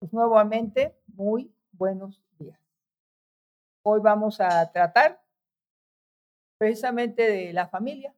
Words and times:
Pues 0.00 0.14
nuevamente, 0.14 0.96
muy 1.08 1.52
buenos 1.72 2.22
días. 2.38 2.58
Hoy 3.82 4.00
vamos 4.00 4.40
a 4.40 4.72
tratar 4.72 5.22
precisamente 6.58 7.30
de 7.30 7.52
la 7.52 7.68
familia, 7.68 8.14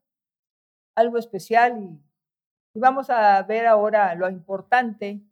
algo 0.95 1.19
especial 1.19 1.83
y, 1.83 2.79
vamos 2.79 3.11
a 3.11 3.43
ver 3.43 3.67
ahora 3.67 4.15
lo 4.15 4.31
importante 4.31 5.23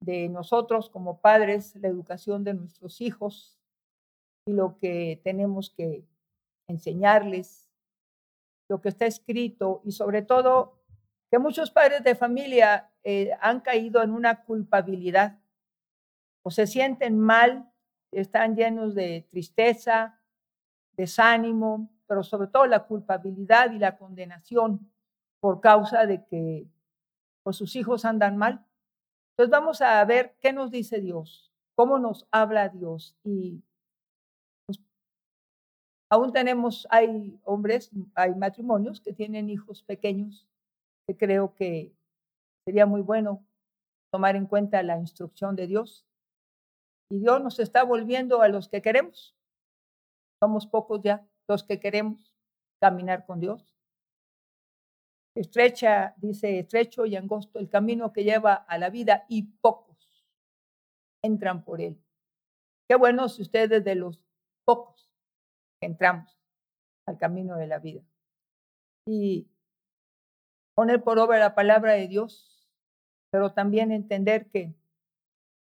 de 0.00 0.28
nosotros 0.28 0.88
como 0.88 1.20
padres, 1.20 1.74
la 1.74 1.88
educación 1.88 2.44
de 2.44 2.54
nuestros 2.54 3.00
hijos 3.00 3.58
y 4.46 4.52
lo 4.52 4.78
que 4.78 5.20
tenemos 5.24 5.68
que 5.68 6.06
enseñarles, 6.68 7.68
lo 8.70 8.80
que 8.80 8.90
está 8.90 9.06
escrito 9.06 9.82
y 9.84 9.90
sobre 9.90 10.22
todo 10.22 10.78
que 11.28 11.40
muchos 11.40 11.72
padres 11.72 12.04
de 12.04 12.14
familia 12.14 12.88
eh, 13.02 13.32
han 13.40 13.60
caído 13.62 14.00
en 14.00 14.12
una 14.12 14.44
culpabilidad 14.44 15.37
o 16.42 16.50
se 16.50 16.66
sienten 16.66 17.18
mal, 17.18 17.70
están 18.12 18.56
llenos 18.56 18.94
de 18.94 19.26
tristeza, 19.30 20.20
desánimo, 20.92 21.90
pero 22.06 22.22
sobre 22.22 22.48
todo 22.48 22.66
la 22.66 22.84
culpabilidad 22.84 23.70
y 23.70 23.78
la 23.78 23.96
condenación 23.96 24.90
por 25.40 25.60
causa 25.60 26.06
de 26.06 26.24
que 26.24 26.66
pues, 27.42 27.56
sus 27.56 27.76
hijos 27.76 28.04
andan 28.04 28.36
mal. 28.36 28.64
Entonces 29.32 29.50
vamos 29.50 29.80
a 29.82 30.04
ver 30.04 30.36
qué 30.40 30.52
nos 30.52 30.70
dice 30.70 31.00
Dios, 31.00 31.52
cómo 31.76 31.98
nos 31.98 32.26
habla 32.30 32.68
Dios 32.70 33.16
y 33.22 33.62
pues, 34.66 34.80
aún 36.10 36.32
tenemos, 36.32 36.88
hay 36.90 37.38
hombres, 37.44 37.90
hay 38.14 38.34
matrimonios 38.34 39.00
que 39.00 39.12
tienen 39.12 39.50
hijos 39.50 39.82
pequeños 39.82 40.48
que 41.06 41.16
creo 41.16 41.54
que 41.54 41.94
sería 42.66 42.86
muy 42.86 43.00
bueno 43.00 43.44
tomar 44.10 44.34
en 44.34 44.46
cuenta 44.46 44.82
la 44.82 44.98
instrucción 44.98 45.56
de 45.56 45.66
Dios 45.66 46.07
y 47.10 47.18
Dios 47.20 47.42
nos 47.42 47.58
está 47.58 47.84
volviendo 47.84 48.42
a 48.42 48.48
los 48.48 48.68
que 48.68 48.82
queremos. 48.82 49.34
Somos 50.42 50.66
pocos 50.66 51.00
ya 51.02 51.26
los 51.48 51.64
que 51.64 51.80
queremos 51.80 52.32
caminar 52.80 53.26
con 53.26 53.40
Dios. 53.40 53.74
Estrecha, 55.34 56.14
dice, 56.16 56.58
estrecho 56.58 57.06
y 57.06 57.16
angosto 57.16 57.58
el 57.58 57.68
camino 57.68 58.12
que 58.12 58.24
lleva 58.24 58.54
a 58.54 58.78
la 58.78 58.90
vida 58.90 59.24
y 59.28 59.44
pocos 59.44 59.88
entran 61.22 61.64
por 61.64 61.80
él. 61.80 62.00
Qué 62.88 62.96
bueno 62.96 63.28
si 63.28 63.42
ustedes 63.42 63.84
de 63.84 63.94
los 63.94 64.20
pocos 64.64 65.10
entramos 65.80 66.38
al 67.06 67.18
camino 67.18 67.56
de 67.56 67.66
la 67.66 67.78
vida. 67.78 68.02
Y 69.06 69.48
poner 70.74 71.02
por 71.02 71.18
obra 71.18 71.38
la 71.38 71.54
palabra 71.54 71.94
de 71.94 72.08
Dios, 72.08 72.68
pero 73.30 73.52
también 73.52 73.92
entender 73.92 74.50
que 74.50 74.74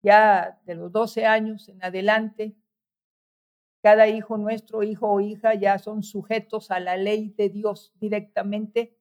ya 0.04 0.60
de 0.66 0.76
los 0.76 0.92
12 0.92 1.26
años 1.26 1.70
en 1.70 1.84
adelante, 1.84 2.56
cada 3.84 4.08
hijo 4.08 4.38
nuestro, 4.38 4.84
hijo 4.84 5.08
o 5.10 5.20
hija, 5.22 5.54
ya 5.54 5.78
son 5.80 6.04
sujetos 6.04 6.72
a 6.72 6.80
la 6.80 6.98
ley 6.98 7.30
de 7.30 7.50
Dios 7.50 7.94
directamente. 7.96 8.98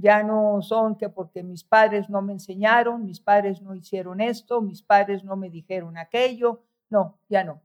Ya 0.00 0.22
no 0.22 0.62
son 0.62 0.96
que 0.96 1.08
porque 1.08 1.42
mis 1.42 1.64
padres 1.64 2.08
no 2.08 2.22
me 2.22 2.32
enseñaron, 2.32 3.04
mis 3.04 3.20
padres 3.20 3.60
no 3.60 3.74
hicieron 3.74 4.20
esto, 4.20 4.60
mis 4.60 4.82
padres 4.82 5.24
no 5.24 5.36
me 5.36 5.50
dijeron 5.50 5.96
aquello. 5.96 6.62
No, 6.90 7.18
ya 7.28 7.42
no. 7.42 7.62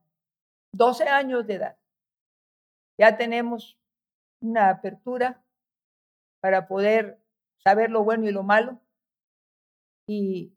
12 0.73 1.03
años 1.03 1.45
de 1.45 1.55
edad. 1.55 1.77
Ya 2.97 3.15
tenemos 3.17 3.77
una 4.41 4.69
apertura 4.69 5.43
para 6.41 6.67
poder 6.67 7.21
saber 7.57 7.91
lo 7.91 8.03
bueno 8.03 8.27
y 8.27 8.31
lo 8.31 8.43
malo 8.43 8.79
y 10.07 10.53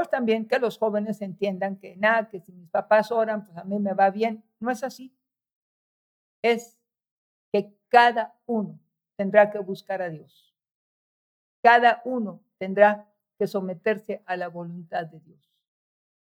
pues 0.00 0.08
también 0.08 0.48
que 0.48 0.58
los 0.58 0.78
jóvenes 0.78 1.20
entiendan 1.20 1.76
que 1.76 1.94
nada, 1.94 2.26
que 2.30 2.40
si 2.40 2.52
mis 2.52 2.70
papás 2.70 3.12
oran, 3.12 3.44
pues 3.44 3.54
a 3.58 3.64
mí 3.64 3.78
me 3.78 3.92
va 3.92 4.08
bien. 4.08 4.42
No 4.58 4.70
es 4.70 4.82
así. 4.82 5.14
Es 6.40 6.78
que 7.52 7.76
cada 7.90 8.34
uno 8.46 8.80
tendrá 9.18 9.50
que 9.50 9.58
buscar 9.58 10.00
a 10.00 10.08
Dios. 10.08 10.56
Cada 11.62 12.00
uno 12.06 12.40
tendrá 12.56 13.12
que 13.38 13.46
someterse 13.46 14.22
a 14.24 14.38
la 14.38 14.48
voluntad 14.48 15.04
de 15.04 15.20
Dios. 15.20 15.52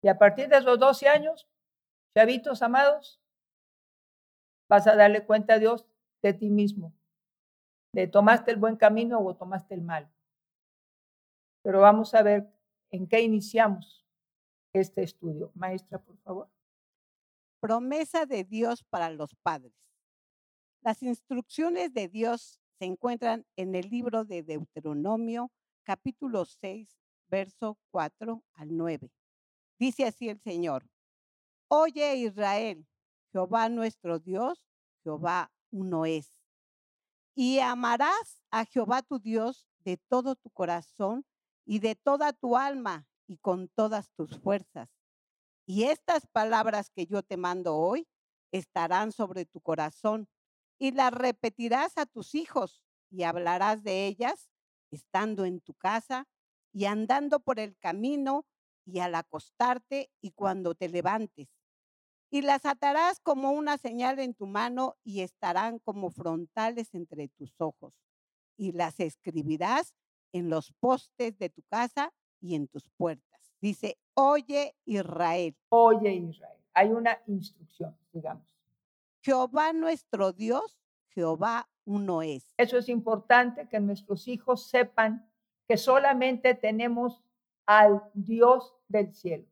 Y 0.01 0.09
a 0.09 0.17
partir 0.17 0.49
de 0.49 0.59
los 0.59 0.77
12 0.77 1.07
años, 1.07 1.47
chavitos 2.13 2.61
amados, 2.63 3.21
vas 4.69 4.87
a 4.87 4.97
darle 4.97 5.25
cuenta 5.25 5.53
a 5.53 5.59
Dios 5.59 5.87
de 6.21 6.33
ti 6.33 6.49
mismo, 6.49 6.91
de 7.93 8.07
tomaste 8.07 8.51
el 8.51 8.57
buen 8.57 8.75
camino 8.75 9.21
o 9.21 9.37
tomaste 9.37 9.73
el 9.73 9.83
mal. 9.83 10.11
Pero 11.61 11.79
vamos 11.79 12.13
a 12.13 12.23
ver 12.23 12.52
en 12.93 13.07
qué 13.07 13.21
iniciamos 13.21 14.05
este 14.71 15.01
estudio. 15.01 15.51
Maestra, 15.55 15.99
por 15.99 16.15
favor. 16.19 16.49
Promesa 17.59 18.27
de 18.27 18.43
Dios 18.43 18.83
para 18.83 19.09
los 19.09 19.35
padres. 19.41 19.73
Las 20.81 21.01
instrucciones 21.01 21.93
de 21.93 22.07
Dios 22.07 22.59
se 22.77 22.85
encuentran 22.85 23.47
en 23.55 23.73
el 23.73 23.89
libro 23.89 24.25
de 24.25 24.43
Deuteronomio, 24.43 25.51
capítulo 25.81 26.45
6, 26.45 26.87
verso 27.29 27.79
4 27.89 28.43
al 28.53 28.77
9. 28.77 29.09
Dice 29.79 30.05
así 30.05 30.29
el 30.29 30.39
Señor, 30.39 30.87
Oye 31.69 32.15
Israel, 32.17 32.85
Jehová 33.31 33.69
nuestro 33.69 34.19
Dios, 34.19 34.63
Jehová 35.03 35.51
uno 35.71 36.05
es. 36.05 36.31
Y 37.33 37.57
amarás 37.57 38.43
a 38.51 38.65
Jehová 38.65 39.01
tu 39.01 39.17
Dios 39.17 39.67
de 39.79 39.97
todo 39.97 40.35
tu 40.35 40.51
corazón 40.51 41.25
y 41.65 41.79
de 41.79 41.95
toda 41.95 42.33
tu 42.33 42.57
alma 42.57 43.07
y 43.27 43.37
con 43.37 43.67
todas 43.69 44.11
tus 44.11 44.37
fuerzas. 44.39 44.89
Y 45.65 45.83
estas 45.83 46.27
palabras 46.27 46.89
que 46.89 47.05
yo 47.05 47.23
te 47.23 47.37
mando 47.37 47.75
hoy 47.75 48.07
estarán 48.51 49.11
sobre 49.11 49.45
tu 49.45 49.61
corazón 49.61 50.27
y 50.77 50.91
las 50.91 51.13
repetirás 51.13 51.97
a 51.97 52.05
tus 52.05 52.35
hijos 52.35 52.83
y 53.09 53.23
hablarás 53.23 53.83
de 53.83 54.07
ellas 54.07 54.49
estando 54.91 55.45
en 55.45 55.61
tu 55.61 55.73
casa 55.73 56.27
y 56.71 56.85
andando 56.85 57.39
por 57.39 57.59
el 57.59 57.77
camino 57.77 58.45
y 58.85 58.99
al 58.99 59.15
acostarte 59.15 60.11
y 60.21 60.31
cuando 60.31 60.75
te 60.75 60.89
levantes. 60.89 61.47
Y 62.29 62.41
las 62.41 62.65
atarás 62.65 63.19
como 63.19 63.51
una 63.51 63.77
señal 63.77 64.19
en 64.19 64.33
tu 64.33 64.47
mano 64.47 64.95
y 65.03 65.21
estarán 65.21 65.79
como 65.79 66.09
frontales 66.09 66.93
entre 66.93 67.27
tus 67.29 67.53
ojos. 67.59 67.93
Y 68.57 68.71
las 68.71 68.99
escribirás 68.99 69.93
en 70.33 70.49
los 70.49 70.73
postes 70.79 71.37
de 71.37 71.49
tu 71.49 71.63
casa 71.63 72.11
y 72.41 72.55
en 72.55 72.67
tus 72.67 72.89
puertas. 72.97 73.39
Dice, 73.61 73.97
oye 74.13 74.75
Israel. 74.83 75.55
Oye 75.69 76.13
Israel. 76.13 76.59
Hay 76.73 76.89
una 76.89 77.17
instrucción, 77.27 77.95
digamos. 78.11 78.43
Jehová 79.21 79.71
nuestro 79.71 80.33
Dios, 80.33 80.77
Jehová 81.11 81.69
uno 81.85 82.21
es. 82.21 82.53
Eso 82.57 82.77
es 82.77 82.89
importante 82.89 83.69
que 83.69 83.79
nuestros 83.79 84.27
hijos 84.27 84.67
sepan 84.67 85.29
que 85.67 85.77
solamente 85.77 86.55
tenemos 86.55 87.21
al 87.65 88.03
Dios 88.13 88.75
del 88.89 89.13
cielo. 89.13 89.45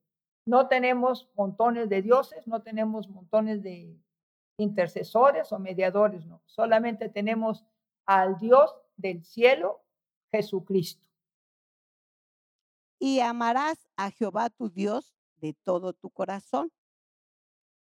No 0.46 0.68
tenemos 0.68 1.30
montones 1.36 1.88
de 1.88 2.02
dioses, 2.02 2.48
no 2.48 2.62
tenemos 2.62 3.08
montones 3.08 3.64
de 3.64 3.96
intercesores 4.58 5.52
o 5.52 5.60
mediadores, 5.60 6.26
no. 6.26 6.42
Solamente 6.46 7.10
tenemos 7.10 7.66
al 8.06 8.38
Dios 8.40 8.76
del 8.98 9.24
cielo 9.24 9.82
Jesucristo. 10.32 11.06
Y 13.00 13.20
amarás 13.20 13.88
a 13.98 14.12
Jehová 14.12 14.50
tu 14.50 14.70
Dios 14.70 15.14
de 15.38 15.54
todo 15.64 15.94
tu 15.94 16.10
corazón 16.10 16.72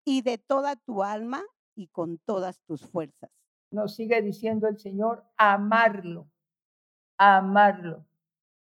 y 0.04 0.22
de 0.22 0.38
toda 0.38 0.76
tu 0.76 1.02
alma 1.02 1.42
y 1.74 1.88
con 1.88 2.18
todas 2.18 2.60
tus 2.62 2.82
fuerzas. 2.82 3.30
Nos 3.70 3.94
sigue 3.94 4.20
diciendo 4.22 4.68
el 4.68 4.78
Señor, 4.78 5.24
amarlo, 5.36 6.28
amarlo, 7.16 8.04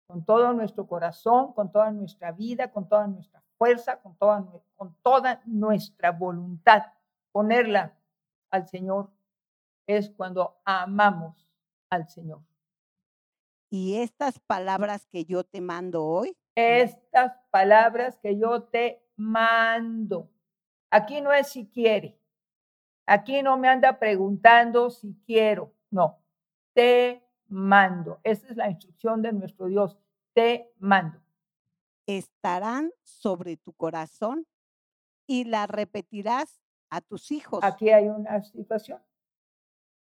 con 0.07 0.25
todo 0.25 0.53
nuestro 0.53 0.87
corazón, 0.87 1.53
con 1.53 1.73
toda 1.73 1.91
nuestra 1.91 2.33
vida, 2.33 2.71
con 2.71 2.89
toda 2.89 3.07
nuestra 3.07 3.43
fuerza, 3.59 4.01
con 4.01 4.17
toda, 4.17 4.47
con 4.77 4.95
toda 5.03 5.43
nuestra 5.47 6.13
voluntad. 6.13 6.85
Ponerla 7.33 7.99
al 8.51 8.69
Señor 8.69 9.11
es 9.87 10.11
cuando 10.11 10.61
amamos 10.65 11.49
al 11.91 12.09
Señor. 12.09 12.41
Y 13.71 13.97
estas 13.97 14.39
palabras 14.41 15.07
que 15.07 15.25
yo 15.25 15.45
te 15.45 15.61
mando 15.61 16.05
hoy. 16.05 16.37
Estas 16.55 17.33
palabras 17.51 18.19
que 18.19 18.39
yo 18.39 18.63
te 18.63 19.03
mando. 19.17 20.31
Aquí 20.91 21.21
no 21.21 21.33
es 21.33 21.49
si 21.49 21.67
quiere. 21.67 22.19
Aquí 23.07 23.43
no 23.43 23.57
me 23.59 23.69
anda 23.69 23.99
preguntando 23.99 24.91
si 24.91 25.15
quiero. 25.27 25.73
No, 25.91 26.19
te 26.73 27.23
mando. 27.49 28.21
Esa 28.23 28.49
es 28.49 28.57
la 28.57 28.71
instrucción 28.71 29.23
de 29.23 29.33
nuestro 29.33 29.67
Dios. 29.67 29.99
Te 30.33 30.73
mando. 30.79 31.21
Estarán 32.07 32.93
sobre 33.03 33.57
tu 33.57 33.73
corazón 33.73 34.47
y 35.27 35.45
la 35.45 35.67
repetirás 35.67 36.61
a 36.91 37.01
tus 37.01 37.33
hijos. 37.33 37.61
Aquí 37.63 37.91
hay 37.91 38.09
una 38.09 38.43
situación. 38.43 39.01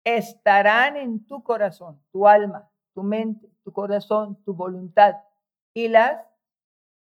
Estarán 0.04 0.96
en 0.96 1.26
tu 1.26 1.42
corazón, 1.42 2.00
tu 2.10 2.26
alma, 2.26 2.70
tu 2.98 3.04
mente, 3.04 3.48
tu 3.62 3.72
corazón, 3.72 4.42
tu 4.42 4.52
voluntad 4.52 5.14
y 5.72 5.86
las 5.86 6.20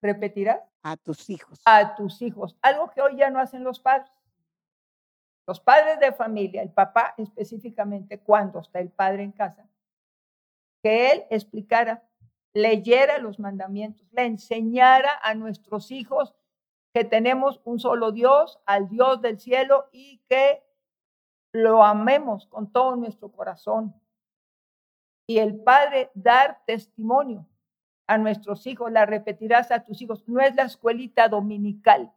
repetirás 0.04 0.62
a 0.84 0.96
tus 0.98 1.28
hijos. 1.32 1.60
a 1.66 1.96
tus 1.96 2.22
hijos, 2.22 2.56
algo 2.62 2.92
que 2.92 3.02
hoy 3.02 3.18
ya 3.18 3.32
no 3.32 3.40
hacen 3.40 3.64
los 3.64 3.80
padres. 3.80 4.12
Los 5.48 5.60
padres 5.60 6.00
de 6.00 6.12
familia, 6.12 6.62
el 6.62 6.70
papá 6.70 7.16
específicamente, 7.18 8.20
cuando 8.20 8.60
está 8.60 8.80
el 8.80 8.92
padre 8.92 9.24
en 9.24 9.32
casa, 9.32 9.68
que 10.84 11.12
él 11.12 11.24
explicara, 11.32 12.08
leyera 12.54 13.18
los 13.18 13.40
mandamientos, 13.40 14.08
le 14.12 14.26
enseñara 14.28 15.20
a 15.24 15.34
nuestros 15.34 15.90
hijos 15.90 16.36
que 16.94 17.04
tenemos 17.04 17.62
un 17.64 17.80
solo 17.80 18.12
Dios, 18.12 18.60
al 18.68 18.90
Dios 18.90 19.24
del 19.24 19.40
cielo 19.40 19.90
y 19.92 20.22
que 20.30 20.64
lo 21.52 21.84
amemos 21.84 22.46
con 22.46 22.72
todo 22.72 22.96
nuestro 22.96 23.32
corazón. 23.32 24.00
Y 25.30 25.38
el 25.38 25.60
padre 25.60 26.10
dar 26.16 26.64
testimonio 26.66 27.48
a 28.08 28.18
nuestros 28.18 28.66
hijos, 28.66 28.92
la 28.92 29.06
repetirás 29.06 29.70
a 29.70 29.84
tus 29.84 30.02
hijos, 30.02 30.28
no 30.28 30.42
es 30.42 30.56
la 30.56 30.64
escuelita 30.64 31.28
dominical, 31.28 32.12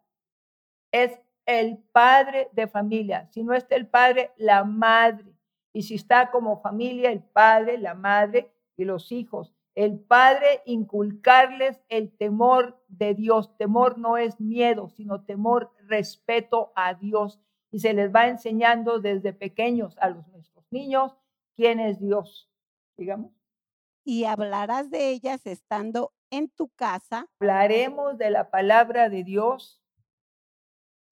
es 0.90 1.20
el 1.44 1.76
padre 1.92 2.48
de 2.52 2.68
familia. 2.68 3.28
Si 3.30 3.44
no 3.44 3.52
está 3.52 3.76
el 3.76 3.86
padre, 3.86 4.30
la 4.38 4.64
madre. 4.64 5.30
Y 5.74 5.82
si 5.82 5.96
está 5.96 6.30
como 6.30 6.62
familia, 6.62 7.12
el 7.12 7.22
padre, 7.22 7.76
la 7.76 7.92
madre 7.92 8.50
y 8.78 8.86
los 8.86 9.12
hijos. 9.12 9.52
El 9.74 9.98
padre 9.98 10.62
inculcarles 10.64 11.82
el 11.90 12.16
temor 12.16 12.82
de 12.88 13.12
Dios. 13.12 13.54
Temor 13.58 13.98
no 13.98 14.16
es 14.16 14.40
miedo, 14.40 14.88
sino 14.88 15.22
temor, 15.26 15.70
respeto 15.86 16.72
a 16.74 16.94
Dios. 16.94 17.38
Y 17.70 17.80
se 17.80 17.92
les 17.92 18.10
va 18.10 18.28
enseñando 18.28 19.00
desde 19.00 19.34
pequeños 19.34 19.98
a 19.98 20.08
los 20.08 20.26
nuestros 20.28 20.64
niños 20.70 21.14
quién 21.54 21.78
es 21.78 22.00
Dios. 22.00 22.48
Digamos. 22.96 23.32
Y 24.04 24.24
hablarás 24.24 24.90
de 24.90 25.10
ellas 25.10 25.46
estando 25.46 26.12
en 26.30 26.48
tu 26.48 26.68
casa. 26.70 27.26
Hablaremos 27.40 28.18
de 28.18 28.30
la 28.30 28.50
palabra 28.50 29.08
de 29.08 29.22
Dios 29.22 29.82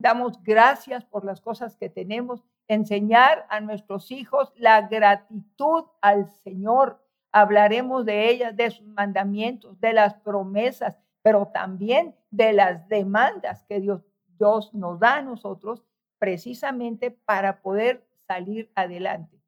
damos 0.01 0.43
gracias 0.43 1.05
por 1.05 1.25
las 1.25 1.41
cosas 1.41 1.77
que 1.77 1.91
tenemos, 1.91 2.43
enseñar 2.67 3.47
a 3.51 3.61
nuestros 3.61 4.11
hijos 4.11 4.51
la 4.57 4.89
gratitud 4.89 5.85
al 6.01 6.27
Señor. 6.43 7.05
Hablaremos 7.33 8.07
de 8.07 8.31
ellas, 8.31 8.57
de 8.57 8.71
sus 8.71 8.87
mandamientos, 8.87 9.79
de 9.79 9.93
las 9.93 10.15
promesas, 10.15 10.97
pero 11.23 11.47
también 11.53 12.17
de 12.31 12.55
las 12.55 12.89
demandas 12.89 13.63
que 13.65 13.79
Dios, 13.79 14.03
Dios 14.39 14.73
nos 14.73 14.99
da 14.99 15.17
a 15.17 15.23
nosotros 15.23 15.85
precisamente 16.19 17.11
para 17.11 17.61
poder 17.61 18.07
salir 18.27 18.73
adelante. 18.75 19.40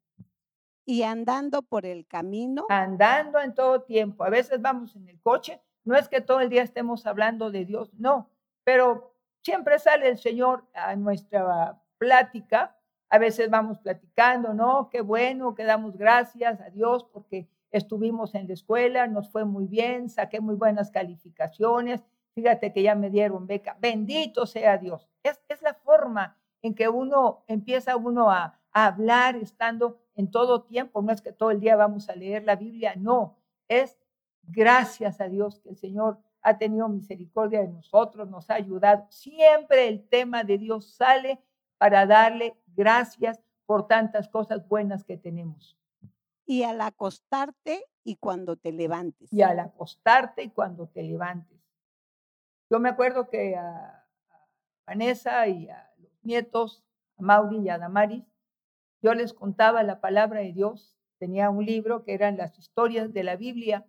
Y 0.85 1.03
andando 1.03 1.61
por 1.61 1.85
el 1.85 2.05
camino. 2.05 2.65
Andando 2.69 3.39
en 3.39 3.53
todo 3.53 3.81
tiempo. 3.81 4.23
A 4.23 4.29
veces 4.29 4.61
vamos 4.61 4.95
en 4.95 5.07
el 5.07 5.21
coche. 5.21 5.61
No 5.85 5.95
es 5.95 6.07
que 6.07 6.21
todo 6.21 6.39
el 6.39 6.49
día 6.49 6.63
estemos 6.63 7.05
hablando 7.05 7.51
de 7.51 7.65
Dios, 7.65 7.93
no, 7.95 8.29
pero 8.63 9.13
siempre 9.41 9.79
sale 9.79 10.07
el 10.07 10.17
Señor 10.17 10.65
a 10.73 10.95
nuestra 10.95 11.81
plática. 11.97 12.77
A 13.09 13.17
veces 13.17 13.49
vamos 13.49 13.79
platicando, 13.79 14.53
¿no? 14.53 14.89
Qué 14.89 15.01
bueno, 15.01 15.53
que 15.53 15.63
damos 15.65 15.97
gracias 15.97 16.59
a 16.61 16.69
Dios 16.69 17.03
porque 17.11 17.47
estuvimos 17.71 18.33
en 18.33 18.47
la 18.47 18.53
escuela, 18.53 19.07
nos 19.07 19.29
fue 19.29 19.45
muy 19.45 19.67
bien, 19.67 20.09
saqué 20.09 20.39
muy 20.39 20.55
buenas 20.55 20.89
calificaciones. 20.89 22.03
Fíjate 22.33 22.73
que 22.73 22.81
ya 22.81 22.95
me 22.95 23.09
dieron 23.09 23.45
beca. 23.45 23.77
Bendito 23.79 24.45
sea 24.45 24.77
Dios. 24.77 25.07
Es, 25.21 25.39
es 25.49 25.61
la 25.61 25.73
forma 25.73 26.37
en 26.61 26.73
que 26.73 26.87
uno 26.87 27.43
empieza 27.47 27.95
uno 27.97 28.31
a, 28.31 28.59
a 28.71 28.85
hablar 28.87 29.35
estando 29.35 29.99
en 30.15 30.29
todo 30.31 30.63
tiempo. 30.63 31.01
No 31.01 31.11
es 31.11 31.21
que 31.21 31.31
todo 31.31 31.51
el 31.51 31.59
día 31.59 31.75
vamos 31.75 32.09
a 32.09 32.15
leer 32.15 32.43
la 32.43 32.55
Biblia, 32.55 32.95
no. 32.95 33.37
Es 33.67 33.97
gracias 34.43 35.21
a 35.21 35.27
Dios 35.27 35.59
que 35.59 35.69
el 35.69 35.77
Señor 35.77 36.19
ha 36.41 36.57
tenido 36.57 36.89
misericordia 36.89 37.61
de 37.61 37.69
nosotros, 37.69 38.29
nos 38.29 38.49
ha 38.49 38.55
ayudado. 38.55 39.07
Siempre 39.09 39.87
el 39.87 40.07
tema 40.07 40.43
de 40.43 40.57
Dios 40.57 40.93
sale 40.93 41.41
para 41.77 42.05
darle 42.05 42.57
gracias 42.67 43.39
por 43.65 43.87
tantas 43.87 44.27
cosas 44.27 44.67
buenas 44.67 45.03
que 45.03 45.17
tenemos. 45.17 45.77
Y 46.45 46.63
al 46.63 46.81
acostarte 46.81 47.85
y 48.03 48.17
cuando 48.17 48.57
te 48.57 48.73
levantes. 48.73 49.31
Y 49.31 49.41
al 49.41 49.59
acostarte 49.59 50.43
y 50.43 50.49
cuando 50.49 50.87
te 50.87 51.03
levantes. 51.03 51.59
Yo 52.69 52.79
me 52.79 52.89
acuerdo 52.89 53.29
que 53.29 53.55
a, 53.55 54.05
Vanessa 54.85 55.47
y 55.47 55.69
a 55.69 55.93
los 55.97 56.11
nietos, 56.23 56.83
a 57.17 57.21
Mauri 57.21 57.59
y 57.59 57.69
a 57.69 57.77
Damaris, 57.77 58.25
yo 59.03 59.13
les 59.13 59.33
contaba 59.33 59.83
la 59.83 59.99
palabra 59.99 60.39
de 60.39 60.53
Dios. 60.53 60.95
Tenía 61.19 61.49
un 61.49 61.65
libro 61.65 62.03
que 62.03 62.13
eran 62.13 62.37
las 62.37 62.57
historias 62.57 63.13
de 63.13 63.23
la 63.23 63.35
Biblia 63.35 63.85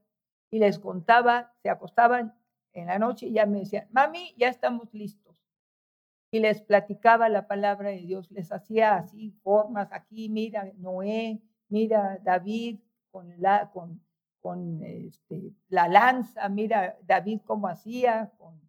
y 0.51 0.59
les 0.59 0.79
contaba, 0.79 1.55
se 1.63 1.71
acostaban 1.71 2.35
en 2.75 2.89
la 2.89 2.99
noche 2.99 3.31
ya 3.31 3.47
me 3.47 3.61
decían, 3.61 3.89
mami, 3.93 4.35
ya 4.37 4.49
estamos 4.49 4.93
listos. 4.93 5.41
Y 6.31 6.41
les 6.41 6.61
platicaba 6.61 7.29
la 7.29 7.47
palabra 7.47 7.91
de 7.91 7.99
Dios, 7.99 8.31
les 8.33 8.51
hacía 8.51 8.97
así 8.97 9.31
formas, 9.43 9.93
aquí 9.93 10.29
mira 10.29 10.73
Noé, 10.79 11.41
mira 11.69 12.19
David 12.23 12.81
con 13.13 13.33
la, 13.41 13.71
con, 13.71 14.03
con 14.41 14.83
este, 14.83 15.53
la 15.69 15.87
lanza, 15.87 16.49
mira 16.49 16.99
David 17.03 17.43
cómo 17.47 17.69
hacía, 17.69 18.33
con 18.37 18.61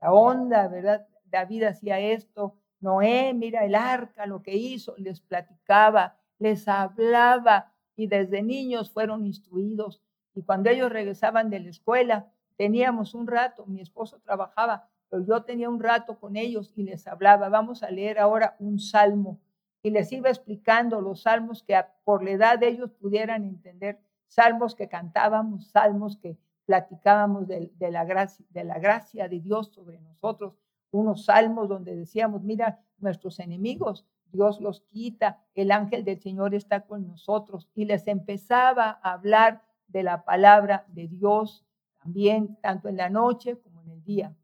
la 0.00 0.12
onda, 0.12 0.66
¿verdad? 0.66 1.06
David 1.26 1.62
hacía 1.62 2.00
esto, 2.00 2.58
Noé, 2.82 3.32
mira 3.32 3.64
el 3.64 3.74
arca, 3.74 4.26
lo 4.26 4.42
que 4.42 4.54
hizo, 4.54 4.94
les 4.98 5.20
platicaba, 5.20 6.18
les 6.38 6.68
hablaba 6.68 7.72
y 7.96 8.08
desde 8.08 8.42
niños 8.42 8.90
fueron 8.90 9.24
instruidos. 9.24 10.02
Y 10.34 10.42
cuando 10.42 10.68
ellos 10.68 10.92
regresaban 10.92 11.48
de 11.48 11.60
la 11.60 11.70
escuela, 11.70 12.32
Teníamos 12.56 13.14
un 13.14 13.26
rato, 13.26 13.66
mi 13.66 13.80
esposo 13.80 14.20
trabajaba, 14.20 14.88
pero 15.08 15.24
yo 15.24 15.42
tenía 15.42 15.68
un 15.68 15.80
rato 15.80 16.18
con 16.18 16.36
ellos 16.36 16.72
y 16.76 16.84
les 16.84 17.06
hablaba. 17.06 17.48
Vamos 17.48 17.82
a 17.82 17.90
leer 17.90 18.18
ahora 18.18 18.56
un 18.58 18.78
salmo 18.78 19.40
y 19.82 19.90
les 19.90 20.12
iba 20.12 20.28
explicando 20.28 21.00
los 21.00 21.22
salmos 21.22 21.62
que 21.62 21.76
por 22.04 22.22
la 22.22 22.30
edad 22.30 22.58
de 22.58 22.68
ellos 22.68 22.92
pudieran 22.92 23.44
entender, 23.44 23.98
salmos 24.28 24.74
que 24.74 24.88
cantábamos, 24.88 25.70
salmos 25.70 26.16
que 26.16 26.38
platicábamos 26.64 27.48
de, 27.48 27.72
la 27.90 28.04
gracia, 28.04 28.46
de 28.50 28.64
la 28.64 28.78
gracia 28.78 29.28
de 29.28 29.40
Dios 29.40 29.72
sobre 29.72 29.98
nosotros, 29.98 30.54
unos 30.92 31.24
salmos 31.24 31.68
donde 31.68 31.96
decíamos, 31.96 32.42
mira, 32.42 32.80
nuestros 32.98 33.40
enemigos, 33.40 34.06
Dios 34.30 34.60
los 34.60 34.82
quita, 34.82 35.44
el 35.54 35.72
ángel 35.72 36.04
del 36.04 36.20
Señor 36.20 36.54
está 36.54 36.86
con 36.86 37.06
nosotros 37.06 37.68
y 37.74 37.84
les 37.84 38.06
empezaba 38.06 39.00
a 39.02 39.12
hablar 39.12 39.62
de 39.88 40.02
la 40.02 40.24
palabra 40.24 40.86
de 40.88 41.08
Dios, 41.08 41.64
también 42.02 42.56
tanto 42.62 42.88
en 42.88 42.96
la 42.96 43.10
noche 43.10 43.58
como 43.58 43.82
en 43.82 43.90
el 43.90 44.04
día. 44.04 44.36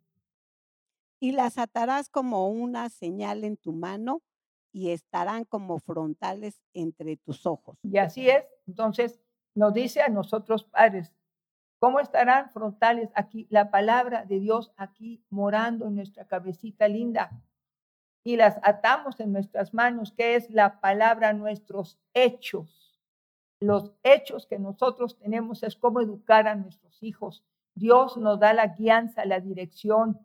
Y 1.21 1.33
las 1.33 1.59
atarás 1.59 2.09
como 2.09 2.49
una 2.49 2.89
señal 2.91 3.45
en 3.45 3.57
tu 3.57 3.73
mano 3.73 4.23
y 4.73 4.91
estarán 4.91 5.45
como 5.45 5.79
frontales 5.79 6.61
entre 6.75 7.17
tus 7.17 7.47
ojos. 7.47 7.79
Y 7.83 7.99
así 7.99 8.29
es. 8.29 8.45
Entonces 8.67 9.21
nos 9.55 9.73
dice 9.75 10.03
a 10.03 10.09
nosotros 10.09 10.65
padres, 10.65 11.13
¿cómo 11.79 12.01
estarán 12.01 12.51
frontales 12.51 13.11
aquí? 13.15 13.47
La 13.51 13.71
palabra 13.71 14.25
de 14.25 14.41
Dios 14.41 14.73
aquí 14.77 15.23
morando 15.31 15.87
en 15.87 15.97
nuestra 15.97 16.27
cabecita 16.27 16.89
linda. 16.89 17.31
Y 18.25 18.37
las 18.37 18.59
atamos 18.63 19.21
en 19.21 19.33
nuestras 19.33 19.73
manos, 19.73 20.13
que 20.13 20.35
es 20.37 20.51
la 20.51 20.81
palabra, 20.81 21.33
nuestros 21.33 21.99
hechos 22.15 22.89
los 23.61 23.93
hechos 24.03 24.47
que 24.47 24.59
nosotros 24.59 25.19
tenemos 25.19 25.63
es 25.63 25.77
cómo 25.77 26.01
educar 26.01 26.47
a 26.47 26.55
nuestros 26.55 27.03
hijos. 27.03 27.45
Dios 27.75 28.17
nos 28.17 28.39
da 28.39 28.53
la 28.53 28.69
guianza, 28.69 29.25
la 29.25 29.41
dirección 29.41 30.19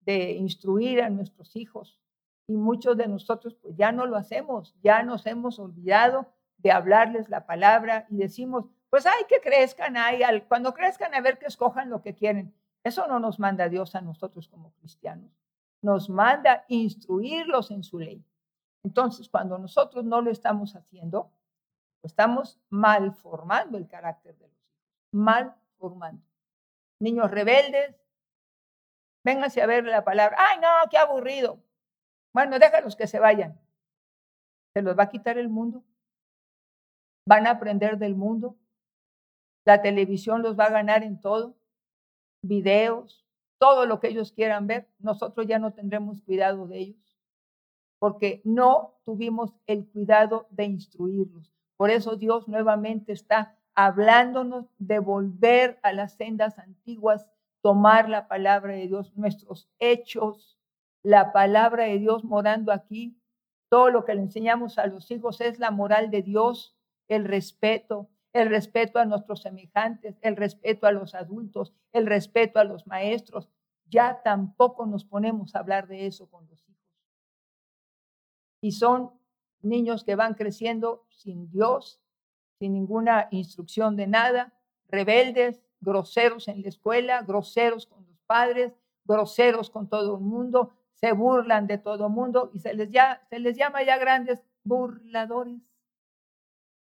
de 0.00 0.32
instruir 0.32 1.02
a 1.02 1.10
nuestros 1.10 1.56
hijos. 1.56 1.98
Y 2.46 2.56
muchos 2.56 2.96
de 2.96 3.08
nosotros 3.08 3.54
pues 3.54 3.74
ya 3.76 3.92
no 3.92 4.06
lo 4.06 4.16
hacemos, 4.16 4.74
ya 4.82 5.02
nos 5.02 5.26
hemos 5.26 5.58
olvidado 5.58 6.26
de 6.58 6.70
hablarles 6.70 7.28
la 7.28 7.44
palabra 7.44 8.06
y 8.08 8.18
decimos, 8.18 8.66
pues 9.04 9.14
hay 9.14 9.24
que 9.28 9.40
crezcan, 9.40 9.96
hay, 9.96 10.22
cuando 10.48 10.72
crezcan 10.72 11.14
a 11.14 11.20
ver 11.20 11.38
que 11.38 11.46
escojan 11.46 11.90
lo 11.90 12.02
que 12.02 12.14
quieren. 12.14 12.54
Eso 12.82 13.06
no 13.06 13.18
nos 13.18 13.38
manda 13.38 13.68
Dios 13.68 13.94
a 13.94 14.00
nosotros 14.00 14.48
como 14.48 14.72
cristianos. 14.72 15.30
Nos 15.82 16.08
manda 16.08 16.64
instruirlos 16.68 17.70
en 17.70 17.84
su 17.84 17.98
ley. 17.98 18.24
Entonces, 18.84 19.28
cuando 19.28 19.58
nosotros 19.58 20.04
no 20.04 20.20
lo 20.20 20.30
estamos 20.30 20.76
haciendo, 20.76 21.30
Estamos 22.06 22.60
mal 22.70 23.12
formando 23.14 23.78
el 23.78 23.88
carácter 23.88 24.38
de 24.38 24.46
los 24.46 24.56
hijos, 24.56 24.78
mal 25.10 25.56
formando. 25.76 26.22
Niños 27.00 27.28
rebeldes, 27.32 27.96
vénganse 29.24 29.60
a 29.60 29.66
ver 29.66 29.84
la 29.84 30.04
palabra. 30.04 30.36
Ay, 30.38 30.60
no, 30.60 30.68
qué 30.88 30.98
aburrido. 30.98 31.58
Bueno, 32.32 32.60
déjalos 32.60 32.94
que 32.94 33.08
se 33.08 33.18
vayan. 33.18 33.58
Se 34.72 34.82
los 34.82 34.96
va 34.96 35.04
a 35.04 35.08
quitar 35.08 35.36
el 35.36 35.48
mundo. 35.48 35.82
Van 37.26 37.48
a 37.48 37.50
aprender 37.50 37.98
del 37.98 38.14
mundo. 38.14 38.56
La 39.66 39.82
televisión 39.82 40.40
los 40.40 40.58
va 40.58 40.64
a 40.64 40.70
ganar 40.70 41.02
en 41.02 41.20
todo. 41.20 41.54
Videos, 42.40 43.26
todo 43.58 43.84
lo 43.84 44.00
que 44.00 44.08
ellos 44.08 44.32
quieran 44.32 44.66
ver. 44.66 44.88
Nosotros 44.98 45.46
ya 45.46 45.58
no 45.58 45.74
tendremos 45.74 46.22
cuidado 46.22 46.66
de 46.66 46.78
ellos 46.78 47.06
porque 47.98 48.40
no 48.44 48.94
tuvimos 49.04 49.52
el 49.66 49.86
cuidado 49.86 50.46
de 50.50 50.64
instruirlos. 50.64 51.52
Por 51.76 51.90
eso 51.90 52.16
Dios 52.16 52.48
nuevamente 52.48 53.12
está 53.12 53.56
hablándonos 53.74 54.66
de 54.78 54.98
volver 54.98 55.78
a 55.82 55.92
las 55.92 56.14
sendas 56.14 56.58
antiguas 56.58 57.26
tomar 57.62 58.08
la 58.08 58.28
palabra 58.28 58.74
de 58.74 58.86
Dios, 58.86 59.12
nuestros 59.16 59.68
hechos, 59.78 60.56
la 61.02 61.32
palabra 61.32 61.84
de 61.84 61.98
Dios 61.98 62.24
morando 62.24 62.72
aquí. 62.72 63.18
Todo 63.68 63.90
lo 63.90 64.04
que 64.04 64.14
le 64.14 64.22
enseñamos 64.22 64.78
a 64.78 64.86
los 64.86 65.10
hijos 65.10 65.40
es 65.40 65.58
la 65.58 65.70
moral 65.70 66.10
de 66.10 66.22
Dios, 66.22 66.76
el 67.08 67.24
respeto, 67.24 68.08
el 68.36 68.50
respeto 68.50 68.98
a 68.98 69.06
nuestros 69.06 69.40
semejantes, 69.40 70.18
el 70.20 70.36
respeto 70.36 70.86
a 70.86 70.92
los 70.92 71.14
adultos, 71.14 71.72
el 71.92 72.06
respeto 72.06 72.58
a 72.58 72.64
los 72.64 72.86
maestros. 72.86 73.48
Ya 73.88 74.20
tampoco 74.22 74.84
nos 74.84 75.06
ponemos 75.06 75.54
a 75.54 75.60
hablar 75.60 75.88
de 75.88 76.06
eso 76.06 76.28
con 76.28 76.46
los 76.46 76.62
hijos. 76.68 76.76
Y 78.60 78.72
son 78.72 79.12
niños 79.62 80.04
que 80.04 80.16
van 80.16 80.34
creciendo 80.34 81.06
sin 81.08 81.50
Dios, 81.50 82.02
sin 82.58 82.74
ninguna 82.74 83.28
instrucción 83.30 83.96
de 83.96 84.06
nada, 84.06 84.52
rebeldes, 84.88 85.62
groseros 85.80 86.48
en 86.48 86.60
la 86.60 86.68
escuela, 86.68 87.22
groseros 87.22 87.86
con 87.86 88.06
los 88.06 88.20
padres, 88.26 88.74
groseros 89.04 89.70
con 89.70 89.88
todo 89.88 90.16
el 90.16 90.22
mundo, 90.22 90.74
se 90.92 91.12
burlan 91.12 91.66
de 91.66 91.78
todo 91.78 92.06
el 92.06 92.12
mundo 92.12 92.50
y 92.52 92.58
se 92.58 92.74
les, 92.74 92.90
ya, 92.90 93.22
se 93.30 93.38
les 93.38 93.56
llama 93.56 93.82
ya 93.82 93.96
grandes 93.96 94.42
burladores. 94.62 95.62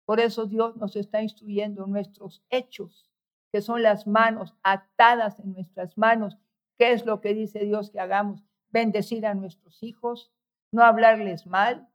Por 0.05 0.21
eso 0.21 0.47
Dios 0.47 0.77
nos 0.77 0.97
está 0.97 1.23
instruyendo 1.23 1.87
nuestros 1.87 2.43
hechos, 2.51 3.11
que 3.53 3.63
son 3.63 3.83
las 3.83 4.07
manos 4.07 4.55
atadas 4.63 5.39
en 5.39 5.53
nuestras 5.53 5.97
manos. 5.97 6.37
¿Qué 6.77 6.93
es 6.93 7.07
lo 7.07 7.21
que 7.21 7.35
dice 7.35 7.61
Dios 7.61 7.91
que 7.91 8.01
hagamos? 8.01 8.45
Bendecir 8.71 9.27
a 9.27 9.35
nuestros 9.35 9.83
hijos, 9.83 10.33
no 10.73 10.83
hablarles 10.83 11.47
mal, 11.47 11.89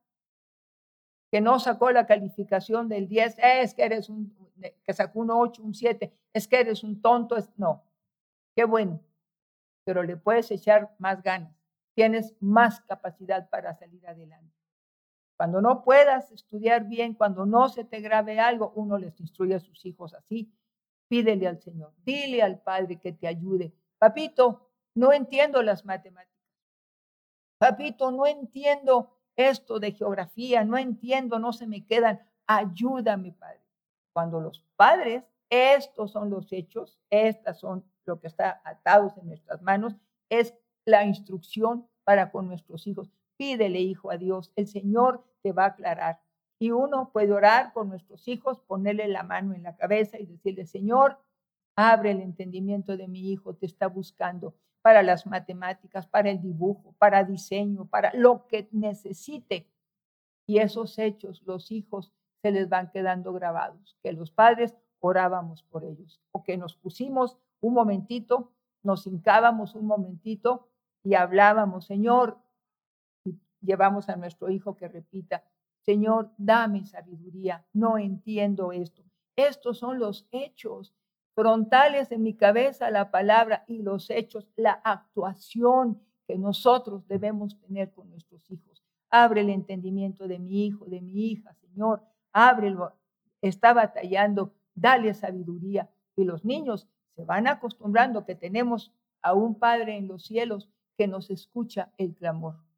que 1.32 1.42
no 1.42 1.60
sacó 1.60 1.92
la 1.92 2.08
calificación 2.08 2.88
del 2.88 3.08
10, 3.08 3.38
es 3.40 3.74
que 3.74 3.84
eres 3.84 4.10
un, 4.10 4.36
que 4.84 4.94
sacó 4.94 5.20
un 5.20 5.32
8, 5.32 5.62
un 5.62 5.74
7, 5.74 6.12
es 6.34 6.48
que 6.48 6.60
eres 6.60 6.84
un 6.84 7.02
tonto, 7.02 7.38
es, 7.38 7.50
no, 7.58 7.84
qué 8.56 8.64
bueno, 8.64 9.00
pero 9.84 10.02
le 10.02 10.18
puedes 10.18 10.50
echar 10.50 10.96
más 10.98 11.22
ganas, 11.22 11.54
tienes 11.94 12.36
más 12.40 12.82
capacidad 12.82 13.50
para 13.50 13.76
salir 13.76 14.08
adelante. 14.08 14.59
Cuando 15.40 15.62
no 15.62 15.86
puedas 15.86 16.34
estudiar 16.34 16.90
bien, 16.90 17.14
cuando 17.14 17.46
no 17.46 17.70
se 17.70 17.86
te 17.86 18.02
grabe 18.02 18.42
algo, 18.42 18.74
uno 18.76 18.98
les 18.98 19.18
instruye 19.22 19.56
a 19.56 19.62
sus 19.62 19.86
hijos 19.86 20.14
así. 20.14 20.54
Pídele 21.08 21.48
al 21.48 21.62
Señor, 21.62 21.94
dile 22.04 22.42
al 22.44 22.60
Padre 22.60 23.00
que 23.00 23.14
te 23.14 23.26
ayude. 23.26 23.74
Papito, 23.98 24.70
no 24.96 25.14
entiendo 25.14 25.64
las 25.64 25.86
matemáticas. 25.86 26.44
Papito, 27.58 28.12
no 28.12 28.26
entiendo 28.28 29.16
esto 29.38 29.80
de 29.80 29.94
geografía, 29.94 30.66
no 30.66 30.78
entiendo, 30.78 31.40
no 31.40 31.54
se 31.54 31.68
me 31.68 31.86
quedan. 31.86 32.20
Ayúdame, 32.46 33.32
Padre. 33.32 33.62
Cuando 34.12 34.42
los 34.42 34.66
padres, 34.76 35.24
estos 35.50 36.12
son 36.12 36.30
los 36.30 36.52
hechos, 36.52 37.00
estas 37.10 37.62
son 37.62 37.86
lo 38.04 38.20
que 38.20 38.28
está 38.28 38.62
atados 38.66 39.18
en 39.18 39.28
nuestras 39.30 39.62
manos, 39.62 39.96
es 40.28 40.54
la 40.84 41.06
instrucción 41.06 41.88
para 42.04 42.30
con 42.30 42.46
nuestros 42.50 42.86
hijos. 42.88 43.10
Pídele, 43.40 43.80
hijo, 43.80 44.12
a 44.12 44.18
Dios. 44.18 44.52
El 44.58 44.68
Señor 44.68 45.24
te 45.42 45.54
va 45.54 45.64
a 45.64 45.68
aclarar. 45.68 46.20
Y 46.60 46.72
uno 46.72 47.10
puede 47.14 47.32
orar 47.32 47.72
por 47.72 47.86
nuestros 47.86 48.28
hijos, 48.28 48.60
ponerle 48.60 49.08
la 49.08 49.24
mano 49.24 49.54
en 49.54 49.64
la 49.64 49.78
cabeza 49.78 50.20
y 50.20 50.26
decirle, 50.26 50.66
Señor, 50.66 51.18
abre 51.78 52.12
el 52.12 52.20
entendimiento 52.20 52.98
de 52.98 53.08
mi 53.08 53.32
hijo, 53.32 53.56
te 53.56 53.66
está 53.66 53.88
buscando 53.88 54.56
para 54.82 55.04
las 55.04 55.26
matemáticas, 55.26 56.06
para 56.06 56.30
el 56.30 56.42
dibujo, 56.42 56.94
para 56.98 57.24
diseño, 57.24 57.86
para 57.86 58.12
lo 58.14 58.46
que 58.46 58.68
necesite. 58.74 59.70
Y 60.46 60.58
esos 60.58 61.00
hechos, 61.00 61.42
los 61.46 61.72
hijos, 61.72 62.12
se 62.42 62.52
les 62.52 62.68
van 62.68 62.92
quedando 62.92 63.32
grabados, 63.32 63.98
que 64.04 64.12
los 64.12 64.32
padres 64.32 64.76
orábamos 65.00 65.64
por 65.64 65.86
ellos, 65.86 66.20
o 66.34 66.44
que 66.44 66.58
nos 66.58 66.76
pusimos 66.76 67.38
un 67.62 67.74
momentito, 67.74 68.52
nos 68.84 69.08
hincábamos 69.08 69.76
un 69.76 69.86
momentito 69.86 70.68
y 71.04 71.14
hablábamos, 71.14 71.86
Señor, 71.86 72.38
llevamos 73.62 74.10
a 74.10 74.16
nuestro 74.16 74.50
hijo 74.50 74.76
que 74.76 74.88
repita, 74.88 75.44
Señor, 75.82 76.32
dame 76.38 76.86
sabiduría, 76.86 77.66
no 77.74 77.98
entiendo 77.98 78.72
esto. 78.72 79.04
Estos 79.36 79.80
son 79.80 80.00
los 80.00 80.28
hechos 80.32 80.94
frontales 81.34 82.12
en 82.12 82.22
mi 82.22 82.36
cabeza, 82.36 82.92
la 82.92 83.12
palabra 83.12 83.64
y 83.68 83.82
los 83.82 84.10
hechos, 84.10 84.48
la 84.56 84.74
actuación 84.84 86.02
que 86.28 86.38
nosotros 86.38 87.08
debemos 87.08 87.58
tener 87.60 87.92
con 87.92 88.10
nuestros 88.10 88.50
hijos. 88.52 88.84
Abre 89.10 89.42
el 89.42 89.50
entendimiento 89.50 90.28
de 90.28 90.38
mi 90.38 90.66
hijo, 90.66 90.86
de 90.86 91.02
mi 91.02 91.32
hija, 91.32 91.54
Señor, 91.56 92.04
ábrelo. 92.34 92.94
Está 93.42 93.74
batallando, 93.74 94.54
dale 94.76 95.14
sabiduría. 95.14 95.90
Y 96.16 96.26
los 96.26 96.44
niños 96.44 96.88
se 97.16 97.24
van 97.24 97.48
acostumbrando 97.48 98.26
que 98.26 98.36
tenemos 98.36 98.94
a 99.22 99.34
un 99.34 99.56
Padre 99.56 99.98
en 99.98 100.08
los 100.08 100.26
cielos 100.26 100.70
que 100.98 101.08
nos 101.08 101.32
escucha 101.32 101.92
el 101.98 102.14
clamor 102.14 102.69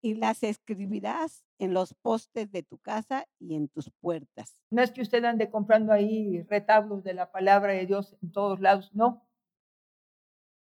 y 0.00 0.14
las 0.14 0.42
escribirás 0.42 1.44
en 1.58 1.74
los 1.74 1.94
postes 1.94 2.50
de 2.52 2.62
tu 2.62 2.78
casa 2.78 3.26
y 3.38 3.54
en 3.54 3.68
tus 3.68 3.90
puertas. 4.00 4.60
No 4.70 4.82
es 4.82 4.90
que 4.90 5.02
usted 5.02 5.24
ande 5.24 5.50
comprando 5.50 5.92
ahí 5.92 6.42
retablos 6.42 7.02
de 7.02 7.14
la 7.14 7.30
palabra 7.32 7.72
de 7.72 7.86
Dios 7.86 8.16
en 8.22 8.32
todos 8.32 8.60
lados, 8.60 8.94
no. 8.94 9.26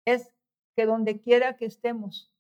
Es 0.06 0.34
que 0.76 0.86
donde 0.86 1.22
quiera 1.22 1.56
que 1.56 1.66
estemos, 1.66 2.34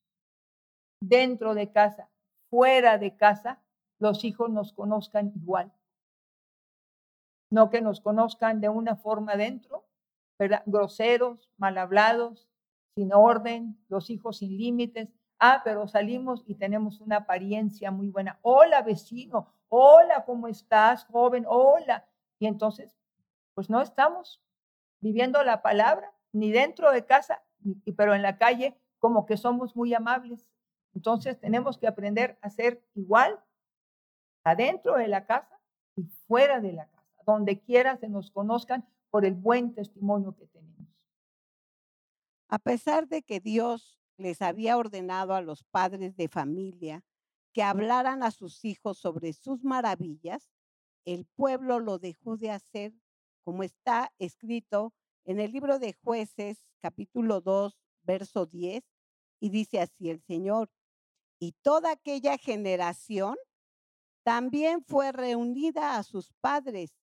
dentro 1.01 1.53
de 1.53 1.71
casa, 1.71 2.09
fuera 2.49 2.97
de 2.97 3.15
casa, 3.15 3.63
los 3.99 4.23
hijos 4.23 4.49
nos 4.49 4.73
conozcan 4.73 5.33
igual. 5.35 5.73
No 7.51 7.69
que 7.69 7.81
nos 7.81 8.01
conozcan 8.01 8.61
de 8.61 8.69
una 8.69 8.95
forma 8.95 9.35
dentro, 9.35 9.85
groseros, 10.65 11.49
mal 11.57 11.77
hablados, 11.77 12.49
sin 12.95 13.13
orden, 13.13 13.83
los 13.89 14.09
hijos 14.09 14.37
sin 14.37 14.57
límites, 14.57 15.09
Ah, 15.39 15.61
pero 15.63 15.87
salimos 15.87 16.43
y 16.47 16.55
tenemos 16.55 16.99
una 16.99 17.17
apariencia 17.17 17.91
muy 17.91 18.09
buena. 18.09 18.39
Hola, 18.41 18.81
vecino. 18.81 19.53
Hola, 19.69 20.25
¿cómo 20.25 20.47
estás, 20.47 21.05
joven? 21.05 21.45
Hola. 21.47 22.07
Y 22.39 22.47
entonces, 22.47 22.97
pues 23.53 23.69
no 23.69 23.81
estamos 23.81 24.41
viviendo 24.99 25.43
la 25.43 25.61
palabra, 25.61 26.11
ni 26.31 26.51
dentro 26.51 26.91
de 26.91 27.05
casa, 27.05 27.43
pero 27.95 28.15
en 28.15 28.23
la 28.23 28.37
calle, 28.37 28.79
como 28.99 29.25
que 29.25 29.37
somos 29.37 29.75
muy 29.75 29.93
amables. 29.93 30.49
Entonces 30.95 31.39
tenemos 31.39 31.77
que 31.77 31.87
aprender 31.87 32.39
a 32.41 32.49
ser 32.49 32.83
igual 32.95 33.39
adentro 34.43 34.95
de 34.95 35.07
la 35.07 35.25
casa 35.25 35.59
y 35.95 36.05
fuera 36.27 36.59
de 36.59 36.73
la 36.73 36.87
casa, 36.87 37.23
donde 37.25 37.59
quiera 37.59 37.97
se 37.97 38.09
nos 38.09 38.31
conozcan 38.31 38.87
por 39.11 39.25
el 39.25 39.35
buen 39.35 39.75
testimonio 39.75 40.35
que 40.35 40.47
tenemos. 40.47 40.87
A 42.49 42.57
pesar 42.57 43.07
de 43.07 43.21
que 43.21 43.39
Dios 43.39 43.99
les 44.17 44.41
había 44.41 44.77
ordenado 44.77 45.33
a 45.33 45.41
los 45.41 45.63
padres 45.63 46.15
de 46.15 46.27
familia 46.27 47.03
que 47.53 47.63
hablaran 47.63 48.23
a 48.23 48.31
sus 48.31 48.65
hijos 48.65 48.97
sobre 48.97 49.33
sus 49.33 49.63
maravillas, 49.63 50.49
el 51.05 51.25
pueblo 51.25 51.79
lo 51.79 51.97
dejó 51.97 52.37
de 52.37 52.51
hacer 52.51 52.93
como 53.43 53.63
está 53.63 54.13
escrito 54.19 54.93
en 55.25 55.39
el 55.39 55.51
libro 55.51 55.79
de 55.79 55.93
jueces 55.93 56.65
capítulo 56.79 57.41
2, 57.41 57.77
verso 58.03 58.45
10, 58.45 58.83
y 59.39 59.49
dice 59.49 59.79
así 59.79 60.09
el 60.09 60.21
Señor, 60.21 60.69
y 61.39 61.53
toda 61.61 61.91
aquella 61.91 62.37
generación 62.37 63.35
también 64.23 64.83
fue 64.83 65.11
reunida 65.11 65.97
a 65.97 66.03
sus 66.03 66.33
padres, 66.41 66.93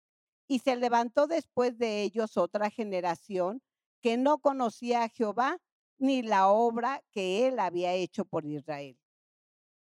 y 0.46 0.58
se 0.58 0.76
levantó 0.76 1.26
después 1.26 1.78
de 1.78 2.02
ellos 2.02 2.36
otra 2.36 2.70
generación 2.70 3.62
que 4.00 4.16
no 4.16 4.38
conocía 4.38 5.04
a 5.04 5.08
Jehová 5.08 5.58
ni 6.04 6.22
la 6.22 6.48
obra 6.48 7.02
que 7.10 7.46
él 7.46 7.58
había 7.58 7.92
hecho 7.94 8.24
por 8.24 8.44
Israel. 8.44 8.96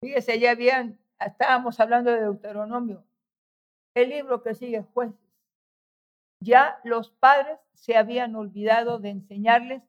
Fíjese, 0.01 0.39
ya 0.39 0.53
habían, 0.53 0.99
estábamos 1.21 1.79
hablando 1.81 2.11
de 2.11 2.21
Deuteronomio, 2.21 3.05
el 3.95 4.11
libro 4.11 4.43
que 4.43 4.55
sigue 4.55 4.83
jueces. 4.95 5.19
Ya 6.41 6.81
los 6.85 7.11
padres 7.11 7.59
se 7.75 7.97
habían 7.97 8.37
olvidado 8.37 8.99
de 8.99 9.11
enseñarles 9.11 9.83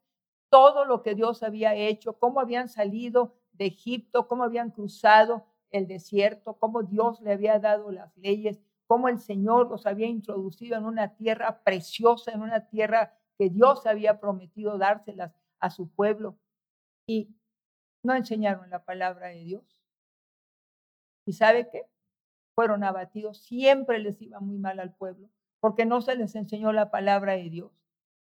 todo 0.49 0.83
lo 0.83 1.03
que 1.03 1.15
Dios 1.15 1.43
había 1.43 1.75
hecho, 1.75 2.17
cómo 2.17 2.39
habían 2.39 2.67
salido 2.67 3.35
de 3.53 3.67
Egipto, 3.67 4.27
cómo 4.27 4.43
habían 4.43 4.71
cruzado 4.71 5.45
el 5.69 5.88
desierto, 5.88 6.55
cómo 6.55 6.83
Dios 6.83 7.21
le 7.21 7.33
había 7.33 7.59
dado 7.59 7.91
las 7.91 8.17
leyes, 8.17 8.59
cómo 8.88 9.07
el 9.07 9.19
Señor 9.19 9.69
los 9.69 9.85
había 9.85 10.07
introducido 10.07 10.75
en 10.75 10.85
una 10.85 11.15
tierra 11.15 11.61
preciosa, 11.63 12.31
en 12.31 12.41
una 12.41 12.67
tierra 12.67 13.13
que 13.38 13.49
Dios 13.49 13.85
había 13.85 14.19
prometido 14.19 14.79
dárselas 14.79 15.31
a 15.59 15.69
su 15.69 15.89
pueblo 15.89 16.37
y 17.07 17.35
no 18.03 18.15
enseñaron 18.15 18.69
la 18.69 18.83
palabra 18.83 19.27
de 19.27 19.43
Dios. 19.43 19.79
¿Y 21.25 21.33
sabe 21.33 21.69
qué? 21.69 21.87
Fueron 22.55 22.83
abatidos, 22.83 23.39
siempre 23.43 23.99
les 23.99 24.21
iba 24.21 24.39
muy 24.39 24.57
mal 24.57 24.79
al 24.79 24.93
pueblo 24.93 25.29
porque 25.59 25.85
no 25.85 26.01
se 26.01 26.15
les 26.15 26.35
enseñó 26.35 26.71
la 26.71 26.89
palabra 26.91 27.33
de 27.33 27.49
Dios. 27.49 27.71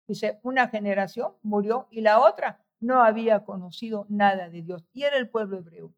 Dice, 0.07 0.39
una 0.43 0.69
generación 0.69 1.33
murió 1.43 1.87
y 1.91 2.01
la 2.01 2.19
otra 2.21 2.63
no 2.79 3.03
había 3.03 3.43
conocido 3.43 4.05
nada 4.09 4.49
de 4.49 4.61
Dios. 4.61 4.87
Y 4.93 5.03
era 5.03 5.17
el 5.17 5.29
pueblo 5.29 5.57
hebreo. 5.57 5.93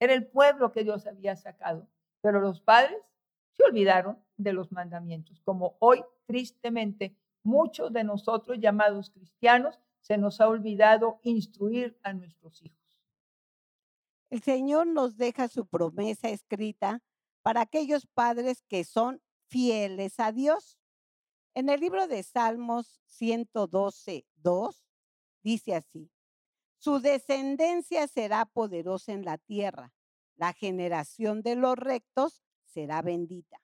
Era 0.00 0.14
el 0.14 0.26
pueblo 0.26 0.72
que 0.72 0.84
Dios 0.84 1.06
había 1.06 1.36
sacado. 1.36 1.86
Pero 2.22 2.40
los 2.40 2.60
padres 2.60 2.96
se 3.52 3.64
olvidaron 3.64 4.18
de 4.36 4.52
los 4.52 4.72
mandamientos, 4.72 5.40
como 5.44 5.76
hoy 5.80 6.02
tristemente 6.26 7.14
muchos 7.44 7.92
de 7.92 8.04
nosotros 8.04 8.58
llamados 8.58 9.10
cristianos 9.10 9.78
se 10.02 10.18
nos 10.18 10.40
ha 10.40 10.48
olvidado 10.48 11.20
instruir 11.22 11.98
a 12.02 12.12
nuestros 12.12 12.60
hijos. 12.62 12.78
El 14.28 14.42
Señor 14.42 14.86
nos 14.86 15.16
deja 15.16 15.48
su 15.48 15.66
promesa 15.66 16.28
escrita 16.28 17.02
para 17.42 17.62
aquellos 17.62 18.06
padres 18.06 18.62
que 18.68 18.84
son 18.84 19.22
fieles 19.48 20.20
a 20.20 20.32
Dios. 20.32 20.78
En 21.54 21.68
el 21.68 21.80
libro 21.80 22.06
de 22.06 22.22
Salmos 22.22 23.00
112, 23.06 24.26
2, 24.36 24.84
dice 25.42 25.74
así, 25.74 26.10
su 26.78 26.98
descendencia 27.00 28.08
será 28.08 28.44
poderosa 28.46 29.12
en 29.12 29.24
la 29.24 29.38
tierra, 29.38 29.92
la 30.36 30.52
generación 30.52 31.42
de 31.42 31.54
los 31.54 31.76
rectos 31.76 32.42
será 32.64 33.02
bendita. 33.02 33.60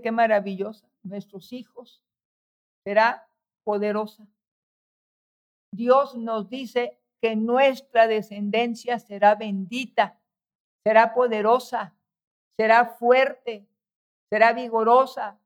Qué 0.00 0.12
maravillosa. 0.12 0.88
Nuestros 1.02 1.52
hijos 1.52 2.02
será 2.84 3.28
poderosa. 3.64 4.28
Dios 5.72 6.16
nos 6.16 6.48
dice 6.48 6.98
que 7.20 7.36
nuestra 7.36 8.06
descendencia 8.06 8.98
será 8.98 9.34
bendita, 9.34 10.18
será 10.84 11.14
poderosa, 11.14 11.94
será 12.56 12.86
fuerte, 12.86 13.66
será 14.30 14.52
vigorosa, 14.52 15.38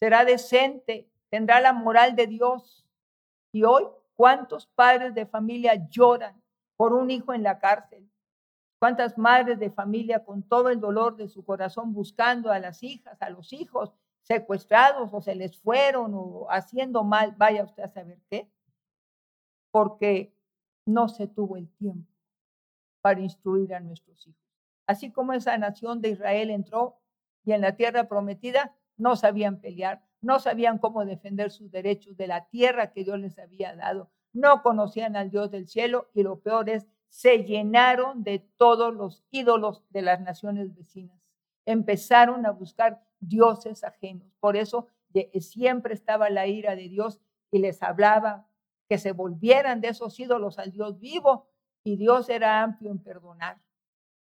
será 0.00 0.24
decente, 0.24 1.08
tendrá 1.30 1.60
la 1.60 1.72
moral 1.72 2.16
de 2.16 2.26
Dios. 2.26 2.86
Y 3.52 3.64
hoy, 3.64 3.84
¿cuántos 4.14 4.66
padres 4.66 5.14
de 5.14 5.26
familia 5.26 5.88
lloran 5.88 6.40
por 6.76 6.92
un 6.92 7.10
hijo 7.10 7.32
en 7.32 7.42
la 7.42 7.58
cárcel? 7.58 8.08
¿Cuántas 8.78 9.16
madres 9.16 9.58
de 9.58 9.70
familia 9.70 10.24
con 10.24 10.42
todo 10.42 10.68
el 10.68 10.80
dolor 10.80 11.16
de 11.16 11.28
su 11.28 11.44
corazón 11.44 11.94
buscando 11.94 12.50
a 12.50 12.58
las 12.58 12.82
hijas, 12.82 13.20
a 13.22 13.30
los 13.30 13.52
hijos 13.52 13.92
secuestrados 14.22 15.08
o 15.12 15.20
se 15.22 15.34
les 15.34 15.56
fueron 15.58 16.12
o 16.14 16.46
haciendo 16.50 17.02
mal? 17.02 17.34
Vaya 17.38 17.64
usted 17.64 17.84
a 17.84 17.88
saber 17.88 18.18
qué. 18.28 18.50
Porque 19.70 20.34
no 20.84 21.08
se 21.08 21.26
tuvo 21.26 21.56
el 21.56 21.68
tiempo 21.76 22.12
para 23.00 23.20
instruir 23.20 23.74
a 23.74 23.80
nuestros 23.80 24.26
hijos. 24.26 24.42
Así 24.86 25.10
como 25.10 25.32
esa 25.32 25.56
nación 25.58 26.00
de 26.00 26.10
Israel 26.10 26.50
entró 26.50 26.98
y 27.44 27.52
en 27.52 27.60
la 27.60 27.76
tierra 27.76 28.08
prometida 28.08 28.74
no 28.96 29.16
sabían 29.16 29.60
pelear, 29.60 30.02
no 30.20 30.38
sabían 30.38 30.78
cómo 30.78 31.04
defender 31.04 31.50
sus 31.50 31.70
derechos 31.70 32.16
de 32.16 32.26
la 32.26 32.46
tierra 32.46 32.92
que 32.92 33.04
Dios 33.04 33.18
les 33.18 33.38
había 33.38 33.74
dado, 33.74 34.10
no 34.32 34.62
conocían 34.62 35.16
al 35.16 35.30
Dios 35.30 35.50
del 35.50 35.66
cielo 35.66 36.08
y 36.14 36.22
lo 36.22 36.40
peor 36.40 36.68
es, 36.68 36.86
se 37.08 37.44
llenaron 37.44 38.22
de 38.22 38.40
todos 38.56 38.94
los 38.94 39.24
ídolos 39.30 39.82
de 39.90 40.02
las 40.02 40.20
naciones 40.20 40.74
vecinas. 40.74 41.18
Empezaron 41.64 42.44
a 42.46 42.50
buscar 42.50 43.02
dioses 43.20 43.84
ajenos. 43.84 44.34
Por 44.40 44.56
eso 44.56 44.88
siempre 45.40 45.94
estaba 45.94 46.28
la 46.30 46.46
ira 46.46 46.76
de 46.76 46.88
Dios 46.88 47.20
y 47.50 47.58
les 47.58 47.82
hablaba 47.82 48.45
que 48.88 48.98
se 48.98 49.12
volvieran 49.12 49.80
de 49.80 49.88
esos 49.88 50.18
ídolos 50.18 50.58
al 50.58 50.70
Dios 50.70 50.98
vivo 50.98 51.48
y 51.84 51.96
Dios 51.96 52.28
era 52.28 52.62
amplio 52.62 52.90
en 52.90 53.02
perdonar. 53.02 53.60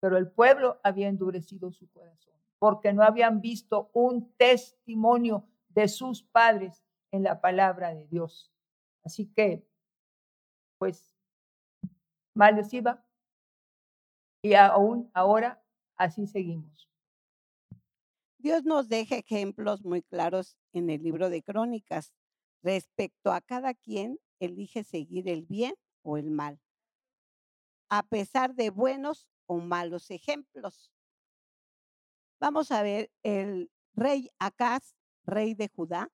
Pero 0.01 0.17
el 0.17 0.31
pueblo 0.31 0.79
había 0.83 1.07
endurecido 1.07 1.71
su 1.71 1.89
corazón 1.91 2.39
porque 2.59 2.91
no 2.93 3.03
habían 3.03 3.39
visto 3.41 3.89
un 3.93 4.33
testimonio 4.33 5.47
de 5.69 5.87
sus 5.87 6.23
padres 6.23 6.83
en 7.11 7.23
la 7.23 7.39
palabra 7.41 7.93
de 7.95 8.05
Dios. 8.07 8.51
Así 9.03 9.31
que, 9.33 9.65
pues, 10.77 11.17
mal 12.35 12.57
les 12.57 12.71
iba 12.73 13.05
y 14.43 14.53
aún 14.53 15.09
ahora 15.13 15.63
así 15.95 16.27
seguimos. 16.27 16.89
Dios 18.37 18.63
nos 18.63 18.87
deja 18.87 19.15
ejemplos 19.15 19.83
muy 19.83 20.01
claros 20.01 20.57
en 20.73 20.89
el 20.89 21.01
libro 21.03 21.29
de 21.29 21.43
Crónicas 21.43 22.13
respecto 22.61 23.31
a 23.31 23.41
cada 23.41 23.73
quien 23.73 24.19
elige 24.39 24.84
seguir 24.84 25.29
el 25.29 25.43
bien 25.43 25.75
o 26.01 26.17
el 26.17 26.31
mal, 26.31 26.60
a 27.89 28.03
pesar 28.03 28.55
de 28.55 28.69
buenos 28.69 29.27
o 29.46 29.58
malos 29.58 30.12
ejemplos. 30.12 30.91
Vamos 32.39 32.71
a 32.71 32.84
ver, 32.84 33.12
el 33.23 33.69
rey 33.93 34.30
Acaz, 34.39 34.95
rey 35.25 35.56
de 35.56 35.67
Judá, 35.67 36.10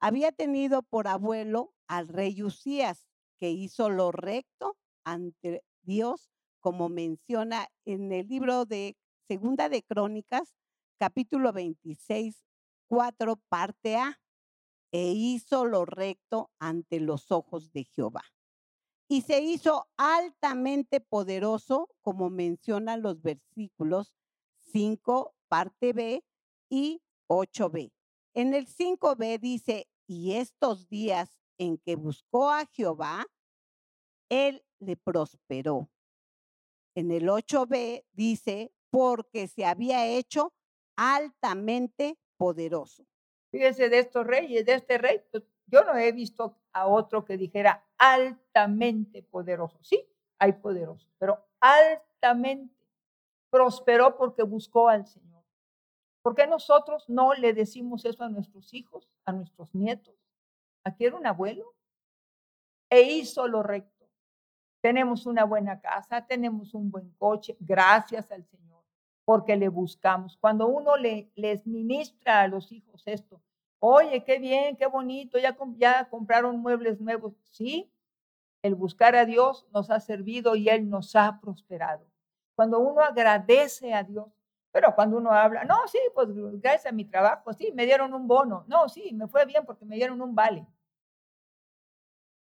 había 0.00 0.32
tenido 0.32 0.82
por 0.82 1.08
abuelo 1.08 1.72
al 1.86 2.08
rey 2.08 2.42
Usías, 2.42 3.06
que 3.38 3.50
hizo 3.50 3.88
lo 3.88 4.12
recto 4.12 4.76
ante 5.04 5.64
Dios, 5.82 6.30
como 6.60 6.88
menciona 6.88 7.68
en 7.86 8.12
el 8.12 8.28
libro 8.28 8.66
de 8.66 8.96
Segunda 9.26 9.68
de 9.68 9.82
Crónicas, 9.82 10.54
capítulo 10.98 11.52
26, 11.52 12.44
4, 12.88 13.36
parte 13.48 13.96
A 13.96 14.20
e 14.92 15.12
hizo 15.12 15.64
lo 15.64 15.84
recto 15.84 16.50
ante 16.58 17.00
los 17.00 17.30
ojos 17.30 17.72
de 17.72 17.84
Jehová. 17.84 18.24
Y 19.08 19.22
se 19.22 19.40
hizo 19.40 19.88
altamente 19.96 21.00
poderoso, 21.00 21.88
como 22.02 22.30
mencionan 22.30 23.02
los 23.02 23.20
versículos 23.22 24.14
5, 24.72 25.34
parte 25.48 25.92
B 25.92 26.24
y 26.68 27.02
8b. 27.28 27.92
En 28.34 28.54
el 28.54 28.66
5b 28.66 29.40
dice, 29.40 29.88
y 30.06 30.34
estos 30.34 30.88
días 30.88 31.40
en 31.58 31.78
que 31.78 31.96
buscó 31.96 32.50
a 32.50 32.66
Jehová, 32.66 33.26
él 34.28 34.64
le 34.78 34.96
prosperó. 34.96 35.90
En 36.94 37.10
el 37.10 37.28
8b 37.28 38.04
dice, 38.12 38.72
porque 38.90 39.48
se 39.48 39.64
había 39.64 40.06
hecho 40.06 40.52
altamente 40.96 42.18
poderoso. 42.36 43.09
Fíjense 43.50 43.88
de 43.88 43.98
estos 43.98 44.26
reyes, 44.26 44.64
de 44.64 44.74
este 44.74 44.98
rey, 44.98 45.22
pues, 45.30 45.44
yo 45.66 45.84
no 45.84 45.96
he 45.96 46.12
visto 46.12 46.56
a 46.72 46.86
otro 46.86 47.24
que 47.24 47.36
dijera 47.36 47.84
altamente 47.98 49.22
poderoso. 49.22 49.78
Sí, 49.82 50.04
hay 50.38 50.52
poderosos, 50.52 51.08
pero 51.18 51.44
altamente 51.60 52.74
prosperó 53.50 54.16
porque 54.16 54.42
buscó 54.42 54.88
al 54.88 55.06
Señor. 55.06 55.44
¿Por 56.22 56.34
qué 56.34 56.46
nosotros 56.46 57.08
no 57.08 57.34
le 57.34 57.52
decimos 57.52 58.04
eso 58.04 58.22
a 58.24 58.28
nuestros 58.28 58.72
hijos, 58.74 59.08
a 59.24 59.32
nuestros 59.32 59.74
nietos? 59.74 60.14
Aquí 60.84 61.06
era 61.06 61.16
un 61.16 61.26
abuelo 61.26 61.74
e 62.90 63.02
hizo 63.02 63.48
lo 63.48 63.62
recto. 63.62 64.06
Tenemos 64.80 65.26
una 65.26 65.44
buena 65.44 65.80
casa, 65.80 66.26
tenemos 66.26 66.74
un 66.74 66.90
buen 66.90 67.10
coche, 67.14 67.56
gracias 67.60 68.30
al 68.32 68.44
Señor 68.44 68.59
porque 69.30 69.54
le 69.54 69.68
buscamos. 69.68 70.36
Cuando 70.38 70.66
uno 70.66 70.96
le, 70.96 71.30
les 71.36 71.64
ministra 71.64 72.40
a 72.40 72.48
los 72.48 72.72
hijos 72.72 73.04
esto, 73.06 73.40
oye, 73.78 74.24
qué 74.24 74.40
bien, 74.40 74.76
qué 74.76 74.86
bonito, 74.86 75.38
ya, 75.38 75.56
ya 75.76 76.08
compraron 76.08 76.58
muebles 76.58 77.00
nuevos. 77.00 77.34
Sí, 77.52 77.92
el 78.60 78.74
buscar 78.74 79.14
a 79.14 79.26
Dios 79.26 79.68
nos 79.72 79.88
ha 79.92 80.00
servido 80.00 80.56
y 80.56 80.68
Él 80.68 80.90
nos 80.90 81.14
ha 81.14 81.38
prosperado. 81.40 82.04
Cuando 82.56 82.80
uno 82.80 83.02
agradece 83.02 83.94
a 83.94 84.02
Dios, 84.02 84.26
pero 84.72 84.96
cuando 84.96 85.18
uno 85.18 85.30
habla, 85.30 85.62
no, 85.62 85.76
sí, 85.86 86.00
pues 86.12 86.26
gracias 86.60 86.86
a 86.86 86.92
mi 86.92 87.04
trabajo, 87.04 87.52
sí, 87.52 87.70
me 87.72 87.86
dieron 87.86 88.12
un 88.12 88.26
bono, 88.26 88.64
no, 88.66 88.88
sí, 88.88 89.12
me 89.12 89.28
fue 89.28 89.46
bien 89.46 89.64
porque 89.64 89.84
me 89.84 89.94
dieron 89.94 90.20
un 90.20 90.34
vale. 90.34 90.66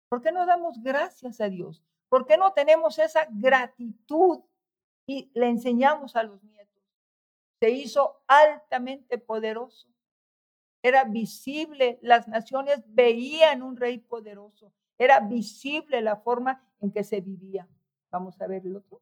¿Por 0.09 0.23
qué 0.23 0.31
no 0.31 0.43
damos 0.47 0.81
gracias 0.81 1.39
a 1.39 1.49
Dios? 1.49 1.83
¿Por 2.09 2.25
qué 2.25 2.35
no 2.35 2.51
tenemos 2.53 2.97
esa 2.97 3.27
gratitud 3.29 4.39
y 5.05 5.29
le 5.35 5.49
enseñamos 5.49 6.15
a 6.15 6.23
los 6.23 6.41
niños? 6.43 6.59
Se 7.59 7.71
hizo 7.71 8.23
altamente 8.27 9.17
poderoso. 9.17 9.87
Era 10.81 11.03
visible, 11.03 11.99
las 12.01 12.27
naciones 12.27 12.83
veían 12.87 13.61
un 13.61 13.75
rey 13.75 13.97
poderoso. 13.97 14.73
Era 14.97 15.19
visible 15.19 16.01
la 16.01 16.17
forma 16.17 16.63
en 16.79 16.91
que 16.91 17.03
se 17.03 17.21
vivía. 17.21 17.67
Vamos 18.11 18.39
a 18.41 18.47
ver 18.47 18.65
el 18.65 18.77
otro. 18.77 19.01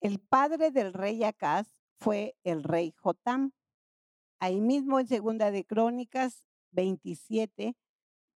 El 0.00 0.20
padre 0.20 0.70
del 0.70 0.92
rey 0.92 1.24
Acaz 1.24 1.74
fue 1.98 2.36
el 2.44 2.62
rey 2.62 2.94
Jotam. 2.98 3.52
Ahí 4.38 4.60
mismo 4.60 5.00
en 5.00 5.06
Segunda 5.06 5.50
de 5.50 5.64
Crónicas 5.64 6.44
27, 6.72 7.76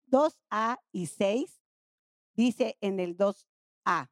2a 0.09 0.79
y 0.91 1.07
6, 1.07 1.61
dice 2.33 2.77
en 2.81 2.99
el 2.99 3.17
2a, 3.17 4.09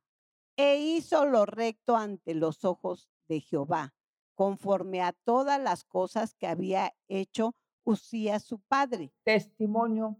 e 0.57 0.77
hizo 0.77 1.25
lo 1.25 1.45
recto 1.45 1.95
ante 1.95 2.33
los 2.33 2.65
ojos 2.65 3.09
de 3.27 3.39
Jehová, 3.39 3.93
conforme 4.35 5.01
a 5.01 5.13
todas 5.13 5.59
las 5.59 5.83
cosas 5.83 6.35
que 6.35 6.47
había 6.47 6.93
hecho 7.07 7.55
Usías 7.83 8.43
su 8.43 8.59
padre. 8.59 9.13
Testimonio, 9.23 10.17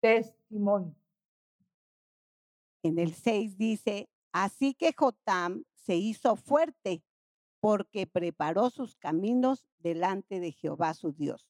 testimonio. 0.00 0.94
En 2.82 2.98
el 2.98 3.14
6 3.14 3.56
dice, 3.56 4.10
así 4.32 4.74
que 4.74 4.92
Jotam 4.92 5.64
se 5.74 5.94
hizo 5.94 6.34
fuerte 6.36 7.02
porque 7.60 8.06
preparó 8.06 8.70
sus 8.70 8.96
caminos 8.96 9.68
delante 9.78 10.40
de 10.40 10.52
Jehová 10.52 10.94
su 10.94 11.12
Dios. 11.12 11.48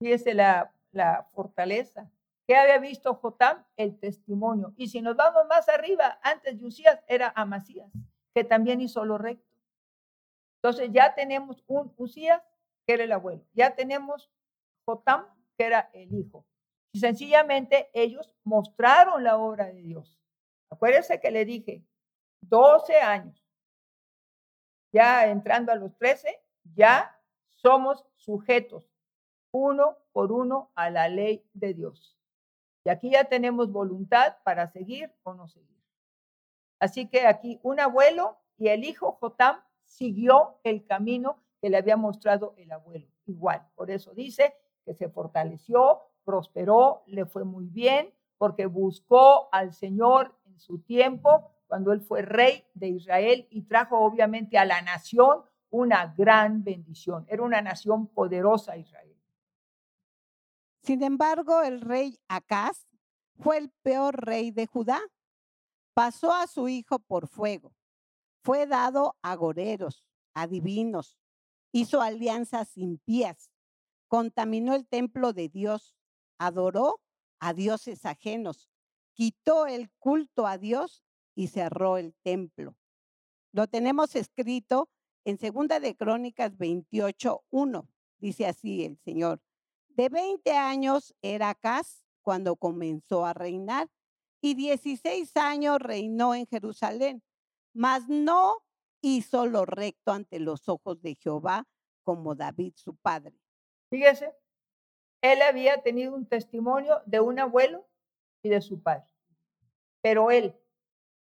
Fíjese 0.00 0.34
la, 0.34 0.74
la 0.90 1.28
fortaleza. 1.34 2.10
¿Qué 2.46 2.56
había 2.56 2.78
visto 2.78 3.14
Jotam? 3.14 3.64
El 3.76 3.98
testimonio. 3.98 4.72
Y 4.76 4.88
si 4.88 5.02
nos 5.02 5.16
vamos 5.16 5.46
más 5.48 5.68
arriba, 5.68 6.18
antes 6.22 6.58
de 6.58 6.66
Usías 6.66 7.04
era 7.06 7.32
Amasías, 7.36 7.92
que 8.34 8.42
también 8.42 8.80
hizo 8.80 9.04
lo 9.04 9.18
recto. 9.18 9.47
Entonces 10.62 10.90
ya 10.92 11.14
tenemos 11.14 11.62
un 11.66 11.92
Usías, 11.96 12.42
que 12.86 12.94
era 12.94 13.04
el 13.04 13.12
abuelo. 13.12 13.44
Ya 13.54 13.74
tenemos 13.74 14.30
Jotam, 14.86 15.26
que 15.56 15.64
era 15.64 15.90
el 15.92 16.12
hijo. 16.14 16.46
Y 16.92 17.00
sencillamente 17.00 17.90
ellos 17.92 18.34
mostraron 18.44 19.22
la 19.22 19.36
obra 19.38 19.66
de 19.66 19.82
Dios. 19.82 20.18
Acuérdense 20.70 21.20
que 21.20 21.30
le 21.30 21.44
dije, 21.44 21.84
12 22.40 22.96
años, 22.96 23.44
ya 24.92 25.26
entrando 25.26 25.70
a 25.70 25.76
los 25.76 25.96
13, 25.96 26.40
ya 26.74 27.14
somos 27.54 28.04
sujetos 28.16 28.90
uno 29.50 29.96
por 30.12 30.32
uno 30.32 30.70
a 30.74 30.90
la 30.90 31.08
ley 31.08 31.44
de 31.52 31.74
Dios. 31.74 32.16
Y 32.84 32.90
aquí 32.90 33.10
ya 33.10 33.24
tenemos 33.24 33.70
voluntad 33.70 34.36
para 34.44 34.68
seguir 34.68 35.12
o 35.22 35.34
no 35.34 35.48
seguir. 35.48 35.82
Así 36.80 37.08
que 37.08 37.26
aquí 37.26 37.58
un 37.62 37.80
abuelo 37.80 38.38
y 38.56 38.68
el 38.68 38.84
hijo 38.84 39.18
Jotam 39.20 39.60
siguió 39.88 40.60
el 40.62 40.86
camino 40.86 41.42
que 41.60 41.70
le 41.70 41.76
había 41.76 41.96
mostrado 41.96 42.54
el 42.56 42.70
abuelo. 42.70 43.08
Igual, 43.26 43.66
por 43.74 43.90
eso 43.90 44.14
dice 44.14 44.54
que 44.84 44.94
se 44.94 45.08
fortaleció, 45.08 46.02
prosperó, 46.24 47.02
le 47.06 47.26
fue 47.26 47.44
muy 47.44 47.66
bien, 47.66 48.14
porque 48.38 48.66
buscó 48.66 49.48
al 49.52 49.74
Señor 49.74 50.34
en 50.46 50.58
su 50.60 50.78
tiempo, 50.78 51.50
cuando 51.66 51.92
él 51.92 52.00
fue 52.00 52.22
rey 52.22 52.64
de 52.74 52.88
Israel 52.88 53.46
y 53.50 53.62
trajo 53.62 53.98
obviamente 53.98 54.56
a 54.56 54.64
la 54.64 54.80
nación 54.80 55.42
una 55.70 56.14
gran 56.16 56.64
bendición. 56.64 57.26
Era 57.28 57.42
una 57.42 57.60
nación 57.60 58.06
poderosa 58.06 58.76
Israel. 58.76 59.14
Sin 60.82 61.02
embargo, 61.02 61.60
el 61.62 61.82
rey 61.82 62.18
Acaz 62.28 62.86
fue 63.38 63.58
el 63.58 63.70
peor 63.82 64.24
rey 64.24 64.50
de 64.50 64.66
Judá. 64.66 65.00
Pasó 65.92 66.32
a 66.32 66.46
su 66.46 66.68
hijo 66.68 66.98
por 66.98 67.28
fuego. 67.28 67.74
Fue 68.48 68.66
dado 68.66 69.14
a 69.20 69.34
goreros, 69.36 70.06
adivinos. 70.32 71.18
Hizo 71.70 72.00
alianzas 72.00 72.78
impías. 72.78 73.50
Contaminó 74.06 74.74
el 74.74 74.88
templo 74.88 75.34
de 75.34 75.50
Dios. 75.50 75.98
Adoró 76.38 77.02
a 77.40 77.52
dioses 77.52 78.06
ajenos. 78.06 78.70
Quitó 79.12 79.66
el 79.66 79.90
culto 79.98 80.46
a 80.46 80.56
Dios 80.56 81.04
y 81.34 81.48
cerró 81.48 81.98
el 81.98 82.14
templo. 82.22 82.74
Lo 83.52 83.66
tenemos 83.66 84.16
escrito 84.16 84.88
en 85.26 85.36
Segunda 85.36 85.78
de 85.78 85.94
Crónicas 85.94 86.56
28:1. 86.56 87.86
Dice 88.16 88.46
así 88.46 88.82
el 88.82 88.96
Señor: 88.96 89.42
de 89.90 90.08
20 90.08 90.52
años 90.52 91.14
era 91.20 91.50
Acaz 91.50 92.02
cuando 92.22 92.56
comenzó 92.56 93.26
a 93.26 93.34
reinar 93.34 93.90
y 94.40 94.54
16 94.54 95.36
años 95.36 95.80
reinó 95.80 96.34
en 96.34 96.46
Jerusalén, 96.46 97.22
mas 97.78 98.08
no 98.08 98.64
hizo 99.00 99.46
lo 99.46 99.64
recto 99.64 100.10
ante 100.10 100.40
los 100.40 100.68
ojos 100.68 101.00
de 101.00 101.14
Jehová 101.14 101.64
como 102.02 102.34
David 102.34 102.72
su 102.74 102.96
padre. 102.96 103.38
Fíjese, 103.88 104.34
él 105.22 105.40
había 105.42 105.80
tenido 105.80 106.12
un 106.12 106.26
testimonio 106.26 107.00
de 107.06 107.20
un 107.20 107.38
abuelo 107.38 107.86
y 108.42 108.48
de 108.48 108.60
su 108.62 108.82
padre, 108.82 109.06
pero 110.02 110.32
él, 110.32 110.56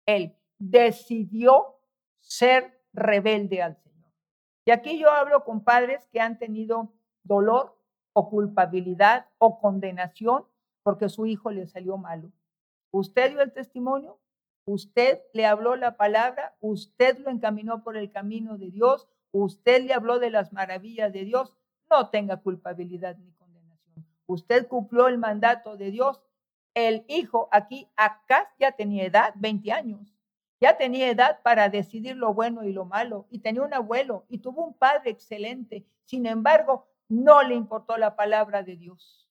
él 0.05 0.33
decidió 0.57 1.77
ser 2.19 2.85
rebelde 2.93 3.61
al 3.61 3.75
Señor. 3.75 4.13
Y 4.63 4.71
aquí 4.71 4.97
yo 4.97 5.11
hablo 5.11 5.43
con 5.43 5.65
padres 5.65 6.07
que 6.07 6.21
han 6.21 6.39
tenido 6.39 6.93
dolor 7.21 7.77
o 8.13 8.29
culpabilidad 8.29 9.27
o 9.39 9.59
condenación 9.59 10.45
porque 10.83 11.09
su 11.09 11.25
hijo 11.25 11.51
le 11.51 11.67
salió 11.67 11.97
malo. 11.97 12.31
Usted 12.91 13.31
dio 13.31 13.41
el 13.41 13.51
testimonio, 13.51 14.21
usted 14.73 15.21
le 15.33 15.45
habló 15.45 15.75
la 15.75 15.97
palabra, 15.97 16.55
usted 16.59 17.17
lo 17.19 17.29
encaminó 17.31 17.83
por 17.83 17.97
el 17.97 18.11
camino 18.11 18.57
de 18.57 18.69
Dios, 18.69 19.07
usted 19.31 19.83
le 19.83 19.93
habló 19.93 20.19
de 20.19 20.29
las 20.29 20.53
maravillas 20.53 21.11
de 21.11 21.25
Dios, 21.25 21.55
no 21.89 22.09
tenga 22.09 22.37
culpabilidad 22.37 23.17
ni 23.17 23.31
condenación. 23.33 24.05
Usted 24.27 24.67
cumplió 24.67 25.07
el 25.07 25.17
mandato 25.17 25.75
de 25.75 25.89
Dios. 25.91 26.21
El 26.75 27.03
hijo 27.07 27.49
aquí, 27.51 27.89
acá 27.95 28.53
ya 28.59 28.71
tenía 28.73 29.05
edad, 29.05 29.33
20 29.35 29.71
años. 29.71 30.15
Ya 30.61 30.77
tenía 30.77 31.09
edad 31.09 31.41
para 31.41 31.69
decidir 31.69 32.15
lo 32.15 32.33
bueno 32.33 32.63
y 32.63 32.71
lo 32.71 32.85
malo. 32.85 33.25
Y 33.31 33.39
tenía 33.39 33.63
un 33.63 33.73
abuelo 33.73 34.25
y 34.29 34.37
tuvo 34.37 34.63
un 34.63 34.75
padre 34.75 35.09
excelente. 35.09 35.85
Sin 36.03 36.27
embargo, 36.27 36.87
no 37.07 37.41
le 37.41 37.55
importó 37.55 37.97
la 37.97 38.15
palabra 38.15 38.61
de 38.61 38.75
Dios. 38.75 39.27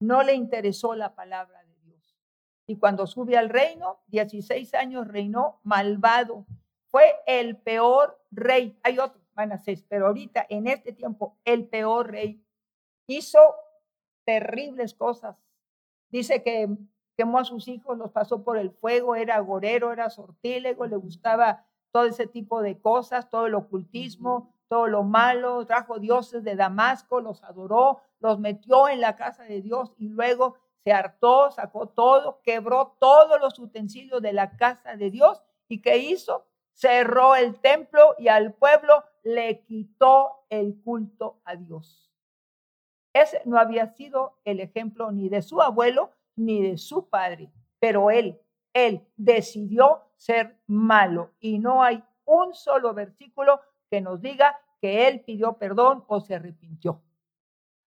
No 0.00 0.22
le 0.22 0.34
interesó 0.34 0.94
la 0.94 1.14
palabra. 1.14 1.61
Y 2.72 2.76
cuando 2.76 3.06
sube 3.06 3.36
al 3.36 3.50
reino, 3.50 4.00
16 4.06 4.72
años 4.72 5.06
reinó 5.06 5.60
malvado. 5.62 6.46
Fue 6.90 7.04
el 7.26 7.58
peor 7.58 8.18
rey. 8.30 8.78
Hay 8.82 8.98
otros, 8.98 9.22
ser, 9.62 9.78
pero 9.90 10.06
ahorita, 10.06 10.46
en 10.48 10.66
este 10.66 10.94
tiempo, 10.94 11.36
el 11.44 11.68
peor 11.68 12.10
rey. 12.10 12.42
Hizo 13.06 13.40
terribles 14.24 14.94
cosas. 14.94 15.36
Dice 16.08 16.42
que 16.42 16.66
quemó 17.14 17.40
a 17.40 17.44
sus 17.44 17.68
hijos, 17.68 17.98
los 17.98 18.10
pasó 18.10 18.42
por 18.42 18.56
el 18.56 18.70
fuego, 18.70 19.16
era 19.16 19.34
agorero, 19.34 19.92
era 19.92 20.08
sortílego, 20.08 20.86
le 20.86 20.96
gustaba 20.96 21.66
todo 21.90 22.06
ese 22.06 22.26
tipo 22.26 22.62
de 22.62 22.80
cosas, 22.80 23.28
todo 23.28 23.48
el 23.48 23.54
ocultismo, 23.54 24.54
todo 24.68 24.86
lo 24.86 25.02
malo, 25.02 25.66
trajo 25.66 25.98
dioses 25.98 26.42
de 26.42 26.56
Damasco, 26.56 27.20
los 27.20 27.44
adoró, 27.44 28.00
los 28.18 28.40
metió 28.40 28.88
en 28.88 29.02
la 29.02 29.14
casa 29.14 29.42
de 29.42 29.60
Dios 29.60 29.92
y 29.98 30.08
luego 30.08 30.56
se 30.84 30.92
hartó, 30.92 31.50
sacó 31.50 31.88
todo, 31.88 32.40
quebró 32.42 32.96
todos 32.98 33.40
los 33.40 33.58
utensilios 33.58 34.20
de 34.20 34.32
la 34.32 34.56
casa 34.56 34.96
de 34.96 35.10
Dios 35.10 35.42
y 35.68 35.80
¿qué 35.80 35.98
hizo? 35.98 36.46
Cerró 36.72 37.36
el 37.36 37.60
templo 37.60 38.14
y 38.18 38.28
al 38.28 38.54
pueblo 38.54 39.04
le 39.22 39.62
quitó 39.62 40.44
el 40.48 40.80
culto 40.82 41.40
a 41.44 41.56
Dios. 41.56 42.10
Ese 43.12 43.42
no 43.44 43.58
había 43.58 43.88
sido 43.88 44.38
el 44.44 44.60
ejemplo 44.60 45.12
ni 45.12 45.28
de 45.28 45.42
su 45.42 45.60
abuelo 45.60 46.10
ni 46.34 46.62
de 46.62 46.78
su 46.78 47.08
padre, 47.08 47.52
pero 47.78 48.10
él, 48.10 48.40
él 48.72 49.06
decidió 49.16 50.02
ser 50.16 50.58
malo 50.66 51.32
y 51.38 51.58
no 51.58 51.82
hay 51.82 52.02
un 52.24 52.54
solo 52.54 52.94
versículo 52.94 53.60
que 53.90 54.00
nos 54.00 54.20
diga 54.20 54.58
que 54.80 55.06
él 55.06 55.20
pidió 55.20 55.58
perdón 55.58 56.04
o 56.08 56.20
se 56.20 56.34
arrepintió. 56.34 57.02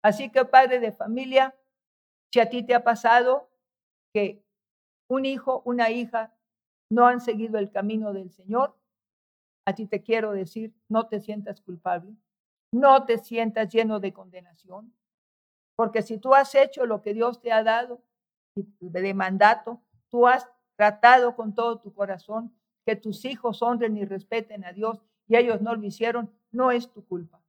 Así 0.02 0.30
que 0.30 0.44
padre 0.44 0.80
de 0.80 0.92
familia, 0.92 1.56
si 2.34 2.40
a 2.40 2.50
ti 2.50 2.64
te 2.64 2.74
ha 2.74 2.84
pasado 2.84 3.48
que 4.12 4.44
un 5.08 5.24
hijo, 5.24 5.62
una 5.66 5.92
hija 5.92 6.34
no 6.90 7.06
han 7.06 7.22
seguido 7.22 7.60
el 7.60 7.70
camino 7.70 8.12
del 8.12 8.32
Señor, 8.32 8.76
a 9.68 9.76
ti 9.76 9.86
te 9.86 10.02
quiero 10.02 10.32
decir, 10.32 10.74
no 10.90 11.08
te 11.08 11.20
sientas 11.20 11.62
culpable, 11.62 12.16
no 12.74 13.06
te 13.06 13.20
sientas 13.20 13.72
lleno 13.72 14.00
de 14.00 14.14
condenación, 14.14 14.92
porque 15.76 16.02
si 16.02 16.18
tú 16.18 16.34
has 16.34 16.56
hecho 16.56 16.88
lo 16.88 17.04
que 17.04 17.14
Dios 17.14 17.40
te 17.40 17.52
ha 17.52 17.64
dado 17.64 18.02
de 18.56 19.14
mandato, 19.14 19.84
tú 20.10 20.26
has 20.28 20.50
tratado 20.76 21.36
con 21.36 21.54
todo 21.54 21.82
tu 21.82 21.94
corazón 21.94 22.52
que 22.84 22.96
tus 22.96 23.26
hijos 23.26 23.62
honren 23.62 23.96
y 23.96 24.06
respeten 24.06 24.66
a 24.66 24.74
Dios 24.74 25.04
y 25.28 25.36
ellos 25.36 25.62
no 25.62 25.76
lo 25.76 25.86
hicieron, 25.86 26.34
no 26.52 26.72
es 26.72 26.92
tu 26.92 27.06
culpa. 27.06 27.44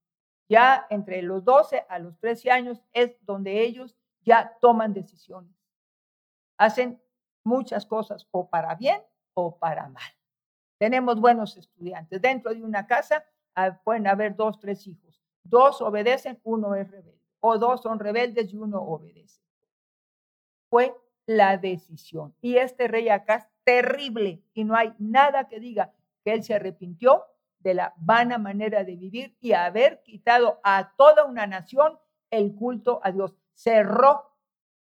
Ya 0.51 0.87
entre 0.91 1.23
los 1.23 1.43
12 1.43 1.87
a 1.89 1.99
los 1.99 2.19
13 2.19 2.51
años 2.51 2.83
es 2.93 3.17
donde 3.25 3.63
ellos 3.63 3.97
ya 4.25 4.57
toman 4.61 4.93
decisiones. 4.93 5.55
Hacen 6.59 7.01
muchas 7.45 7.87
cosas 7.87 8.27
o 8.31 8.49
para 8.49 8.75
bien 8.75 9.03
o 9.35 9.57
para 9.57 9.89
mal. 9.89 10.03
Tenemos 10.79 11.21
buenos 11.21 11.57
estudiantes. 11.57 12.21
Dentro 12.21 12.55
de 12.55 12.63
una 12.63 12.87
casa 12.87 13.25
ah, 13.55 13.79
pueden 13.85 14.07
haber 14.07 14.35
dos, 14.35 14.59
tres 14.59 14.87
hijos. 14.87 15.23
Dos 15.43 15.81
obedecen, 15.81 16.41
uno 16.45 16.75
es 16.75 16.91
rebelde. 16.91 17.21
O 17.41 17.59
dos 17.59 17.83
son 17.83 17.99
rebeldes 17.99 18.53
y 18.53 18.57
uno 18.57 18.81
obedece. 18.81 19.41
Fue 20.71 20.97
la 21.27 21.57
decisión. 21.57 22.35
Y 22.41 22.57
este 22.57 22.89
rey 22.89 23.09
acá 23.09 23.37
es 23.37 23.49
terrible 23.65 24.43
y 24.55 24.65
no 24.65 24.75
hay 24.75 24.95
nada 24.99 25.49
que 25.49 25.61
diga 25.61 25.93
que 26.25 26.33
él 26.33 26.43
se 26.43 26.55
arrepintió 26.55 27.25
de 27.59 27.75
la 27.75 27.95
vana 27.97 28.39
manera 28.39 28.85
de 28.85 28.97
vivir 28.97 29.37
y 29.41 29.53
haber 29.53 30.03
quitado 30.03 30.61
a 30.63 30.95
toda 30.97 31.25
una 31.25 31.47
nación 31.47 31.99
el 32.31 32.55
culto 32.55 33.01
a 33.03 33.13
Dios. 33.13 33.35
Cerró 33.55 34.31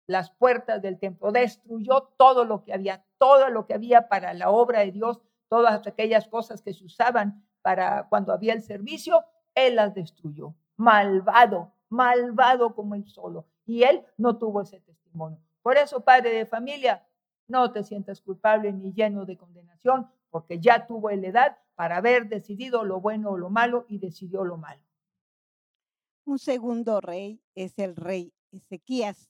las 0.07 0.31
puertas 0.31 0.81
del 0.81 0.99
templo, 0.99 1.31
destruyó 1.31 2.13
todo 2.17 2.43
lo 2.43 2.63
que 2.63 2.73
había, 2.73 3.05
todo 3.17 3.49
lo 3.49 3.65
que 3.65 3.73
había 3.73 4.09
para 4.09 4.33
la 4.33 4.49
obra 4.49 4.81
de 4.81 4.91
Dios, 4.91 5.21
todas 5.47 5.86
aquellas 5.88 6.27
cosas 6.27 6.62
que 6.62 6.73
se 6.73 6.83
usaban 6.83 7.45
para 7.62 8.07
cuando 8.09 8.33
había 8.33 8.53
el 8.53 8.62
servicio, 8.62 9.23
él 9.55 9.75
las 9.75 9.93
destruyó. 9.93 10.55
Malvado, 10.75 11.73
malvado 11.89 12.75
como 12.75 12.95
él 12.95 13.07
solo. 13.07 13.45
Y 13.65 13.83
él 13.83 14.05
no 14.17 14.38
tuvo 14.38 14.62
ese 14.62 14.81
testimonio. 14.81 15.39
Por 15.62 15.77
eso, 15.77 16.03
padre 16.03 16.31
de 16.31 16.45
familia, 16.45 17.07
no 17.47 17.71
te 17.71 17.83
sientas 17.83 18.19
culpable 18.21 18.73
ni 18.73 18.91
lleno 18.93 19.25
de 19.25 19.38
condenación, 19.38 20.09
porque 20.29 20.59
ya 20.59 20.88
tuvo 20.88 21.09
la 21.12 21.27
edad 21.27 21.57
para 21.75 21.97
haber 21.97 22.27
decidido 22.27 22.83
lo 22.83 22.99
bueno 22.99 23.31
o 23.31 23.38
lo 23.38 23.49
malo 23.49 23.86
y 23.88 23.99
decidió 23.99 24.43
lo 24.43 24.57
malo. 24.57 24.81
Un 26.25 26.39
segundo 26.39 26.99
rey 27.01 27.41
es 27.55 27.77
el 27.79 27.95
rey 27.95 28.33
Ezequías, 28.53 29.29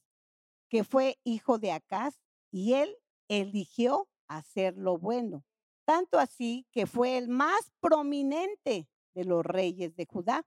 que 0.69 0.83
fue 0.83 1.19
hijo 1.23 1.57
de 1.57 1.71
Acaz 1.71 2.19
y 2.51 2.73
él 2.73 2.97
eligió 3.27 4.07
hacer 4.27 4.77
lo 4.77 4.97
bueno, 4.97 5.43
tanto 5.85 6.19
así 6.19 6.67
que 6.71 6.85
fue 6.85 7.17
el 7.17 7.29
más 7.29 7.71
prominente 7.79 8.87
de 9.13 9.25
los 9.25 9.45
reyes 9.45 9.95
de 9.95 10.05
Judá, 10.05 10.45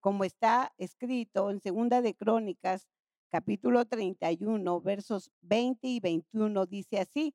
como 0.00 0.24
está 0.24 0.74
escrito 0.78 1.50
en 1.50 1.60
Segunda 1.60 2.02
de 2.02 2.14
Crónicas, 2.14 2.88
capítulo 3.30 3.86
31, 3.86 4.80
versos 4.80 5.30
20 5.42 5.86
y 5.88 6.00
21, 6.00 6.66
dice 6.66 6.98
así. 6.98 7.34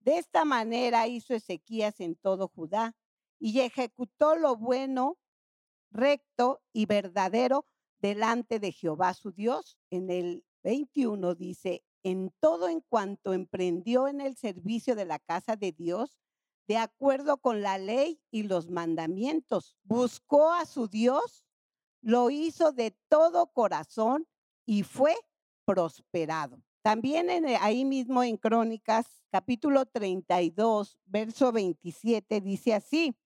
De 0.00 0.16
esta 0.18 0.44
manera 0.44 1.06
hizo 1.08 1.34
Ezequías 1.34 2.00
en 2.00 2.16
todo 2.16 2.48
Judá 2.48 2.94
y 3.38 3.60
ejecutó 3.60 4.36
lo 4.36 4.56
bueno, 4.56 5.18
recto 5.90 6.62
y 6.72 6.86
verdadero 6.86 7.66
delante 8.00 8.58
de 8.58 8.72
Jehová 8.72 9.14
su 9.14 9.32
Dios. 9.32 9.78
En 9.90 10.10
el 10.10 10.44
21 10.62 11.34
dice, 11.34 11.84
en 12.02 12.32
todo 12.40 12.68
en 12.68 12.80
cuanto 12.80 13.32
emprendió 13.32 14.08
en 14.08 14.20
el 14.20 14.36
servicio 14.36 14.94
de 14.96 15.04
la 15.04 15.18
casa 15.18 15.56
de 15.56 15.72
Dios, 15.72 16.18
de 16.66 16.76
acuerdo 16.76 17.38
con 17.38 17.62
la 17.62 17.78
ley 17.78 18.20
y 18.30 18.42
los 18.42 18.68
mandamientos, 18.68 19.76
buscó 19.84 20.52
a 20.52 20.66
su 20.66 20.86
Dios, 20.86 21.44
lo 22.02 22.30
hizo 22.30 22.72
de 22.72 22.96
todo 23.08 23.52
corazón 23.52 24.28
y 24.66 24.82
fue 24.82 25.16
prosperado. 25.64 26.62
También 26.82 27.30
en, 27.30 27.46
ahí 27.60 27.84
mismo 27.84 28.22
en 28.22 28.36
Crónicas, 28.36 29.06
capítulo 29.30 29.86
32, 29.86 30.98
verso 31.06 31.52
27, 31.52 32.40
dice 32.40 32.74
así, 32.74 33.16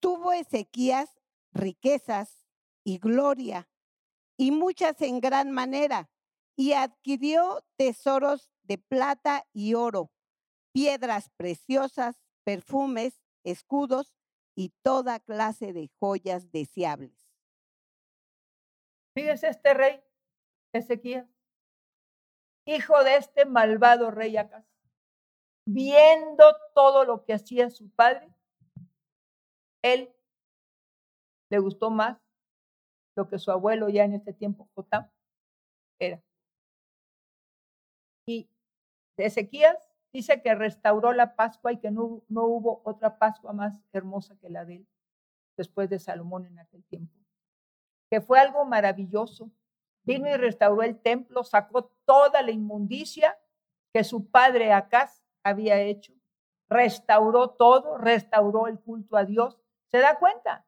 tuvo 0.00 0.32
Ezequías 0.32 1.10
riquezas 1.52 2.47
y 2.88 2.96
gloria 2.96 3.68
y 4.38 4.50
muchas 4.50 5.02
en 5.02 5.20
gran 5.20 5.50
manera, 5.50 6.08
y 6.56 6.72
adquirió 6.72 7.62
tesoros 7.76 8.50
de 8.62 8.78
plata 8.78 9.46
y 9.52 9.74
oro, 9.74 10.10
piedras 10.72 11.28
preciosas, 11.36 12.22
perfumes, 12.44 13.20
escudos 13.44 14.14
y 14.56 14.72
toda 14.82 15.20
clase 15.20 15.74
de 15.74 15.90
joyas 16.00 16.50
deseables. 16.50 17.28
Fíjese 19.14 19.48
este 19.48 19.74
rey, 19.74 20.02
Ezequías, 20.72 21.28
hijo 22.64 23.04
de 23.04 23.16
este 23.16 23.44
malvado 23.44 24.10
rey 24.10 24.36
Acaz, 24.38 24.64
viendo 25.66 26.56
todo 26.74 27.04
lo 27.04 27.24
que 27.24 27.34
hacía 27.34 27.68
su 27.68 27.90
padre, 27.90 28.32
él 29.82 30.10
le 31.50 31.58
gustó 31.58 31.90
más 31.90 32.18
lo 33.18 33.28
que 33.28 33.40
su 33.40 33.50
abuelo 33.50 33.88
ya 33.88 34.04
en 34.04 34.14
este 34.14 34.32
tiempo, 34.32 34.68
era. 35.98 36.22
Y 38.24 38.48
Ezequías 39.16 39.76
dice 40.12 40.40
que 40.40 40.54
restauró 40.54 41.12
la 41.12 41.34
Pascua 41.34 41.72
y 41.72 41.78
que 41.78 41.90
no, 41.90 42.22
no 42.28 42.44
hubo 42.44 42.80
otra 42.84 43.18
Pascua 43.18 43.52
más 43.52 43.82
hermosa 43.92 44.38
que 44.38 44.48
la 44.48 44.64
de 44.64 44.76
él 44.76 44.88
después 45.56 45.90
de 45.90 45.98
Salomón 45.98 46.46
en 46.46 46.60
aquel 46.60 46.84
tiempo. 46.84 47.12
Que 48.08 48.20
fue 48.20 48.38
algo 48.38 48.64
maravilloso. 48.64 49.50
Vino 50.04 50.28
y 50.28 50.36
restauró 50.36 50.82
el 50.84 51.00
templo, 51.00 51.42
sacó 51.42 51.90
toda 52.04 52.40
la 52.42 52.52
inmundicia 52.52 53.36
que 53.92 54.04
su 54.04 54.30
padre 54.30 54.72
Acaz 54.72 55.24
había 55.42 55.80
hecho. 55.80 56.14
Restauró 56.68 57.50
todo, 57.50 57.98
restauró 57.98 58.68
el 58.68 58.78
culto 58.78 59.16
a 59.16 59.24
Dios. 59.24 59.58
¿Se 59.88 59.98
da 59.98 60.20
cuenta? 60.20 60.67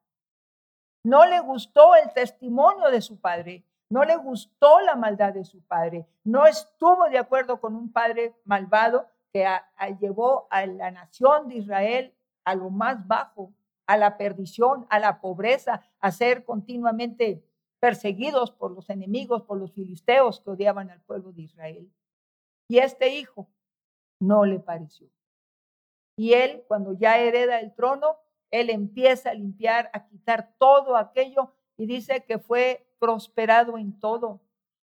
No 1.05 1.25
le 1.27 1.41
gustó 1.41 1.95
el 1.95 2.13
testimonio 2.13 2.91
de 2.91 3.01
su 3.01 3.21
padre, 3.21 3.65
no 3.91 4.05
le 4.05 4.17
gustó 4.17 4.81
la 4.81 4.97
maldad 4.97 5.33
de 5.33 5.45
su 5.45 5.63
padre, 5.63 6.07
no 6.25 6.47
estuvo 6.47 7.09
de 7.09 7.19
acuerdo 7.19 7.61
con 7.61 7.75
un 7.75 7.93
padre 7.93 8.35
malvado 8.45 9.07
que 9.33 9.47
llevó 10.01 10.47
a 10.51 10.67
la 10.67 10.91
nación 10.91 11.49
de 11.49 11.57
Israel 11.57 12.15
a 12.45 12.55
lo 12.55 12.71
más 12.71 13.07
bajo, 13.07 13.53
a 13.87 13.97
la 13.97 14.17
perdición, 14.17 14.87
a 14.91 14.99
la 14.99 15.21
pobreza, 15.21 15.83
a 16.01 16.11
ser 16.11 16.45
continuamente 16.45 17.45
perseguidos 17.81 18.51
por 18.51 18.73
los 18.73 18.91
enemigos, 18.91 19.43
por 19.43 19.59
los 19.59 19.73
filisteos 19.73 20.41
que 20.41 20.51
odiaban 20.51 20.91
al 20.91 21.01
pueblo 21.01 21.33
de 21.33 21.43
Israel. 21.43 21.91
Y 22.69 22.79
este 22.79 23.15
hijo 23.17 23.49
no 24.21 24.45
le 24.45 24.61
pareció. 24.61 25.09
Y 26.17 26.35
él, 26.35 26.63
cuando 26.69 26.93
ya 26.93 27.19
hereda 27.19 27.59
el 27.61 27.75
trono, 27.75 28.19
él 28.51 28.71
empieza 28.71 29.31
a 29.31 29.35
limpiar, 29.35 29.91
a 29.93 30.07
quitar 30.07 30.53
todo 30.59 30.97
aquello 30.97 31.53
y 31.77 31.87
dice 31.87 32.25
que 32.25 32.39
fue 32.39 32.87
prosperado 32.99 33.79
en 33.79 33.99
todo. 33.99 34.41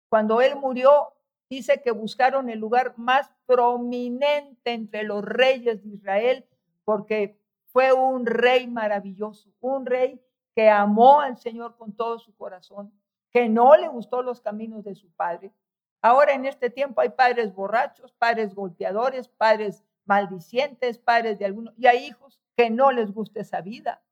Cuando 0.09 0.41
él 0.41 0.57
murió, 0.57 1.15
dice 1.49 1.83
que 1.83 1.91
buscaron 1.91 2.51
el 2.51 2.59
lugar 2.59 2.95
más 2.97 3.31
prominente 3.47 4.73
entre 4.73 5.03
los 5.03 5.25
reyes 5.25 5.83
de 5.83 5.91
Israel 5.91 6.47
porque 6.85 7.39
fue 7.67 7.93
un 7.93 8.27
rey 8.27 8.67
maravilloso, 8.67 9.51
un 9.61 9.87
rey 9.87 10.21
que 10.55 10.71
amó 10.71 11.21
al 11.21 11.37
Señor 11.39 11.77
con 11.77 11.93
todo 11.93 12.19
su 12.19 12.35
corazón, 12.37 12.93
que 13.31 13.49
no 13.49 13.75
le 13.77 13.89
gustó 13.89 14.23
los 14.23 14.41
caminos 14.41 14.85
de 14.85 14.95
su 14.95 15.11
padre. 15.11 15.53
Ahora 16.01 16.35
en 16.35 16.45
este 16.45 16.71
tiempo 16.71 17.01
hay 17.01 17.09
padres 17.09 17.53
borrachos, 17.53 18.13
padres 18.13 18.55
golpeadores, 18.55 19.27
padres 19.27 19.83
maldicientes, 20.05 20.99
padres 20.99 21.39
de 21.39 21.47
algunos, 21.47 21.75
y 21.77 21.87
hay 21.87 22.05
hijos 22.05 22.39
que 22.57 22.71
no 22.71 22.93
les 22.93 23.13
guste 23.13 23.41
esa 23.41 23.61
vida. 23.61 24.03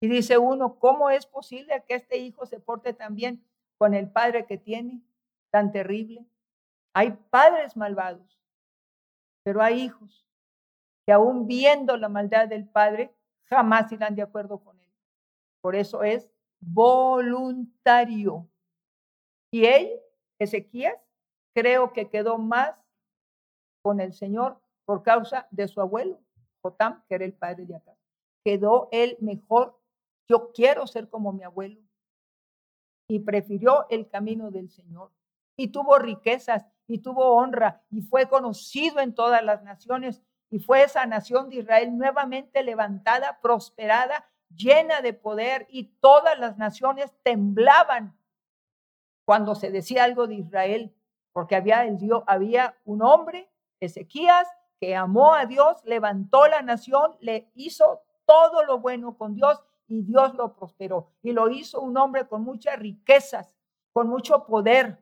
Y 0.00 0.08
dice 0.08 0.38
uno, 0.38 0.78
¿cómo 0.78 1.10
es 1.10 1.26
posible 1.26 1.84
que 1.86 1.94
este 1.94 2.18
hijo 2.18 2.46
se 2.46 2.60
porte 2.60 2.92
tan 2.92 3.14
bien 3.14 3.44
con 3.78 3.94
el 3.94 4.10
padre 4.10 4.46
que 4.46 4.58
tiene, 4.58 5.02
tan 5.50 5.72
terrible? 5.72 6.26
Hay 6.94 7.12
padres 7.30 7.76
malvados, 7.76 8.40
pero 9.42 9.62
hay 9.62 9.80
hijos 9.80 10.26
que 11.06 11.12
aún 11.12 11.46
viendo 11.46 11.96
la 11.96 12.08
maldad 12.08 12.48
del 12.48 12.68
padre, 12.68 13.14
jamás 13.44 13.90
irán 13.92 14.16
de 14.16 14.22
acuerdo 14.22 14.58
con 14.58 14.78
él. 14.80 14.90
Por 15.60 15.76
eso 15.76 16.02
es 16.02 16.28
voluntario. 16.60 18.48
Y 19.52 19.66
él, 19.66 20.00
Ezequías, 20.38 20.96
creo 21.54 21.92
que 21.92 22.08
quedó 22.08 22.38
más 22.38 22.84
con 23.82 24.00
el 24.00 24.12
Señor 24.12 24.60
por 24.84 25.02
causa 25.02 25.46
de 25.50 25.68
su 25.68 25.80
abuelo. 25.80 26.20
Jotam, 26.66 27.04
que 27.08 27.14
era 27.14 27.24
el 27.24 27.34
padre 27.34 27.66
de 27.66 27.76
acá. 27.76 27.96
Quedó 28.44 28.88
él 28.92 29.16
mejor. 29.20 29.78
Yo 30.28 30.52
quiero 30.52 30.86
ser 30.86 31.08
como 31.08 31.32
mi 31.32 31.42
abuelo. 31.42 31.80
Y 33.08 33.20
prefirió 33.20 33.86
el 33.88 34.08
camino 34.08 34.50
del 34.50 34.70
Señor. 34.70 35.12
Y 35.56 35.68
tuvo 35.68 35.98
riquezas, 35.98 36.66
y 36.86 36.98
tuvo 36.98 37.34
honra, 37.36 37.82
y 37.90 38.02
fue 38.02 38.28
conocido 38.28 39.00
en 39.00 39.14
todas 39.14 39.42
las 39.42 39.62
naciones. 39.62 40.22
Y 40.50 40.58
fue 40.58 40.82
esa 40.82 41.06
nación 41.06 41.48
de 41.48 41.56
Israel 41.56 41.96
nuevamente 41.96 42.62
levantada, 42.62 43.40
prosperada, 43.40 44.28
llena 44.54 45.00
de 45.00 45.12
poder, 45.12 45.66
y 45.70 45.84
todas 46.00 46.38
las 46.38 46.56
naciones 46.58 47.12
temblaban 47.22 48.16
cuando 49.24 49.54
se 49.54 49.70
decía 49.70 50.04
algo 50.04 50.26
de 50.26 50.36
Israel, 50.36 50.94
porque 51.32 51.56
había, 51.56 51.84
el 51.84 51.98
Dios, 51.98 52.22
había 52.26 52.76
un 52.84 53.02
hombre, 53.02 53.50
Ezequías, 53.80 54.48
que 54.80 54.94
amó 54.94 55.34
a 55.34 55.46
Dios, 55.46 55.82
levantó 55.84 56.46
la 56.46 56.62
nación, 56.62 57.16
le 57.20 57.50
hizo 57.54 58.02
todo 58.26 58.64
lo 58.64 58.78
bueno 58.78 59.16
con 59.16 59.34
Dios 59.34 59.62
y 59.88 60.02
Dios 60.02 60.34
lo 60.34 60.54
prosperó. 60.54 61.10
Y 61.22 61.32
lo 61.32 61.48
hizo 61.48 61.80
un 61.80 61.96
hombre 61.96 62.26
con 62.26 62.42
muchas 62.42 62.78
riquezas, 62.78 63.54
con 63.92 64.08
mucho 64.08 64.44
poder. 64.44 64.98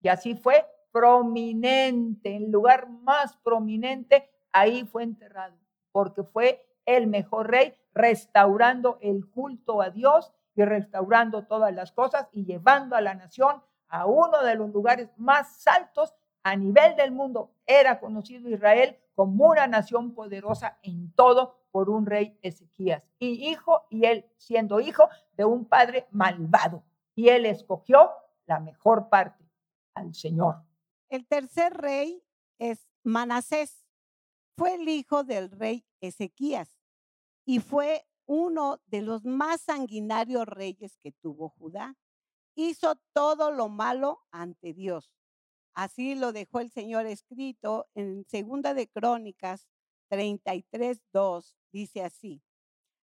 Y 0.00 0.08
así 0.08 0.34
fue 0.34 0.66
prominente, 0.92 2.34
en 2.34 2.50
lugar 2.50 2.88
más 2.88 3.36
prominente, 3.38 4.30
ahí 4.52 4.84
fue 4.84 5.02
enterrado, 5.02 5.56
porque 5.92 6.22
fue 6.22 6.66
el 6.86 7.06
mejor 7.06 7.50
rey, 7.50 7.74
restaurando 7.92 8.98
el 9.00 9.28
culto 9.28 9.82
a 9.82 9.90
Dios 9.90 10.32
y 10.54 10.64
restaurando 10.64 11.46
todas 11.46 11.74
las 11.74 11.92
cosas 11.92 12.28
y 12.32 12.44
llevando 12.44 12.96
a 12.96 13.00
la 13.00 13.14
nación 13.14 13.62
a 13.88 14.06
uno 14.06 14.42
de 14.42 14.54
los 14.54 14.70
lugares 14.70 15.10
más 15.16 15.66
altos 15.66 16.14
a 16.50 16.56
nivel 16.56 16.96
del 16.96 17.12
mundo. 17.12 17.52
Era 17.66 18.00
conocido 18.00 18.48
Israel 18.48 18.96
como 19.14 19.48
una 19.48 19.66
nación 19.66 20.14
poderosa 20.14 20.78
en 20.82 21.12
todo 21.12 21.58
por 21.70 21.90
un 21.90 22.06
rey 22.06 22.38
Ezequías 22.42 23.06
y 23.18 23.50
hijo, 23.50 23.82
y 23.90 24.06
él 24.06 24.24
siendo 24.38 24.80
hijo 24.80 25.08
de 25.36 25.44
un 25.44 25.66
padre 25.66 26.06
malvado. 26.10 26.82
Y 27.14 27.28
él 27.28 27.46
escogió 27.46 28.10
la 28.46 28.60
mejor 28.60 29.08
parte 29.08 29.44
al 29.94 30.14
Señor. 30.14 30.62
El 31.08 31.26
tercer 31.26 31.74
rey 31.74 32.22
es 32.58 32.88
Manasés. 33.02 33.84
Fue 34.56 34.74
el 34.74 34.88
hijo 34.88 35.24
del 35.24 35.50
rey 35.50 35.84
Ezequías 36.00 36.80
y 37.44 37.60
fue 37.60 38.06
uno 38.26 38.80
de 38.86 39.02
los 39.02 39.24
más 39.24 39.60
sanguinarios 39.60 40.46
reyes 40.46 40.96
que 40.96 41.12
tuvo 41.12 41.50
Judá. 41.50 41.96
Hizo 42.54 42.96
todo 43.12 43.52
lo 43.52 43.68
malo 43.68 44.20
ante 44.30 44.72
Dios 44.72 45.17
Así 45.78 46.16
lo 46.16 46.32
dejó 46.32 46.58
el 46.58 46.70
Señor 46.70 47.06
escrito 47.06 47.86
en 47.94 48.24
Segunda 48.24 48.74
de 48.74 48.88
Crónicas 48.88 49.68
33:2 50.10 51.54
dice 51.70 52.02
así: 52.02 52.42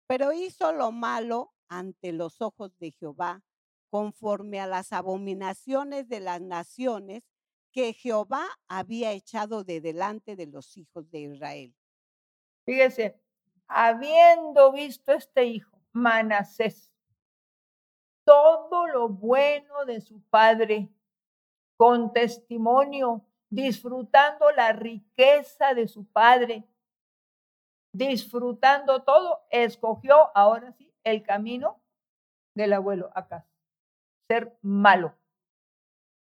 Pero 0.06 0.34
hizo 0.34 0.72
lo 0.72 0.92
malo 0.92 1.54
ante 1.70 2.12
los 2.12 2.42
ojos 2.42 2.76
de 2.76 2.90
Jehová, 2.90 3.42
conforme 3.88 4.60
a 4.60 4.66
las 4.66 4.92
abominaciones 4.92 6.10
de 6.10 6.20
las 6.20 6.42
naciones 6.42 7.24
que 7.72 7.94
Jehová 7.94 8.44
había 8.68 9.12
echado 9.12 9.64
de 9.64 9.80
delante 9.80 10.36
de 10.36 10.48
los 10.48 10.76
hijos 10.76 11.10
de 11.10 11.20
Israel. 11.20 11.74
Fíjese, 12.66 13.18
habiendo 13.66 14.72
visto 14.72 15.12
este 15.12 15.46
hijo, 15.46 15.80
Manasés, 15.92 16.92
todo 18.24 18.86
lo 18.88 19.08
bueno 19.08 19.86
de 19.86 20.02
su 20.02 20.20
padre 20.24 20.90
con 21.78 22.12
testimonio, 22.12 23.24
disfrutando 23.48 24.50
la 24.50 24.72
riqueza 24.72 25.72
de 25.74 25.86
su 25.86 26.04
padre, 26.04 26.68
disfrutando 27.94 29.04
todo, 29.04 29.46
escogió 29.50 30.36
ahora 30.36 30.72
sí 30.72 30.92
el 31.04 31.22
camino 31.22 31.80
del 32.54 32.72
abuelo 32.72 33.10
Acaz, 33.14 33.46
ser 34.28 34.58
malo. 34.60 35.14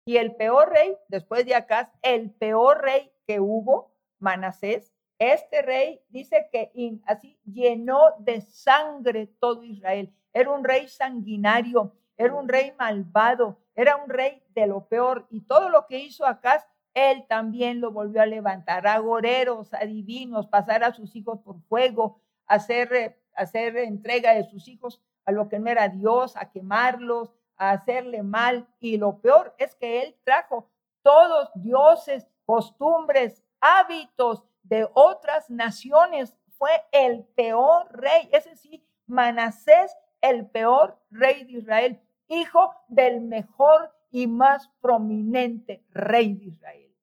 Y 0.06 0.18
el 0.18 0.34
peor 0.34 0.70
rey, 0.70 0.98
después 1.08 1.46
de 1.46 1.54
Acaz, 1.54 1.88
el 2.02 2.30
peor 2.32 2.82
rey 2.82 3.10
que 3.26 3.40
hubo, 3.40 3.94
Manasés, 4.18 4.92
este 5.18 5.62
rey 5.62 6.02
dice 6.08 6.48
que 6.50 6.72
así 7.06 7.38
llenó 7.44 8.16
de 8.18 8.40
sangre 8.40 9.28
todo 9.38 9.62
Israel. 9.62 10.12
Era 10.32 10.50
un 10.50 10.64
rey 10.64 10.88
sanguinario, 10.88 11.94
era 12.16 12.34
un 12.34 12.48
rey 12.48 12.72
malvado, 12.76 13.60
era 13.74 13.96
un 13.96 14.10
rey 14.10 14.42
de 14.54 14.66
lo 14.66 14.86
peor. 14.86 15.26
Y 15.30 15.42
todo 15.42 15.68
lo 15.68 15.86
que 15.86 15.98
hizo 15.98 16.26
Acaz, 16.26 16.66
él 16.94 17.26
también 17.28 17.80
lo 17.80 17.90
volvió 17.90 18.22
a 18.22 18.26
levantar. 18.26 18.86
A 18.86 18.98
goreros, 18.98 19.74
a 19.74 19.80
divinos, 19.80 20.46
pasar 20.46 20.84
a 20.84 20.92
sus 20.92 21.14
hijos 21.16 21.40
por 21.40 21.60
fuego, 21.62 22.20
hacer, 22.46 22.92
eh, 22.92 23.18
hacer 23.34 23.76
entrega 23.76 24.34
de 24.34 24.44
sus 24.44 24.68
hijos 24.68 25.02
a 25.24 25.32
lo 25.32 25.48
que 25.48 25.58
no 25.58 25.70
era 25.70 25.88
Dios, 25.88 26.36
a 26.36 26.50
quemarlos, 26.50 27.32
a 27.56 27.70
hacerle 27.70 28.22
mal. 28.22 28.66
Y 28.80 28.96
lo 28.96 29.20
peor 29.20 29.54
es 29.58 29.74
que 29.74 30.02
él 30.02 30.16
trajo 30.24 30.70
todos 31.02 31.50
dioses, 31.54 32.28
costumbres, 32.46 33.42
hábitos 33.60 34.44
de 34.62 34.88
otras 34.94 35.50
naciones. 35.50 36.36
Fue 36.56 36.70
el 36.92 37.24
peor 37.34 37.88
rey, 37.90 38.28
ese 38.32 38.54
sí, 38.56 38.86
Manasés, 39.06 39.96
el 40.20 40.46
peor 40.46 40.98
rey 41.10 41.44
de 41.44 41.52
Israel, 41.58 42.00
hijo 42.28 42.74
del 42.88 43.20
mejor 43.20 43.93
y 44.14 44.28
más 44.28 44.68
prominente 44.80 45.84
rey 45.90 46.34
de 46.34 46.44
Israel. 46.44 46.96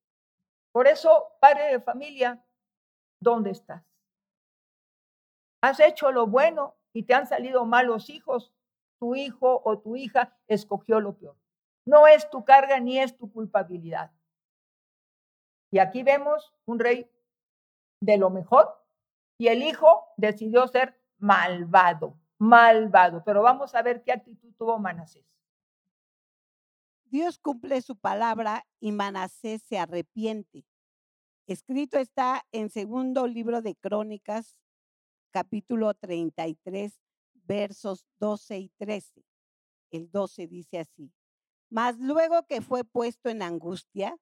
Por 0.72 0.88
eso, 0.88 1.34
padre 1.42 1.66
de 1.66 1.82
familia, 1.82 2.42
¿dónde 3.20 3.52
estás? 3.52 3.84
¿Has 5.62 5.82
hecho 5.82 6.14
lo 6.14 6.28
bueno 6.28 6.78
y 6.94 7.04
te 7.04 7.14
han 7.14 7.28
salido 7.28 7.66
malos 7.66 8.10
hijos? 8.10 8.54
Tu 8.98 9.16
hijo 9.16 9.62
o 9.66 9.80
tu 9.80 9.98
hija 9.98 10.38
escogió 10.48 11.02
lo 11.02 11.18
peor. 11.18 11.36
No 11.86 12.08
es 12.08 12.30
tu 12.30 12.46
carga 12.46 12.80
ni 12.80 12.98
es 12.98 13.18
tu 13.18 13.30
culpabilidad. 13.30 14.12
Y 15.70 15.80
aquí 15.80 16.04
vemos 16.04 16.54
un 16.64 16.80
rey 16.80 17.12
de 18.00 18.18
lo 18.18 18.30
mejor 18.30 18.82
y 19.38 19.50
el 19.50 19.64
hijo 19.64 20.06
decidió 20.16 20.66
ser 20.70 20.98
malvado, 21.18 22.18
malvado. 22.38 23.22
Pero 23.26 23.42
vamos 23.42 23.76
a 23.76 23.82
ver 23.82 24.02
qué 24.02 24.14
actitud 24.14 24.54
tuvo 24.58 24.80
Manasés. 24.80 25.26
Dios 27.12 27.40
cumple 27.40 27.82
su 27.82 27.98
palabra 27.98 28.66
y 28.80 28.94
Manasés 28.94 29.62
se 29.64 29.78
arrepiente. 29.78 30.66
Escrito 31.46 32.00
está 32.00 32.48
en 32.54 32.70
segundo 32.70 33.28
libro 33.28 33.62
de 33.62 33.76
Crónicas, 33.76 34.56
capítulo 35.32 35.94
33, 35.94 37.02
versos 37.34 38.08
12 38.22 38.60
y 38.60 38.70
13. 38.78 39.26
El 39.92 40.10
12 40.10 40.48
dice 40.48 40.80
así. 40.80 41.12
Mas 41.70 42.00
luego 42.00 42.44
que 42.48 42.62
fue 42.62 42.86
puesto 42.86 43.30
en 43.30 43.42
angustia, 43.42 44.18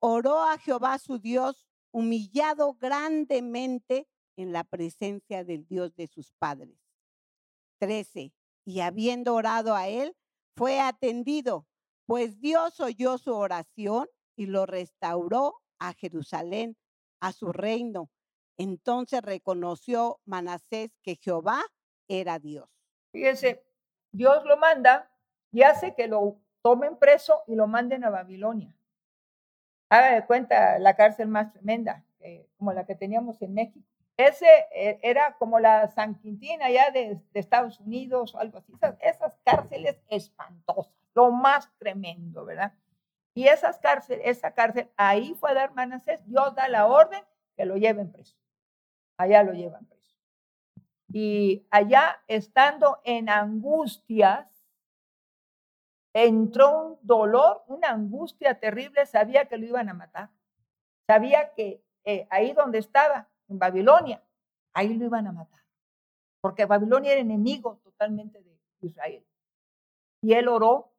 oró 0.00 0.42
a 0.42 0.58
Jehová 0.58 0.98
su 0.98 1.20
Dios 1.20 1.68
humillado 1.92 2.74
grandemente 2.74 4.08
en 4.34 4.52
la 4.52 4.64
presencia 4.64 5.44
del 5.44 5.68
Dios 5.68 5.94
de 5.94 6.08
sus 6.08 6.32
padres. 6.32 6.80
13. 7.78 8.32
Y 8.64 8.80
habiendo 8.80 9.36
orado 9.36 9.76
a 9.76 9.86
él, 9.86 10.16
fue 10.56 10.80
atendido, 10.80 11.68
pues 12.08 12.40
Dios 12.40 12.80
oyó 12.80 13.18
su 13.18 13.34
oración 13.34 14.08
y 14.34 14.46
lo 14.46 14.66
restauró 14.66 15.60
a 15.78 15.92
Jerusalén, 15.92 16.76
a 17.20 17.32
su 17.32 17.52
reino. 17.52 18.10
Entonces 18.56 19.22
reconoció 19.22 20.18
Manasés 20.24 20.90
que 21.02 21.16
Jehová 21.22 21.60
era 22.08 22.38
Dios. 22.38 22.68
Fíjese, 23.12 23.62
Dios 24.10 24.44
lo 24.46 24.56
manda 24.56 25.10
y 25.52 25.62
hace 25.62 25.94
que 25.94 26.08
lo 26.08 26.40
tomen 26.62 26.96
preso 26.96 27.42
y 27.46 27.54
lo 27.54 27.66
manden 27.66 28.04
a 28.04 28.10
Babilonia 28.10 28.74
haga 29.88 30.26
cuenta 30.26 30.78
la 30.78 30.94
cárcel 30.94 31.28
más 31.28 31.52
tremenda, 31.52 32.04
como 32.56 32.72
la 32.72 32.84
que 32.84 32.94
teníamos 32.94 33.40
en 33.42 33.54
México. 33.54 33.86
Ese 34.16 34.46
eh, 34.74 34.98
era 35.02 35.36
como 35.38 35.60
la 35.60 35.86
San 35.88 36.16
Quintín 36.16 36.60
allá 36.60 36.90
de, 36.90 37.20
Estados 37.34 37.78
Unidos 37.80 38.34
o 38.34 38.38
algo 38.38 38.58
así. 38.58 38.72
Esas, 39.00 39.38
cárceles 39.44 40.02
espantosas, 40.08 40.92
lo 41.18 41.32
más 41.32 41.68
tremendo, 41.78 42.44
¿verdad? 42.44 42.72
Y 43.34 43.48
esas 43.48 43.80
cárceles, 43.80 44.24
esa 44.24 44.52
cárcel, 44.52 44.88
ahí 44.96 45.34
fue 45.34 45.52
dar 45.52 45.74
Manasés. 45.74 46.20
Dios 46.26 46.54
da 46.54 46.68
la 46.68 46.86
orden 46.86 47.22
que 47.56 47.64
lo 47.64 47.76
lleven 47.76 48.12
preso. 48.12 48.36
Allá 49.18 49.42
lo 49.42 49.52
llevan 49.52 49.84
preso. 49.86 50.14
Y 51.08 51.66
allá, 51.70 52.22
estando 52.28 53.00
en 53.02 53.28
angustias, 53.28 54.46
entró 56.14 56.78
un 56.82 56.98
dolor, 57.02 57.64
una 57.66 57.90
angustia 57.90 58.60
terrible, 58.60 59.04
sabía 59.06 59.46
que 59.46 59.56
lo 59.56 59.66
iban 59.66 59.88
a 59.88 59.94
matar. 59.94 60.30
Sabía 61.08 61.52
que 61.54 61.82
eh, 62.04 62.28
ahí 62.30 62.52
donde 62.52 62.78
estaba, 62.78 63.28
en 63.48 63.58
Babilonia, 63.58 64.22
ahí 64.72 64.94
lo 64.94 65.04
iban 65.04 65.26
a 65.26 65.32
matar. 65.32 65.62
Porque 66.40 66.64
Babilonia 66.64 67.10
era 67.10 67.20
enemigo 67.20 67.80
totalmente 67.82 68.40
de 68.40 68.56
Israel. 68.82 69.24
Y 70.22 70.34
él 70.34 70.46
oró, 70.46 70.92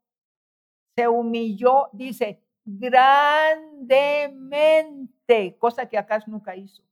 se 1.00 1.08
humilló, 1.08 1.90
dice, 1.94 2.44
grandemente, 2.66 5.58
cosa 5.58 5.88
que 5.88 5.98
acá 5.98 6.22
nunca 6.28 6.58
hizo. 6.58 6.84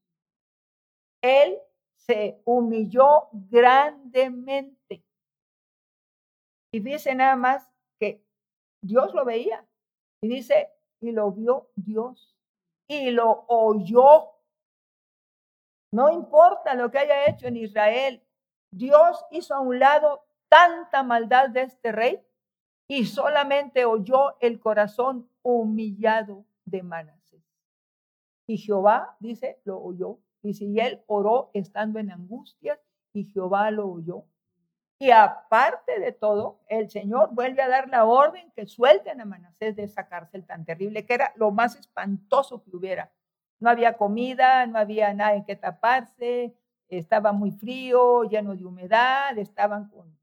Él 1.22 1.60
se 1.98 2.42
humilló 2.46 3.28
grandemente. 3.34 5.04
Y 6.72 6.80
dice 6.80 7.14
nada 7.16 7.36
más 7.36 7.70
que 8.00 8.24
Dios 8.82 9.14
lo 9.14 9.26
veía. 9.26 9.68
Y 10.22 10.30
dice, 10.30 10.72
y 11.02 11.12
lo 11.12 11.34
vio 11.34 11.70
Dios. 11.76 12.34
Y 12.88 13.12
lo 13.12 13.44
oyó. 13.50 14.36
No 15.92 16.10
importa 16.12 16.76
lo 16.76 16.90
que 16.92 17.00
haya 17.00 17.26
hecho 17.26 17.48
en 17.48 17.58
Israel, 17.58 18.26
Dios 18.72 19.26
hizo 19.32 19.54
a 19.54 19.60
un 19.60 19.80
lado 19.80 20.26
tanta 20.48 21.04
maldad 21.04 21.50
de 21.50 21.64
este 21.64 21.92
rey 21.92 22.26
y 22.88 23.06
solamente 23.06 23.86
oyó 23.86 24.38
el 24.40 24.60
corazón 24.60 25.30
humillado 25.42 26.46
de 26.66 26.84
Manasés. 26.84 27.44
Y 28.48 28.58
Jehová, 28.58 29.18
dice, 29.20 29.60
lo 29.66 29.82
oyó. 29.82 30.20
Y 30.42 30.54
si 30.54 30.80
él 30.80 31.04
oró 31.08 31.52
estando 31.54 32.00
en 32.00 32.12
angustias 32.12 32.80
y 33.12 33.26
Jehová 33.26 33.70
lo 33.72 33.90
oyó. 33.90 34.24
Y 35.00 35.12
aparte 35.12 36.00
de 36.00 36.12
todo, 36.12 36.60
el 36.70 36.90
Señor 36.90 37.30
vuelve 37.34 37.62
a 37.62 37.68
dar 37.68 37.90
la 37.90 38.06
orden 38.06 38.52
que 38.56 38.66
suelten 38.66 39.22
a 39.22 39.26
Manasés 39.26 39.76
de 39.76 39.84
esa 39.84 40.08
cárcel 40.08 40.46
tan 40.46 40.66
terrible, 40.66 41.06
que 41.06 41.14
era 41.14 41.34
lo 41.36 41.52
más 41.52 41.76
espantoso 41.76 42.64
que 42.64 42.76
hubiera. 42.76 43.12
No 43.60 43.70
había 43.70 43.94
comida, 43.98 44.66
no 44.66 44.80
había 44.80 45.14
nada 45.14 45.36
en 45.36 45.46
que 45.46 45.56
taparse, 45.56 46.56
estaba 46.88 47.32
muy 47.32 47.52
frío, 47.52 48.24
lleno 48.24 48.56
de 48.56 48.66
humedad, 48.66 49.38
estaban 49.38 49.90
con, 49.90 50.18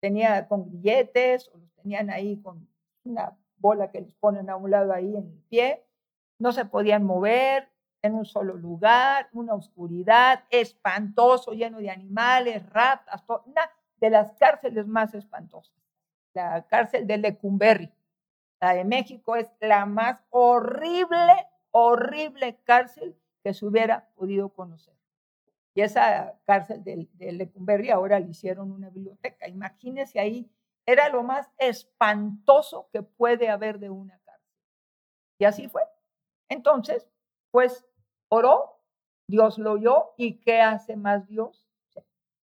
tenía 0.00 0.48
con 0.48 0.64
grilletes, 0.64 1.50
tenían 1.86 2.10
ahí 2.10 2.36
con 2.42 2.68
una 3.04 3.38
bola 3.58 3.92
que 3.92 4.00
les 4.00 4.12
ponen 4.14 4.50
a 4.50 4.56
un 4.56 4.72
lado 4.72 4.92
ahí 4.92 5.14
en 5.14 5.28
el 5.28 5.42
pie, 5.48 5.84
no 6.36 6.50
se 6.50 6.64
podían 6.64 7.04
mover 7.04 7.68
en 8.02 8.14
un 8.14 8.24
solo 8.24 8.56
lugar, 8.56 9.28
una 9.32 9.54
oscuridad, 9.54 10.42
espantoso, 10.50 11.52
lleno 11.52 11.78
de 11.78 11.90
animales, 11.90 12.68
ratas, 12.70 13.22
nada 13.46 13.70
de 14.00 14.10
las 14.10 14.32
cárceles 14.32 14.88
más 14.88 15.14
espantosas. 15.14 15.76
La 16.34 16.66
cárcel 16.66 17.06
de 17.06 17.18
Lecumberri, 17.18 17.92
la 18.60 18.74
de 18.74 18.84
México, 18.84 19.36
es 19.36 19.48
la 19.60 19.86
más 19.86 20.24
horrible, 20.30 21.46
horrible 21.70 22.58
cárcel 22.64 23.16
que 23.44 23.54
se 23.54 23.64
hubiera 23.64 24.08
podido 24.16 24.48
conocer. 24.48 24.94
Y 25.72 25.82
esa 25.82 26.34
cárcel 26.46 26.82
de, 26.82 27.06
de 27.12 27.30
Lecumberri 27.30 27.90
ahora 27.90 28.18
le 28.18 28.30
hicieron 28.30 28.72
una 28.72 28.90
biblioteca. 28.90 29.46
Imagínense 29.46 30.18
ahí, 30.18 30.50
era 30.86 31.08
lo 31.08 31.22
más 31.22 31.50
espantoso 31.58 32.88
que 32.92 33.02
puede 33.02 33.48
haber 33.48 33.78
de 33.78 33.90
una 33.90 34.18
cárcel. 34.20 34.56
Y 35.38 35.44
así 35.44 35.68
fue. 35.68 35.82
Entonces, 36.48 37.08
pues 37.50 37.84
oró, 38.28 38.80
Dios 39.28 39.58
lo 39.58 39.72
oyó, 39.72 40.14
¿y 40.16 40.38
qué 40.40 40.60
hace 40.60 40.96
más 40.96 41.26
Dios? 41.26 41.66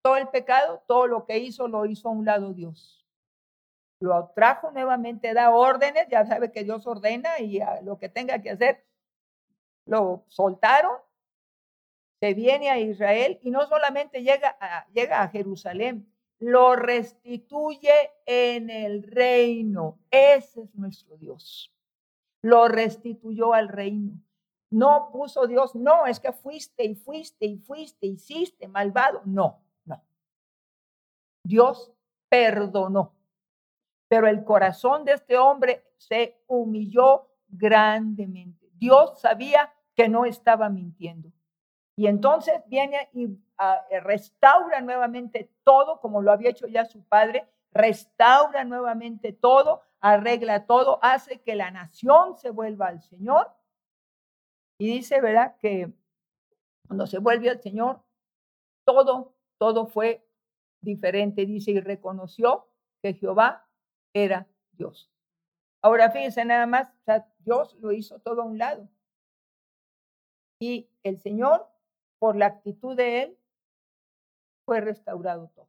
todo 0.02 0.16
el 0.16 0.28
pecado, 0.28 0.82
todo 0.86 1.06
lo 1.06 1.26
que 1.26 1.38
hizo, 1.38 1.68
lo 1.68 1.84
hizo 1.84 2.08
a 2.08 2.12
un 2.12 2.24
lado 2.24 2.54
Dios. 2.54 3.06
Lo 4.00 4.30
trajo 4.34 4.70
nuevamente, 4.70 5.34
da 5.34 5.50
órdenes, 5.50 6.06
ya 6.08 6.24
sabe 6.24 6.50
que 6.50 6.64
Dios 6.64 6.86
ordena 6.86 7.40
y 7.40 7.60
lo 7.82 7.98
que 7.98 8.08
tenga 8.08 8.40
que 8.40 8.50
hacer, 8.50 8.86
lo 9.86 10.24
soltaron, 10.28 10.96
se 12.20 12.32
viene 12.32 12.70
a 12.70 12.78
Israel 12.78 13.38
y 13.42 13.50
no 13.50 13.66
solamente 13.66 14.22
llega 14.22 14.56
a, 14.60 14.86
llega 14.92 15.22
a 15.22 15.28
Jerusalén, 15.28 16.10
lo 16.38 16.76
restituye 16.76 18.12
en 18.26 18.70
el 18.70 19.02
reino. 19.02 19.98
Ese 20.10 20.62
es 20.62 20.74
nuestro 20.74 21.16
Dios. 21.16 21.72
lo 22.40 22.68
restituyó 22.68 23.52
al 23.52 23.68
reino. 23.68 24.12
No 24.70 25.10
puso 25.10 25.46
Dios, 25.46 25.74
no, 25.74 26.06
es 26.06 26.20
que 26.20 26.32
fuiste 26.32 26.84
y 26.84 26.94
fuiste 26.94 27.46
y 27.46 27.58
fuiste, 27.58 28.06
hiciste 28.06 28.68
malvado. 28.68 29.22
No, 29.24 29.60
no. 29.84 30.04
Dios 31.42 31.90
perdonó. 32.28 33.14
Pero 34.08 34.28
el 34.28 34.44
corazón 34.44 35.04
de 35.04 35.14
este 35.14 35.36
hombre 35.36 35.84
se 35.96 36.40
humilló 36.46 37.28
grandemente. 37.48 38.70
Dios 38.74 39.20
sabía 39.20 39.72
que 39.94 40.08
no 40.08 40.24
estaba 40.24 40.68
mintiendo. 40.68 41.32
Y 41.98 42.06
entonces 42.06 42.62
viene 42.68 43.08
y 43.12 43.26
ah, 43.58 43.84
restaura 44.02 44.80
nuevamente 44.80 45.50
todo, 45.64 45.98
como 45.98 46.22
lo 46.22 46.30
había 46.30 46.50
hecho 46.50 46.68
ya 46.68 46.84
su 46.84 47.02
padre, 47.02 47.48
restaura 47.72 48.62
nuevamente 48.62 49.32
todo, 49.32 49.82
arregla 49.98 50.64
todo, 50.64 51.00
hace 51.02 51.40
que 51.40 51.56
la 51.56 51.72
nación 51.72 52.36
se 52.36 52.50
vuelva 52.50 52.86
al 52.86 53.02
Señor. 53.02 53.50
Y 54.78 54.86
dice, 54.86 55.20
¿verdad? 55.20 55.56
Que 55.58 55.92
cuando 56.86 57.08
se 57.08 57.18
vuelve 57.18 57.50
al 57.50 57.60
Señor, 57.60 58.00
todo, 58.84 59.34
todo 59.58 59.88
fue 59.88 60.24
diferente, 60.80 61.46
dice, 61.46 61.72
y 61.72 61.80
reconoció 61.80 62.68
que 63.02 63.14
Jehová 63.14 63.66
era 64.14 64.46
Dios. 64.70 65.10
Ahora 65.82 66.12
fíjense 66.12 66.44
nada 66.44 66.66
más, 66.66 66.92
Dios 67.40 67.74
lo 67.80 67.90
hizo 67.90 68.20
todo 68.20 68.42
a 68.42 68.44
un 68.44 68.56
lado. 68.56 68.88
Y 70.60 70.88
el 71.02 71.20
Señor, 71.20 71.68
por 72.18 72.36
la 72.36 72.46
actitud 72.46 72.96
de 72.96 73.22
él, 73.22 73.38
fue 74.64 74.80
restaurado 74.80 75.48
todo. 75.54 75.68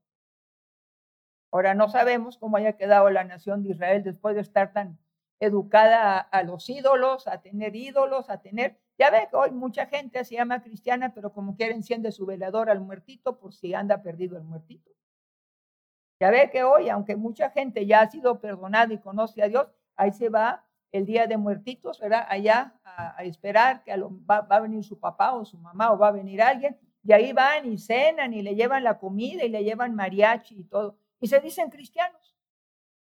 Ahora 1.51 1.73
no 1.73 1.89
sabemos 1.89 2.37
cómo 2.37 2.57
haya 2.57 2.73
quedado 2.73 3.09
la 3.09 3.23
nación 3.23 3.63
de 3.63 3.69
Israel 3.71 4.03
después 4.03 4.35
de 4.35 4.41
estar 4.41 4.71
tan 4.73 4.99
educada 5.39 6.19
a, 6.19 6.43
los 6.43 6.69
ídolos, 6.69 7.27
a 7.27 7.41
tener 7.41 7.75
ídolos, 7.75 8.29
a 8.29 8.41
tener... 8.41 8.77
Ya 8.97 9.09
ve 9.09 9.27
que 9.29 9.37
hoy 9.37 9.51
mucha 9.51 9.85
gente 9.85 10.25
se 10.25 10.35
llama 10.35 10.61
cristiana, 10.61 11.13
pero 11.13 11.31
como 11.31 11.55
quiere 11.55 11.73
enciende 11.73 12.11
su 12.11 12.25
velador 12.25 12.69
al 12.69 12.81
muertito 12.81 13.39
por 13.39 13.53
si 13.53 13.73
anda 13.73 14.03
perdido 14.03 14.37
el 14.37 14.43
muertito. 14.43 14.91
Ya 16.19 16.29
ve 16.29 16.49
que 16.51 16.63
hoy, 16.63 16.89
aunque 16.89 17.15
mucha 17.15 17.49
gente 17.49 17.85
ya 17.85 18.01
ha 18.01 18.11
sido 18.11 18.41
perdonada 18.41 18.93
y 18.93 18.97
conoce 18.97 19.41
a 19.41 19.47
Dios, 19.47 19.67
ahí 19.95 20.11
se 20.11 20.27
va 20.27 20.65
el 20.91 21.05
día 21.05 21.27
de 21.27 21.37
muertitos, 21.37 21.99
¿verdad? 21.99 22.25
Allá 22.27 22.79
a, 22.83 23.23
esperar 23.23 23.83
que 23.83 23.95
va, 23.97 24.41
va, 24.41 24.55
a 24.55 24.59
venir 24.59 24.83
su 24.83 24.99
papá 24.99 25.33
o 25.33 25.45
su 25.45 25.57
mamá 25.57 25.91
o 25.91 25.97
va 25.97 26.07
a 26.07 26.11
venir 26.11 26.41
alguien, 26.41 26.77
y 27.03 27.13
ahí 27.13 27.31
van 27.33 27.71
y 27.71 27.77
cenan 27.77 28.33
y 28.33 28.41
le 28.41 28.55
llevan 28.55 28.83
la 28.83 28.97
comida 28.97 29.43
y 29.43 29.49
le 29.49 29.63
llevan 29.63 29.95
mariachi 29.95 30.59
y 30.59 30.63
todo 30.65 30.97
y 31.19 31.27
se 31.27 31.39
dicen 31.39 31.69
cristianos. 31.69 32.35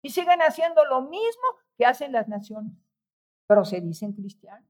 Y 0.01 0.09
siguen 0.09 0.41
haciendo 0.41 0.86
lo 0.86 1.01
mismo 1.01 1.43
que 1.78 1.86
hacen 1.86 2.11
las 2.11 2.28
naciones, 2.28 2.73
pero 3.47 3.65
se 3.65 3.82
dicen 3.82 4.13
cristianos. 4.13 4.69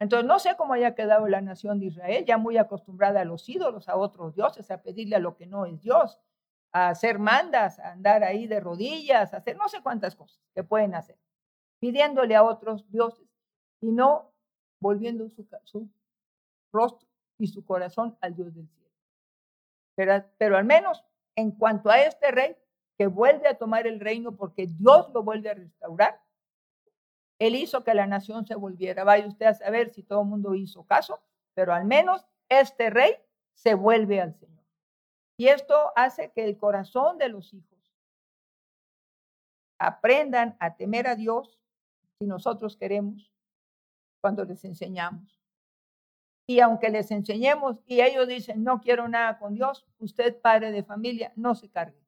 Entonces, 0.00 0.26
no 0.26 0.38
sé 0.38 0.56
cómo 0.56 0.74
haya 0.74 0.94
quedado 0.94 1.26
la 1.26 1.40
nación 1.40 1.80
de 1.80 1.86
Israel, 1.86 2.24
ya 2.24 2.38
muy 2.38 2.56
acostumbrada 2.56 3.20
a 3.20 3.24
los 3.24 3.48
ídolos, 3.48 3.88
a 3.88 3.96
otros 3.96 4.34
dioses, 4.34 4.70
a 4.70 4.80
pedirle 4.80 5.16
a 5.16 5.20
lo 5.20 5.36
que 5.36 5.46
no 5.46 5.66
es 5.66 5.80
Dios, 5.80 6.20
a 6.72 6.88
hacer 6.90 7.18
mandas, 7.18 7.78
a 7.80 7.92
andar 7.92 8.22
ahí 8.22 8.46
de 8.46 8.60
rodillas, 8.60 9.34
a 9.34 9.38
hacer 9.38 9.56
no 9.56 9.68
sé 9.68 9.82
cuántas 9.82 10.14
cosas 10.14 10.40
que 10.54 10.62
pueden 10.62 10.94
hacer, 10.94 11.18
pidiéndole 11.80 12.34
a 12.34 12.42
otros 12.42 12.90
dioses 12.90 13.26
y 13.80 13.90
no 13.92 14.32
volviendo 14.80 15.28
su, 15.28 15.88
rostro 16.72 17.08
y 17.38 17.46
su 17.46 17.64
corazón 17.64 18.16
al 18.20 18.34
Dios 18.34 18.54
del 18.54 18.68
cielo. 18.68 18.90
Pero, 19.94 20.24
pero 20.38 20.56
al 20.56 20.64
menos 20.64 21.04
en 21.36 21.52
cuanto 21.52 21.90
a 21.90 22.00
este 22.00 22.30
rey 22.30 22.56
que 22.96 23.06
vuelve 23.06 23.48
a 23.48 23.54
tomar 23.54 23.86
el 23.86 24.00
reino 24.00 24.36
porque 24.36 24.66
Dios 24.66 25.10
lo 25.14 25.22
vuelve 25.22 25.50
a 25.50 25.54
restaurar, 25.54 26.20
él 27.38 27.54
hizo 27.54 27.84
que 27.84 27.94
la 27.94 28.06
nación 28.06 28.44
se 28.46 28.56
volviera. 28.56 29.04
Vaya 29.04 29.26
usted 29.26 29.46
a 29.46 29.54
saber 29.54 29.90
si 29.90 30.02
todo 30.02 30.22
el 30.22 30.28
mundo 30.28 30.54
hizo 30.54 30.84
caso, 30.84 31.20
pero 31.54 31.72
al 31.72 31.84
menos 31.84 32.26
este 32.48 32.90
rey 32.90 33.14
se 33.54 33.74
vuelve 33.74 34.20
al 34.20 34.34
Señor. 34.34 34.64
Y 35.36 35.48
esto 35.48 35.92
hace 35.94 36.32
que 36.32 36.44
el 36.44 36.58
corazón 36.58 37.18
de 37.18 37.28
los 37.28 37.54
hijos 37.54 37.78
aprendan 39.78 40.56
a 40.58 40.74
temer 40.74 41.06
a 41.06 41.14
Dios 41.14 41.60
si 42.18 42.26
nosotros 42.26 42.76
queremos, 42.76 43.32
cuando 44.20 44.44
les 44.44 44.64
enseñamos. 44.64 45.40
Y 46.46 46.60
aunque 46.60 46.88
les 46.88 47.10
enseñemos 47.10 47.78
y 47.86 48.00
ellos 48.00 48.26
dicen, 48.26 48.64
no 48.64 48.80
quiero 48.80 49.06
nada 49.08 49.38
con 49.38 49.54
Dios, 49.54 49.86
usted, 49.98 50.40
padre 50.40 50.72
de 50.72 50.82
familia, 50.82 51.32
no 51.36 51.54
se 51.54 51.68
cargue. 51.68 52.02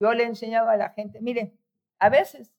Yo 0.00 0.12
le 0.12 0.24
enseñaba 0.24 0.72
a 0.72 0.76
la 0.76 0.90
gente, 0.90 1.20
mire, 1.20 1.56
a 1.98 2.08
veces 2.08 2.52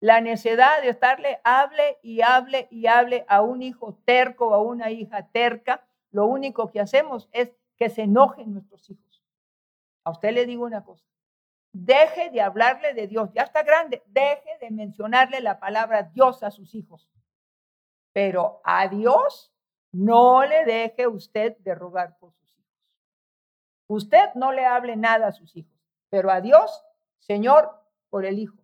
la 0.00 0.20
necesidad 0.20 0.82
de 0.82 0.88
estarle 0.88 1.40
hable 1.44 1.98
y 2.02 2.20
hable 2.20 2.68
y 2.70 2.88
hable 2.88 3.24
a 3.28 3.40
un 3.42 3.62
hijo 3.62 3.94
terco 4.04 4.48
o 4.48 4.54
a 4.54 4.60
una 4.60 4.90
hija 4.90 5.28
terca, 5.28 5.86
lo 6.10 6.26
único 6.26 6.70
que 6.70 6.80
hacemos 6.80 7.28
es 7.32 7.54
que 7.76 7.88
se 7.88 8.02
enojen 8.02 8.52
nuestros 8.52 8.90
hijos. 8.90 9.24
A 10.04 10.10
usted 10.10 10.32
le 10.32 10.46
digo 10.46 10.64
una 10.64 10.84
cosa, 10.84 11.06
deje 11.74 12.30
de 12.30 12.40
hablarle 12.40 12.94
de 12.94 13.08
Dios, 13.08 13.30
ya 13.34 13.42
está 13.42 13.64
grande, 13.64 14.02
deje 14.06 14.58
de 14.60 14.70
mencionarle 14.70 15.40
la 15.40 15.58
palabra 15.58 16.04
Dios 16.04 16.42
a 16.44 16.50
sus 16.50 16.74
hijos. 16.74 17.10
Pero 18.12 18.60
a 18.64 18.86
Dios 18.86 19.52
no 19.92 20.44
le 20.44 20.64
deje 20.64 21.08
usted 21.08 21.56
de 21.58 21.74
rogar 21.74 22.16
por 22.18 22.32
sus 22.32 22.56
hijos. 22.56 22.72
Usted 23.88 24.30
no 24.36 24.52
le 24.52 24.64
hable 24.64 24.96
nada 24.96 25.26
a 25.26 25.32
sus 25.32 25.56
hijos, 25.56 25.76
pero 26.10 26.30
a 26.30 26.40
Dios, 26.40 26.84
Señor, 27.18 27.70
por 28.08 28.24
el 28.24 28.38
hijo. 28.38 28.56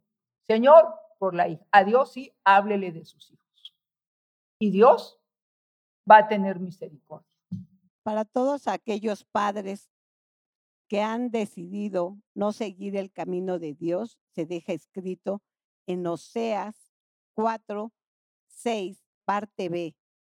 Señor, 0.46 0.94
por 1.18 1.34
la 1.34 1.48
hija. 1.48 1.66
A 1.72 1.82
Dios 1.82 2.12
sí, 2.12 2.32
háblele 2.44 2.92
de 2.92 3.04
sus 3.04 3.28
hijos. 3.32 3.76
Y 4.60 4.70
Dios 4.70 5.20
va 6.08 6.18
a 6.18 6.28
tener 6.28 6.60
misericordia. 6.60 7.28
Para 8.04 8.24
todos 8.24 8.68
aquellos 8.68 9.24
padres 9.24 9.90
que 10.90 11.02
han 11.02 11.30
decidido 11.30 12.18
no 12.34 12.50
seguir 12.50 12.96
el 12.96 13.12
camino 13.12 13.60
de 13.60 13.74
Dios, 13.74 14.18
se 14.34 14.44
deja 14.44 14.72
escrito 14.72 15.40
en 15.86 16.04
Oseas 16.04 16.74
4, 17.34 17.92
6 18.48 18.98
parte 19.24 19.68
B. 19.68 19.94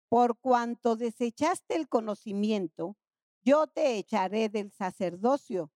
Por 0.09 0.37
cuanto 0.39 0.97
desechaste 0.97 1.77
el 1.77 1.87
conocimiento, 1.87 2.97
yo 3.41 3.67
te 3.67 3.97
echaré 3.97 4.49
del 4.49 4.73
sacerdocio, 4.73 5.71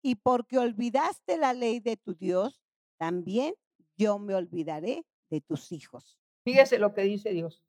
y 0.00 0.14
porque 0.14 0.58
olvidaste 0.58 1.36
la 1.36 1.52
ley 1.52 1.80
de 1.80 1.96
tu 1.96 2.14
Dios, 2.14 2.62
también 2.98 3.54
yo 3.96 4.20
me 4.20 4.36
olvidaré 4.36 5.04
de 5.28 5.40
tus 5.40 5.72
hijos. 5.72 6.20
Fíjese 6.44 6.78
lo 6.78 6.94
que 6.94 7.02
dice 7.02 7.30
Dios. 7.30 7.64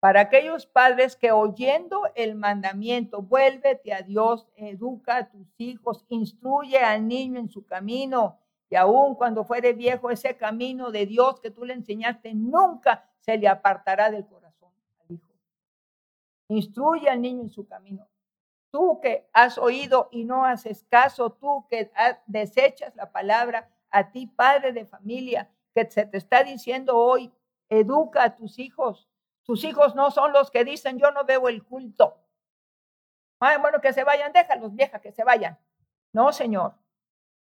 Para 0.00 0.20
aquellos 0.20 0.66
padres 0.66 1.16
que 1.16 1.32
oyendo 1.32 2.02
el 2.14 2.36
mandamiento, 2.36 3.20
vuélvete 3.20 3.92
a 3.92 4.02
Dios, 4.02 4.46
educa 4.54 5.16
a 5.16 5.28
tus 5.28 5.48
hijos, 5.58 6.04
instruye 6.08 6.78
al 6.78 7.08
niño 7.08 7.40
en 7.40 7.48
su 7.48 7.66
camino, 7.66 8.38
y 8.70 8.76
aun 8.76 9.16
cuando 9.16 9.44
fuere 9.44 9.72
viejo, 9.72 10.10
ese 10.10 10.36
camino 10.36 10.92
de 10.92 11.06
Dios 11.06 11.40
que 11.40 11.50
tú 11.50 11.64
le 11.64 11.74
enseñaste 11.74 12.34
nunca 12.34 13.08
se 13.20 13.36
le 13.38 13.48
apartará 13.48 14.10
del 14.10 14.26
corazón 14.26 14.70
al 15.00 15.16
hijo. 15.16 15.32
Instruye 16.48 17.08
al 17.08 17.20
niño 17.20 17.42
en 17.42 17.50
su 17.50 17.66
camino. 17.66 18.06
Tú 18.70 19.00
que 19.00 19.28
has 19.32 19.58
oído 19.58 20.08
y 20.12 20.24
no 20.24 20.44
haces 20.44 20.84
caso, 20.84 21.30
tú 21.30 21.66
que 21.68 21.90
desechas 22.26 22.94
la 22.94 23.10
palabra, 23.10 23.70
a 23.90 24.12
ti, 24.12 24.26
padre 24.26 24.72
de 24.72 24.84
familia, 24.84 25.50
que 25.74 25.90
se 25.90 26.04
te 26.04 26.18
está 26.18 26.44
diciendo 26.44 26.96
hoy, 26.96 27.32
educa 27.70 28.22
a 28.22 28.36
tus 28.36 28.58
hijos. 28.58 29.08
Tus 29.48 29.64
hijos 29.64 29.94
no 29.94 30.10
son 30.10 30.34
los 30.34 30.50
que 30.50 30.62
dicen, 30.62 30.98
yo 30.98 31.10
no 31.10 31.24
veo 31.24 31.48
el 31.48 31.64
culto. 31.64 32.18
Ah, 33.40 33.56
bueno, 33.56 33.80
que 33.80 33.94
se 33.94 34.04
vayan, 34.04 34.30
déjalos, 34.30 34.74
vieja, 34.74 35.00
que 35.00 35.10
se 35.10 35.24
vayan. 35.24 35.58
No, 36.12 36.34
Señor. 36.34 36.74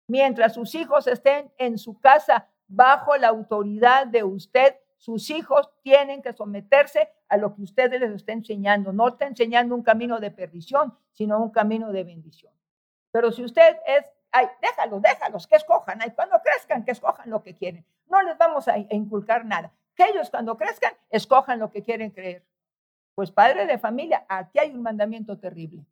Mientras 0.08 0.56
sus 0.56 0.74
hijos 0.74 1.06
estén 1.06 1.54
en 1.60 1.78
su 1.78 2.00
casa 2.00 2.50
bajo 2.68 3.16
la 3.18 3.28
autoridad 3.28 4.08
de 4.08 4.24
usted, 4.24 4.76
sus 4.98 5.30
hijos 5.30 5.70
tienen 5.84 6.24
que 6.24 6.34
someterse 6.34 7.12
a 7.30 7.38
lo 7.38 7.54
que 7.54 7.62
usted 7.62 7.92
les 7.92 8.10
está 8.10 8.32
enseñando. 8.32 8.92
No 8.92 9.10
está 9.10 9.28
enseñando 9.28 9.76
un 9.76 9.84
camino 9.84 10.20
de 10.20 10.32
perdición, 10.32 10.98
sino 11.12 11.38
un 11.44 11.52
camino 11.52 11.92
de 11.92 12.06
bendición. 12.06 12.54
Pero 13.12 13.32
si 13.32 13.44
usted 13.44 13.78
es, 13.86 14.12
ay, 14.32 14.48
déjalos, 14.64 15.00
déjalos, 15.00 15.46
que 15.46 15.58
escojan, 15.58 16.02
ay, 16.02 16.10
cuando 16.16 16.42
crezcan, 16.42 16.86
que 16.86 16.92
escojan 16.92 17.30
lo 17.30 17.44
que 17.44 17.54
quieren. 17.54 17.86
No 18.08 18.20
les 18.24 18.36
vamos 18.36 18.68
a 18.68 18.80
inculcar 18.80 19.46
nada. 19.46 19.72
Que 19.96 20.10
ellos 20.10 20.30
cuando 20.30 20.58
crezcan, 20.58 20.94
escojan 21.10 21.60
lo 21.60 21.70
que 21.70 21.84
quieren 21.84 22.12
creer. 22.12 22.46
Pues 23.16 23.32
padre 23.32 23.66
de 23.68 23.78
familia, 23.78 24.26
aquí 24.28 24.60
hay 24.60 24.72
un 24.72 24.82
mandamiento 24.82 25.38
terrible. 25.38 25.86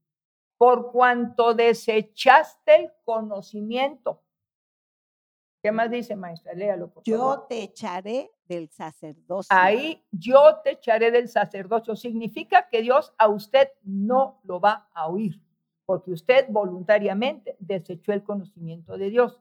Por 0.58 0.91
cuanto 0.91 1.54
desechaste 1.54 2.76
el 2.76 2.91
conocimiento. 3.04 4.22
¿Qué 5.62 5.72
más 5.72 5.91
dice, 5.91 6.16
maestra? 6.16 6.54
Léalo, 6.54 6.89
por 6.89 7.04
Yo 7.04 7.45
te 7.47 7.62
echaré 7.62 8.32
del 8.45 8.70
sacerdocio. 8.70 9.56
Ahí 9.56 10.04
yo 10.12 10.60
te 10.64 10.72
echaré 10.72 11.12
del 11.12 11.30
sacerdocio. 11.30 11.95
Significa 11.95 12.68
que 12.68 12.82
Dios 12.82 13.14
a 13.18 13.28
usted 13.28 13.70
no 13.84 14.39
lo 14.43 14.60
va 14.60 14.89
a 14.93 15.08
oír, 15.08 15.39
porque 15.86 16.12
usted 16.12 16.47
voluntariamente 16.49 17.56
desechó 17.60 18.12
el 18.12 18.24
conocimiento 18.24 18.97
de 18.97 19.12
Dios. 19.12 19.39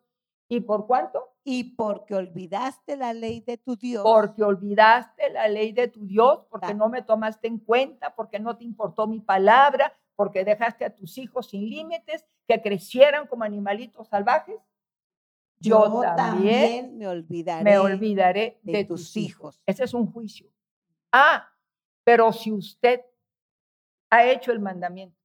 ¿Y 0.52 0.60
por 0.62 0.88
cuánto? 0.88 1.32
Y 1.44 1.62
porque 1.74 2.12
olvidaste 2.16 2.96
la 2.96 3.12
ley 3.12 3.40
de 3.40 3.56
tu 3.56 3.76
Dios. 3.76 4.02
Porque 4.02 4.42
olvidaste 4.42 5.30
la 5.30 5.46
ley 5.46 5.70
de 5.70 5.86
tu 5.86 6.04
Dios, 6.04 6.40
porque 6.50 6.74
no 6.74 6.88
me 6.88 7.02
tomaste 7.02 7.46
en 7.46 7.58
cuenta, 7.58 8.16
porque 8.16 8.40
no 8.40 8.56
te 8.56 8.64
importó 8.64 9.06
mi 9.06 9.20
palabra, 9.20 9.96
porque 10.16 10.44
dejaste 10.44 10.84
a 10.84 10.92
tus 10.92 11.18
hijos 11.18 11.50
sin 11.50 11.70
límites, 11.70 12.26
que 12.48 12.60
crecieran 12.60 13.28
como 13.28 13.44
animalitos 13.44 14.08
salvajes. 14.08 14.56
Yo, 15.60 16.02
también, 16.16 16.98
me 16.98 17.06
olvidaré, 17.06 17.62
me 17.62 17.78
olvidaré 17.78 18.58
de, 18.64 18.84
tus 18.84 19.16
hijos. 19.16 19.54
hijos. 19.54 19.62
Ese 19.66 19.84
es 19.84 19.94
un 19.94 20.10
juicio. 20.10 20.50
Ah, 21.12 21.48
pero 22.02 22.32
si 22.32 22.50
usted 22.50 23.02
ha 24.10 24.26
hecho 24.26 24.50
el 24.50 24.58
mandamiento, 24.58 25.16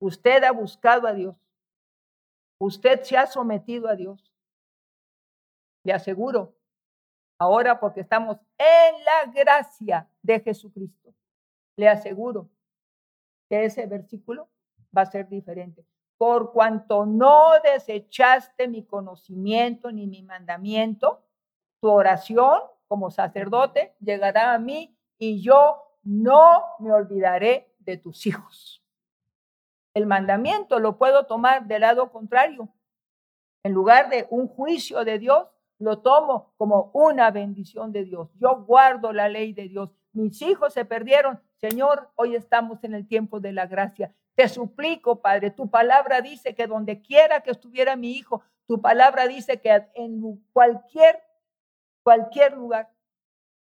usted 0.00 0.42
ha 0.42 0.50
buscado 0.50 1.06
a 1.06 1.12
Dios, 1.12 1.36
usted 2.58 3.02
se 3.02 3.16
ha 3.16 3.26
sometido 3.26 3.88
a 3.88 3.96
Dios, 3.96 4.32
le 5.84 5.92
aseguro, 5.92 6.56
ahora 7.38 7.78
porque 7.78 8.00
estamos 8.00 8.38
en 8.58 9.04
la 9.04 9.32
gracia 9.32 10.08
de 10.22 10.40
Jesucristo, 10.40 11.14
le 11.76 11.88
aseguro 11.88 12.50
que 13.48 13.64
ese 13.64 13.86
versículo 13.86 14.48
va 14.96 15.02
a 15.02 15.06
ser 15.06 15.28
diferente. 15.28 15.84
Por 16.18 16.52
cuanto 16.52 17.04
no 17.04 17.52
desechaste 17.62 18.68
mi 18.68 18.84
conocimiento 18.84 19.92
ni 19.92 20.06
mi 20.06 20.22
mandamiento, 20.22 21.22
tu 21.80 21.90
oración 21.90 22.60
como 22.88 23.10
sacerdote 23.10 23.94
llegará 24.00 24.54
a 24.54 24.58
mí 24.58 24.96
y 25.18 25.42
yo 25.42 25.82
no 26.02 26.62
me 26.78 26.92
olvidaré 26.92 27.74
de 27.78 27.98
tus 27.98 28.26
hijos. 28.26 28.75
El 29.96 30.04
mandamiento 30.04 30.78
lo 30.78 30.98
puedo 30.98 31.24
tomar 31.24 31.66
del 31.66 31.80
lado 31.80 32.12
contrario. 32.12 32.68
En 33.64 33.72
lugar 33.72 34.10
de 34.10 34.26
un 34.28 34.46
juicio 34.46 35.02
de 35.06 35.18
Dios, 35.18 35.46
lo 35.78 36.00
tomo 36.00 36.52
como 36.58 36.90
una 36.92 37.30
bendición 37.30 37.92
de 37.92 38.04
Dios. 38.04 38.28
Yo 38.38 38.62
guardo 38.66 39.10
la 39.14 39.30
ley 39.30 39.54
de 39.54 39.68
Dios. 39.68 39.88
Mis 40.12 40.42
hijos 40.42 40.74
se 40.74 40.84
perdieron. 40.84 41.40
Señor, 41.62 42.10
hoy 42.14 42.36
estamos 42.36 42.84
en 42.84 42.92
el 42.92 43.08
tiempo 43.08 43.40
de 43.40 43.52
la 43.52 43.66
gracia. 43.68 44.14
Te 44.34 44.50
suplico, 44.50 45.22
Padre, 45.22 45.50
tu 45.50 45.70
palabra 45.70 46.20
dice 46.20 46.54
que 46.54 46.66
donde 46.66 47.00
quiera 47.00 47.40
que 47.40 47.52
estuviera 47.52 47.96
mi 47.96 48.10
hijo, 48.10 48.42
tu 48.66 48.82
palabra 48.82 49.26
dice 49.26 49.62
que 49.62 49.88
en 49.94 50.44
cualquier, 50.52 51.22
cualquier 52.02 52.52
lugar, 52.52 52.90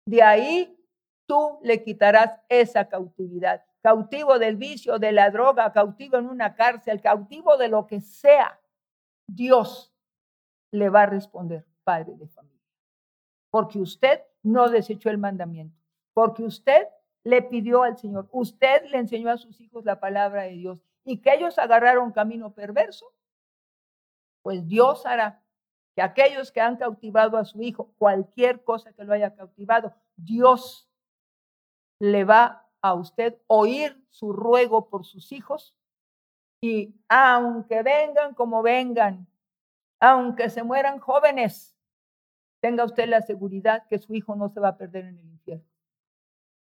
de 0.08 0.24
ahí 0.24 0.84
tú 1.28 1.60
le 1.62 1.84
quitarás 1.84 2.42
esa 2.50 2.90
cautividad. 2.90 3.64
Cautivo 3.84 4.40
del 4.40 4.56
vicio, 4.56 4.98
de 4.98 5.12
la 5.12 5.30
droga, 5.30 5.74
cautivo 5.74 6.18
en 6.18 6.30
una 6.30 6.56
cárcel, 6.56 7.02
cautivo 7.02 7.58
de 7.58 7.68
lo 7.68 7.86
que 7.86 8.00
sea. 8.00 8.60
Dios 9.28 9.94
le 10.72 10.90
va 10.90 11.02
a 11.02 11.06
responder, 11.06 11.68
Padre 11.84 12.16
de 12.16 12.28
familia. 12.30 12.62
Porque 13.52 13.80
usted 13.80 14.22
no 14.42 14.70
desechó 14.70 15.10
el 15.10 15.18
mandamiento. 15.18 15.78
Porque 16.14 16.44
usted 16.44 16.88
le 17.26 17.42
pidió 17.42 17.84
al 17.84 17.98
Señor, 17.98 18.30
usted 18.32 18.86
le 18.90 19.00
enseñó 19.00 19.30
a 19.30 19.38
sus 19.38 19.60
hijos 19.60 19.84
la 19.84 20.00
palabra 20.00 20.44
de 20.44 20.52
Dios 20.52 20.80
y 21.04 21.22
que 21.22 21.34
ellos 21.34 21.60
agarraron 21.60 22.12
camino 22.12 22.54
perverso, 22.54 23.14
pues 24.42 24.66
Dios 24.66 25.06
hará 25.06 25.44
que 25.96 26.02
aquellos 26.02 26.52
que 26.52 26.62
han 26.62 26.78
cautivado 26.78 27.38
a 27.38 27.46
su 27.46 27.62
hijo, 27.62 27.94
cualquier 27.98 28.64
cosa 28.64 28.94
que 28.94 29.04
lo 29.04 29.14
haya 29.14 29.36
cautivado, 29.36 29.94
Dios 30.16 30.90
le 32.00 32.24
va 32.24 32.63
a 32.84 32.94
usted 32.94 33.36
oír 33.48 34.00
su 34.12 34.32
ruego 34.32 34.90
por 34.90 35.06
sus 35.06 35.32
hijos 35.32 35.76
y 36.62 36.94
aunque 37.10 37.82
vengan 37.82 38.36
como 38.36 38.62
vengan, 38.62 39.26
aunque 40.00 40.52
se 40.52 40.62
mueran 40.62 41.00
jóvenes, 41.00 41.76
tenga 42.62 42.86
usted 42.86 43.08
la 43.08 43.22
seguridad 43.22 43.88
que 43.90 43.98
su 43.98 44.14
hijo 44.14 44.36
no 44.36 44.50
se 44.50 44.60
va 44.60 44.70
a 44.70 44.78
perder 44.78 45.06
en 45.06 45.18
el 45.18 45.26
infierno 45.26 45.74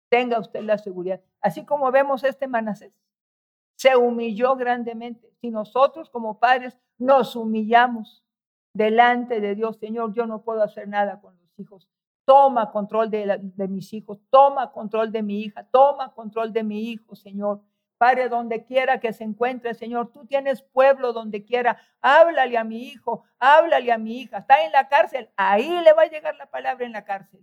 tenga 0.10 0.40
usted 0.40 0.62
la 0.62 0.78
seguridad. 0.78 1.22
Así 1.42 1.66
como 1.66 1.92
vemos 1.92 2.24
este 2.24 2.48
Manasés, 2.48 2.94
se 3.76 3.96
humilló 3.96 4.56
grandemente. 4.56 5.32
Si 5.42 5.52
nosotros 5.52 6.10
como 6.10 6.40
padres 6.40 6.78
nos 6.98 7.36
humillamos 7.36 8.24
delante 8.74 9.40
de 9.40 9.56
Dios, 9.56 9.78
Señor, 9.78 10.14
yo 10.14 10.26
no 10.26 10.44
puedo 10.44 10.64
hacer 10.64 10.88
nada 10.88 11.20
con 11.22 11.38
los 11.38 11.60
hijos. 11.60 11.88
Toma 12.28 12.72
control 12.72 13.10
de, 13.10 13.68
mis 13.70 13.94
hijos, 13.94 14.20
toma 14.30 14.72
control 14.74 15.12
de 15.12 15.24
mi 15.24 15.44
hija, 15.44 15.66
toma 15.72 16.14
control 16.14 16.52
de 16.52 16.64
mi 16.64 16.92
hijo, 16.92 17.16
Señor. 17.16 17.62
Padre, 17.98 18.28
donde 18.28 18.66
quiera 18.66 19.00
que 19.00 19.14
se 19.14 19.24
encuentre, 19.24 19.74
Señor, 19.74 20.12
tú 20.12 20.26
tienes 20.26 20.62
pueblo 20.62 21.14
donde 21.14 21.46
quiera. 21.46 21.80
Háblale 22.02 22.58
a 22.58 22.64
mi 22.64 22.84
hijo, 22.84 23.24
háblale 23.40 23.92
a 23.92 23.98
mi 23.98 24.20
hija. 24.20 24.40
Está 24.40 24.64
en 24.66 24.74
la 24.74 24.90
cárcel, 24.90 25.30
ahí 25.38 25.70
le 25.84 25.94
va 25.94 26.04
a 26.04 26.10
llegar 26.10 26.36
la 26.36 26.48
palabra 26.48 26.86
en 26.86 26.92
la 26.92 27.06
cárcel 27.06 27.42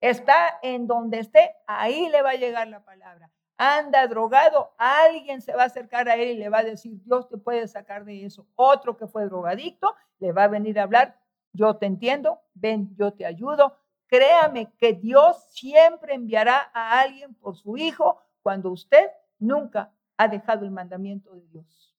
está 0.00 0.58
en 0.62 0.86
donde 0.86 1.20
esté, 1.20 1.54
ahí 1.66 2.08
le 2.08 2.22
va 2.22 2.30
a 2.30 2.36
llegar 2.36 2.68
la 2.68 2.84
palabra. 2.84 3.30
Anda 3.58 4.06
drogado, 4.06 4.74
alguien 4.76 5.40
se 5.40 5.54
va 5.54 5.62
a 5.62 5.66
acercar 5.66 6.08
a 6.08 6.16
él 6.16 6.28
y 6.28 6.36
le 6.36 6.50
va 6.50 6.58
a 6.58 6.64
decir, 6.64 7.00
Dios 7.04 7.28
te 7.28 7.38
puede 7.38 7.66
sacar 7.68 8.04
de 8.04 8.26
eso. 8.26 8.46
Otro 8.54 8.96
que 8.96 9.06
fue 9.06 9.24
drogadicto 9.24 9.94
le 10.18 10.32
va 10.32 10.44
a 10.44 10.48
venir 10.48 10.78
a 10.78 10.82
hablar, 10.82 11.18
yo 11.52 11.76
te 11.76 11.86
entiendo, 11.86 12.40
ven, 12.52 12.94
yo 12.96 13.14
te 13.14 13.24
ayudo. 13.24 13.78
Créame 14.08 14.72
que 14.78 14.92
Dios 14.92 15.46
siempre 15.50 16.14
enviará 16.14 16.70
a 16.72 17.00
alguien 17.00 17.34
por 17.34 17.56
su 17.56 17.76
hijo 17.76 18.22
cuando 18.42 18.70
usted 18.70 19.10
nunca 19.38 19.92
ha 20.16 20.28
dejado 20.28 20.64
el 20.64 20.70
mandamiento 20.70 21.34
de 21.34 21.46
Dios. 21.48 21.94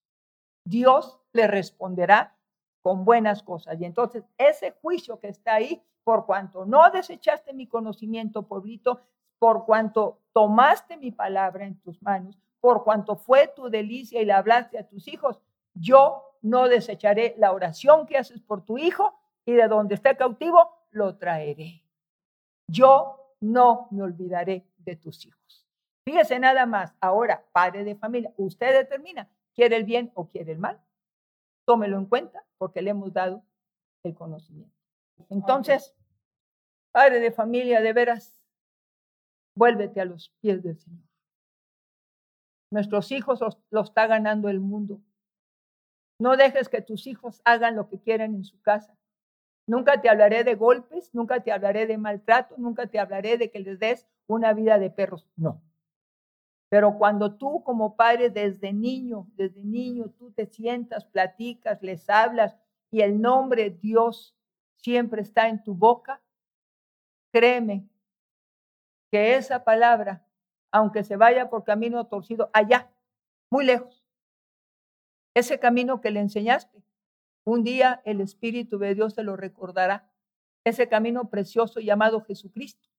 Dios 0.64 1.20
le 1.34 1.47
responderá 1.47 2.36
con 2.82 3.03
buenas 3.03 3.43
cosas. 3.43 3.80
Y 3.80 3.86
entonces 3.86 4.24
ese 4.38 4.72
juicio 4.82 5.20
que 5.20 5.28
está 5.28 5.55
ahí 5.55 5.82
por 6.03 6.26
cuanto 6.26 6.66
no 6.66 6.89
desechaste 6.89 7.53
mi 7.53 7.68
conocimiento, 7.68 8.43
pueblito, 8.43 9.01
por 9.39 9.66
cuanto 9.66 10.22
tomaste 10.32 10.97
mi 10.97 11.12
palabra 11.12 11.66
en 11.66 11.80
tus 11.82 12.01
manos, 12.01 12.39
por 12.60 12.84
cuanto 12.84 13.18
fue 13.18 13.51
tu 13.55 13.70
delicia 13.70 14.22
y 14.22 14.26
la 14.26 14.38
hablaste 14.38 14.80
a 14.80 14.88
tus 14.88 15.08
hijos, 15.08 15.41
yo 15.74 16.24
no 16.41 16.68
desecharé 16.68 17.36
la 17.38 17.51
oración 17.51 18.05
que 18.05 18.18
haces 18.18 18.41
por 18.41 18.64
tu 18.64 18.78
hijo 18.78 19.14
y 19.45 19.53
de 19.53 19.68
donde 19.68 19.95
esté 19.95 20.16
cautivo, 20.16 20.72
lo 20.91 21.18
traeré. 21.18 21.84
Yo 22.70 23.34
no 23.39 23.88
me 23.91 24.03
olvidaré 24.03 24.68
de 24.78 24.95
tus 24.95 25.26
hijos. 25.26 25.65
Fíjese 26.05 26.39
nada 26.39 26.65
más, 26.65 26.95
ahora, 27.01 27.45
padre 27.51 27.84
de 27.84 27.95
familia, 27.95 28.34
usted 28.38 28.74
determina, 28.74 29.30
¿quiere 29.53 29.76
el 29.76 29.84
bien 29.84 30.11
o 30.15 30.30
quiere 30.30 30.53
el 30.53 30.59
mal? 30.59 30.82
Tómelo 31.65 31.97
en 31.97 32.05
cuenta 32.05 32.45
porque 32.57 32.82
le 32.82 32.91
hemos 32.91 33.11
dado 33.11 33.43
el 34.03 34.15
conocimiento. 34.15 34.74
Entonces, 35.30 35.93
padre 36.91 37.20
de 37.20 37.32
familia, 37.32 37.82
de 37.82 37.93
veras, 37.93 38.41
vuélvete 39.55 39.99
a 39.99 40.05
los 40.05 40.30
pies 40.39 40.63
del 40.63 40.80
Señor. 40.80 41.03
Nuestros 42.72 43.11
hijos 43.11 43.41
los, 43.41 43.57
los, 43.70 43.89
está 43.89 44.07
ganando 44.07 44.49
el 44.49 44.59
mundo. 44.59 45.01
No 46.20 46.38
dejes 46.38 46.70
que 46.70 46.82
tus 46.82 47.07
hijos 47.07 47.41
hagan 47.45 47.76
lo 47.76 47.88
que 47.89 47.99
quieran 47.99 48.34
en 48.36 48.43
su 48.43 48.61
casa. 48.61 48.97
Nunca 49.68 50.01
te 50.01 50.09
hablaré 50.09 50.45
de 50.45 50.55
golpes, 50.55 51.13
nunca 51.13 51.41
te 51.41 51.51
hablaré 51.51 51.86
de 51.88 51.97
maltrato, 51.97 52.55
nunca 52.57 52.88
te 52.88 52.99
hablaré 52.99 53.38
de 53.38 53.51
que 53.51 53.59
les 53.59 53.78
des 53.80 54.07
una 54.26 54.53
vida 54.53 54.80
de 54.80 54.89
perros. 54.89 55.28
No. 55.36 55.61
Pero 56.70 56.97
cuando 56.97 57.36
tú 57.36 57.63
como 57.63 57.95
padre 57.95 58.30
desde 58.30 58.72
niño, 58.72 59.28
desde 59.36 59.63
niño, 59.63 60.09
tú 60.18 60.32
te 60.32 60.45
sientas, 60.45 61.05
platicas, 61.05 61.82
les 61.82 62.09
hablas 62.09 62.57
y 62.91 63.01
el 63.01 63.22
nombre 63.22 63.70
Dios 63.70 64.36
siempre 64.78 65.22
está 65.22 65.49
en 65.49 65.61
tu 65.61 65.76
boca, 65.76 66.22
créeme 67.34 67.88
que 69.11 69.36
esa 69.36 69.63
palabra, 69.65 70.26
aunque 70.72 71.03
se 71.03 71.18
vaya 71.18 71.49
por 71.49 71.63
camino 71.65 72.07
torcido 72.07 72.49
allá, 72.53 72.89
muy 73.49 73.65
lejos, 73.65 74.05
ese 75.34 75.59
camino 75.59 76.01
que 76.01 76.11
le 76.11 76.20
enseñaste, 76.20 76.84
un 77.47 77.63
día 77.63 78.01
el 78.03 78.19
Espíritu 78.19 78.77
de 78.77 78.93
Dios 78.93 79.15
te 79.15 79.23
lo 79.23 79.37
recordará, 79.37 80.11
ese 80.65 80.89
camino 80.89 81.29
precioso 81.29 81.79
llamado 81.79 82.19
Jesucristo. 82.19 82.89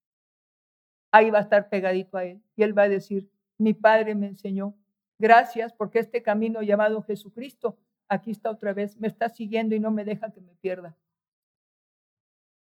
Ahí 1.13 1.29
va 1.29 1.41
a 1.41 1.43
estar 1.43 1.69
pegadito 1.69 2.17
a 2.17 2.25
él 2.25 2.41
y 2.57 2.63
él 2.63 2.77
va 2.77 2.85
a 2.85 2.89
decir, 2.89 3.31
mi 3.59 3.75
Padre 3.75 4.15
me 4.15 4.27
enseñó, 4.27 4.75
gracias 5.19 5.75
porque 5.75 5.99
este 5.99 6.23
camino 6.23 6.63
llamado 6.63 7.03
Jesucristo, 7.03 7.77
aquí 8.09 8.31
está 8.31 8.51
otra 8.51 8.73
vez, 8.73 8.97
me 8.97 9.09
está 9.09 9.29
siguiendo 9.29 9.75
y 9.75 9.81
no 9.81 9.91
me 9.91 10.07
deja 10.07 10.31
que 10.31 10.41
me 10.41 10.55
pierda. 10.55 10.97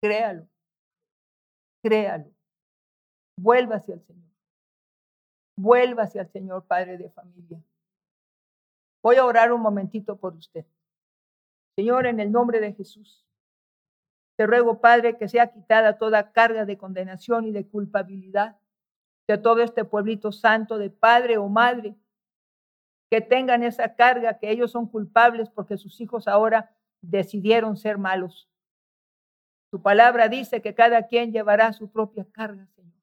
Créalo. 0.02 0.46
Créalo. 1.82 2.30
Vuélvase 3.38 3.94
al 3.94 4.02
Señor. 4.02 4.30
Vuélvase 5.56 6.20
al 6.20 6.28
Señor, 6.28 6.66
Padre 6.66 6.98
de 6.98 7.08
familia. 7.08 7.62
Voy 9.02 9.16
a 9.16 9.24
orar 9.24 9.50
un 9.50 9.62
momentito 9.62 10.18
por 10.18 10.34
usted. 10.34 10.66
Señor, 11.80 12.06
en 12.06 12.20
el 12.20 12.30
nombre 12.30 12.60
de 12.60 12.74
Jesús, 12.74 13.26
te 14.36 14.46
ruego, 14.46 14.82
Padre, 14.82 15.16
que 15.16 15.28
sea 15.28 15.50
quitada 15.50 15.96
toda 15.96 16.30
carga 16.30 16.66
de 16.66 16.76
condenación 16.76 17.46
y 17.46 17.52
de 17.52 17.66
culpabilidad 17.66 18.58
de 19.26 19.38
todo 19.38 19.62
este 19.62 19.86
pueblito 19.86 20.30
santo, 20.30 20.76
de 20.76 20.90
padre 20.90 21.38
o 21.38 21.48
madre, 21.48 21.96
que 23.10 23.22
tengan 23.22 23.62
esa 23.62 23.94
carga, 23.94 24.38
que 24.38 24.50
ellos 24.50 24.72
son 24.72 24.88
culpables 24.88 25.48
porque 25.48 25.78
sus 25.78 25.98
hijos 26.02 26.28
ahora 26.28 26.70
decidieron 27.00 27.78
ser 27.78 27.96
malos. 27.96 28.50
Tu 29.70 29.80
palabra 29.80 30.28
dice 30.28 30.60
que 30.60 30.74
cada 30.74 31.06
quien 31.06 31.32
llevará 31.32 31.72
su 31.72 31.90
propia 31.90 32.26
carga, 32.30 32.66
Señor, 32.76 33.00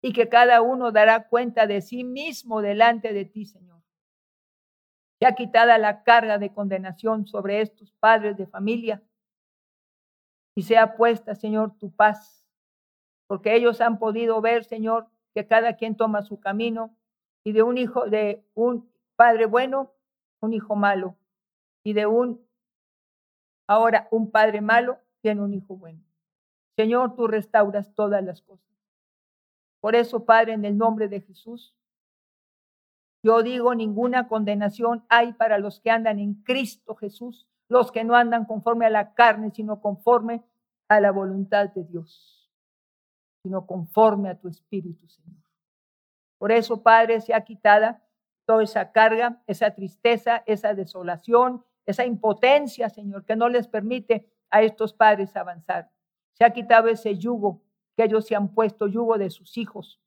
y 0.00 0.14
que 0.14 0.30
cada 0.30 0.62
uno 0.62 0.92
dará 0.92 1.28
cuenta 1.28 1.66
de 1.66 1.82
sí 1.82 2.04
mismo 2.04 2.62
delante 2.62 3.12
de 3.12 3.26
ti, 3.26 3.44
Señor. 3.44 3.77
Ya 5.20 5.34
quitada 5.34 5.78
la 5.78 6.04
carga 6.04 6.38
de 6.38 6.52
condenación 6.52 7.26
sobre 7.26 7.60
estos 7.60 7.92
padres 7.92 8.36
de 8.36 8.46
familia 8.46 9.02
y 10.54 10.62
sea 10.62 10.96
puesta, 10.96 11.34
Señor, 11.34 11.76
tu 11.78 11.90
paz, 11.90 12.44
porque 13.26 13.54
ellos 13.54 13.80
han 13.80 13.98
podido 13.98 14.40
ver, 14.40 14.64
Señor, 14.64 15.08
que 15.34 15.46
cada 15.46 15.76
quien 15.76 15.96
toma 15.96 16.22
su 16.22 16.40
camino 16.40 16.96
y 17.44 17.52
de 17.52 17.62
un 17.62 17.78
hijo, 17.78 18.06
de 18.06 18.44
un 18.54 18.90
padre 19.16 19.46
bueno, 19.46 19.92
un 20.40 20.52
hijo 20.52 20.76
malo, 20.76 21.16
y 21.84 21.92
de 21.92 22.06
un, 22.06 22.44
ahora 23.66 24.08
un 24.10 24.30
padre 24.30 24.60
malo, 24.60 24.98
tiene 25.20 25.42
un 25.42 25.54
hijo 25.54 25.76
bueno. 25.76 26.02
Señor, 26.76 27.16
tú 27.16 27.26
restauras 27.26 27.94
todas 27.94 28.22
las 28.22 28.42
cosas. 28.42 28.68
Por 29.80 29.94
eso, 29.94 30.24
Padre, 30.24 30.52
en 30.52 30.64
el 30.64 30.76
nombre 30.76 31.08
de 31.08 31.20
Jesús, 31.20 31.74
yo 33.28 33.42
digo, 33.42 33.74
ninguna 33.74 34.26
condenación 34.26 35.04
hay 35.10 35.34
para 35.34 35.58
los 35.58 35.80
que 35.80 35.90
andan 35.90 36.18
en 36.18 36.32
Cristo 36.44 36.94
Jesús, 36.94 37.46
los 37.68 37.92
que 37.92 38.02
no 38.02 38.14
andan 38.14 38.46
conforme 38.46 38.86
a 38.86 38.90
la 38.90 39.12
carne, 39.12 39.50
sino 39.50 39.82
conforme 39.82 40.42
a 40.88 40.98
la 40.98 41.10
voluntad 41.10 41.68
de 41.74 41.84
Dios, 41.84 42.50
sino 43.42 43.66
conforme 43.66 44.30
a 44.30 44.38
tu 44.38 44.48
Espíritu, 44.48 45.06
Señor. 45.08 45.42
Por 46.38 46.52
eso, 46.52 46.82
Padre, 46.82 47.20
se 47.20 47.34
ha 47.34 47.44
quitada 47.44 48.02
toda 48.46 48.62
esa 48.62 48.92
carga, 48.92 49.42
esa 49.46 49.74
tristeza, 49.74 50.42
esa 50.46 50.72
desolación, 50.72 51.62
esa 51.84 52.06
impotencia, 52.06 52.88
Señor, 52.88 53.26
que 53.26 53.36
no 53.36 53.50
les 53.50 53.68
permite 53.68 54.26
a 54.48 54.62
estos 54.62 54.94
padres 54.94 55.36
avanzar. 55.36 55.90
Se 56.32 56.46
ha 56.46 56.50
quitado 56.54 56.88
ese 56.88 57.18
yugo 57.18 57.60
que 57.94 58.04
ellos 58.04 58.26
se 58.26 58.34
han 58.34 58.54
puesto, 58.54 58.86
yugo 58.86 59.18
de 59.18 59.28
sus 59.28 59.58
hijos. 59.58 60.00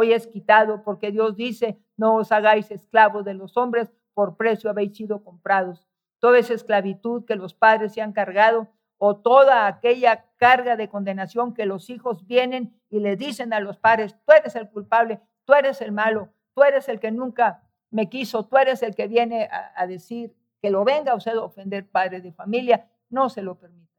Hoy 0.00 0.12
es 0.12 0.28
quitado 0.28 0.84
porque 0.84 1.10
Dios 1.10 1.34
dice, 1.34 1.76
no 1.96 2.14
os 2.14 2.30
hagáis 2.30 2.70
esclavos 2.70 3.24
de 3.24 3.34
los 3.34 3.56
hombres, 3.56 3.90
por 4.14 4.36
precio 4.36 4.70
habéis 4.70 4.96
sido 4.96 5.24
comprados. 5.24 5.88
Toda 6.20 6.38
esa 6.38 6.54
esclavitud 6.54 7.24
que 7.24 7.34
los 7.34 7.52
padres 7.52 7.94
se 7.94 8.00
han 8.00 8.12
cargado 8.12 8.68
o 8.96 9.16
toda 9.16 9.66
aquella 9.66 10.26
carga 10.36 10.76
de 10.76 10.88
condenación 10.88 11.52
que 11.52 11.66
los 11.66 11.90
hijos 11.90 12.28
vienen 12.28 12.80
y 12.88 13.00
le 13.00 13.16
dicen 13.16 13.52
a 13.52 13.58
los 13.58 13.76
padres, 13.76 14.14
tú 14.24 14.32
eres 14.32 14.54
el 14.54 14.70
culpable, 14.70 15.18
tú 15.44 15.54
eres 15.54 15.80
el 15.80 15.90
malo, 15.90 16.28
tú 16.54 16.62
eres 16.62 16.88
el 16.88 17.00
que 17.00 17.10
nunca 17.10 17.64
me 17.90 18.08
quiso, 18.08 18.46
tú 18.46 18.56
eres 18.56 18.84
el 18.84 18.94
que 18.94 19.08
viene 19.08 19.48
a, 19.50 19.84
decir 19.88 20.32
que 20.62 20.70
lo 20.70 20.84
venga 20.84 21.16
usted 21.16 21.32
a 21.32 21.42
ofender 21.42 21.90
padre 21.90 22.20
de 22.20 22.30
familia, 22.30 22.88
no 23.10 23.28
se 23.28 23.42
lo 23.42 23.58
permita. 23.58 23.90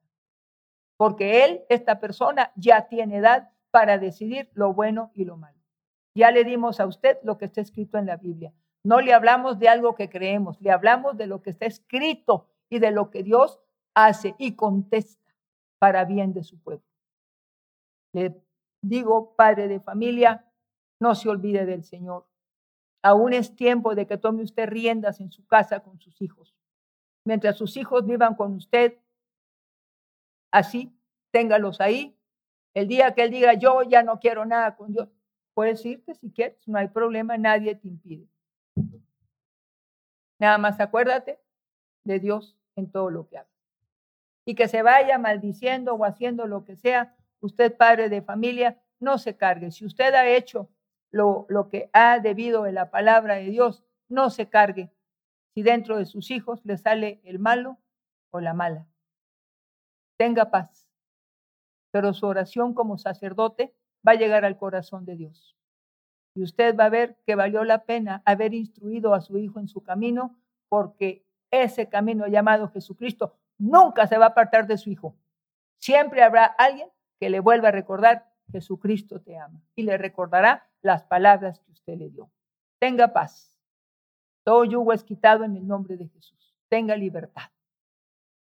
Porque 0.95 1.43
él, 1.43 1.63
esta 1.67 1.99
persona, 1.99 2.53
ya 2.55 2.87
tiene 2.87 3.17
edad 3.17 3.49
para 3.69 3.97
decidir 3.97 4.49
lo 4.53 4.73
bueno 4.73 5.11
y 5.13 5.25
lo 5.25 5.35
malo. 5.35 5.58
Ya 6.19 6.31
le 6.31 6.43
dimos 6.43 6.81
a 6.81 6.85
usted 6.85 7.17
lo 7.23 7.37
que 7.37 7.45
está 7.45 7.61
escrito 7.61 7.97
en 7.97 8.05
la 8.05 8.17
Biblia. 8.17 8.53
No 8.83 8.99
le 8.99 9.13
hablamos 9.13 9.57
de 9.57 9.69
algo 9.69 9.95
que 9.95 10.09
creemos, 10.09 10.59
le 10.59 10.69
hablamos 10.69 11.15
de 11.15 11.27
lo 11.27 11.41
que 11.41 11.51
está 11.51 11.65
escrito 11.65 12.49
y 12.69 12.79
de 12.79 12.91
lo 12.91 13.09
que 13.09 13.23
Dios 13.23 13.61
hace 13.93 14.35
y 14.37 14.57
contesta 14.57 15.33
para 15.79 16.03
bien 16.03 16.33
de 16.33 16.43
su 16.43 16.61
pueblo. 16.61 16.83
Le 18.13 18.35
digo, 18.81 19.33
padre 19.37 19.69
de 19.69 19.79
familia, 19.79 20.45
no 20.99 21.15
se 21.15 21.29
olvide 21.29 21.65
del 21.65 21.85
Señor. 21.85 22.27
Aún 23.01 23.31
es 23.31 23.55
tiempo 23.55 23.95
de 23.95 24.05
que 24.05 24.17
tome 24.17 24.43
usted 24.43 24.67
riendas 24.67 25.21
en 25.21 25.31
su 25.31 25.47
casa 25.47 25.79
con 25.79 26.01
sus 26.01 26.21
hijos. 26.21 26.53
Mientras 27.25 27.55
sus 27.55 27.77
hijos 27.77 28.05
vivan 28.05 28.35
con 28.35 28.55
usted, 28.55 28.99
así, 30.51 30.93
téngalos 31.31 31.79
ahí. 31.79 32.19
El 32.73 32.89
día 32.89 33.13
que 33.13 33.23
él 33.23 33.31
diga, 33.31 33.53
yo 33.53 33.83
ya 33.83 34.03
no 34.03 34.19
quiero 34.19 34.45
nada 34.45 34.75
con 34.75 34.91
Dios, 34.91 35.07
puedes 35.59 35.85
irte 35.85 36.15
si 36.15 36.31
quieres, 36.31 36.65
no 36.69 36.77
hay 36.77 36.87
problema, 36.87 37.37
nadie 37.37 37.75
te 37.75 37.89
impide. 37.89 38.29
Nada 40.39 40.57
más 40.57 40.79
acuérdate 40.79 41.37
de 42.05 42.17
Dios 42.21 42.57
en 42.77 42.89
todo 42.89 43.09
lo 43.09 43.27
que 43.27 43.39
haga. 43.39 43.49
Y 44.45 44.55
que 44.55 44.69
se 44.69 44.83
vaya 44.83 45.17
maldiciendo 45.17 45.95
o 45.95 46.05
haciendo 46.05 46.47
lo 46.47 46.63
que 46.63 46.77
sea, 46.77 47.13
usted 47.41 47.75
padre 47.75 48.07
de 48.07 48.21
familia, 48.21 48.81
no 49.01 49.17
se 49.17 49.35
cargue. 49.35 49.71
Si 49.71 49.83
usted 49.85 50.13
ha 50.13 50.29
hecho 50.29 50.69
lo, 51.11 51.45
lo 51.49 51.67
que 51.67 51.89
ha 51.91 52.19
debido 52.19 52.65
en 52.65 52.75
la 52.75 52.89
palabra 52.89 53.35
de 53.35 53.49
Dios, 53.49 53.83
no 54.07 54.29
se 54.29 54.47
cargue 54.47 54.93
si 55.53 55.61
dentro 55.61 55.97
de 55.97 56.05
sus 56.05 56.31
hijos 56.31 56.61
le 56.63 56.77
sale 56.77 57.19
el 57.25 57.37
malo 57.37 57.79
o 58.31 58.39
la 58.39 58.53
mala. 58.53 58.87
Tenga 60.15 60.51
paz, 60.51 60.87
pero 61.91 62.13
su 62.13 62.27
oración 62.27 62.73
como 62.73 62.97
sacerdote 62.97 63.75
va 64.09 64.13
a 64.13 64.15
llegar 64.15 64.43
al 64.43 64.57
corazón 64.57 65.05
de 65.05 65.15
Dios. 65.15 65.55
Y 66.33 66.41
usted 66.41 66.75
va 66.75 66.85
a 66.85 66.89
ver 66.89 67.17
que 67.27 67.35
valió 67.35 67.63
la 67.63 67.85
pena 67.85 68.23
haber 68.25 68.55
instruido 68.55 69.13
a 69.13 69.21
su 69.21 69.37
hijo 69.37 69.59
en 69.59 69.67
su 69.67 69.83
camino, 69.83 70.35
porque 70.67 71.27
ese 71.51 71.89
camino 71.89 72.25
llamado 72.25 72.69
Jesucristo 72.69 73.35
nunca 73.59 74.07
se 74.07 74.17
va 74.17 74.25
a 74.25 74.29
apartar 74.29 74.65
de 74.65 74.77
su 74.77 74.89
hijo. 74.89 75.15
Siempre 75.77 76.23
habrá 76.23 76.45
alguien 76.45 76.89
que 77.19 77.29
le 77.29 77.39
vuelva 77.39 77.67
a 77.67 77.71
recordar, 77.71 78.31
Jesucristo 78.51 79.21
te 79.21 79.37
ama, 79.37 79.61
y 79.75 79.83
le 79.83 79.95
recordará 79.97 80.67
las 80.81 81.03
palabras 81.03 81.59
que 81.59 81.71
usted 81.71 81.95
le 81.95 82.09
dio. 82.09 82.31
Tenga 82.79 83.13
paz. 83.13 83.53
Todo 84.43 84.65
yugo 84.65 84.91
es 84.91 85.03
quitado 85.03 85.43
en 85.43 85.55
el 85.55 85.67
nombre 85.67 85.97
de 85.97 86.07
Jesús. 86.07 86.55
Tenga 86.67 86.95
libertad. 86.95 87.51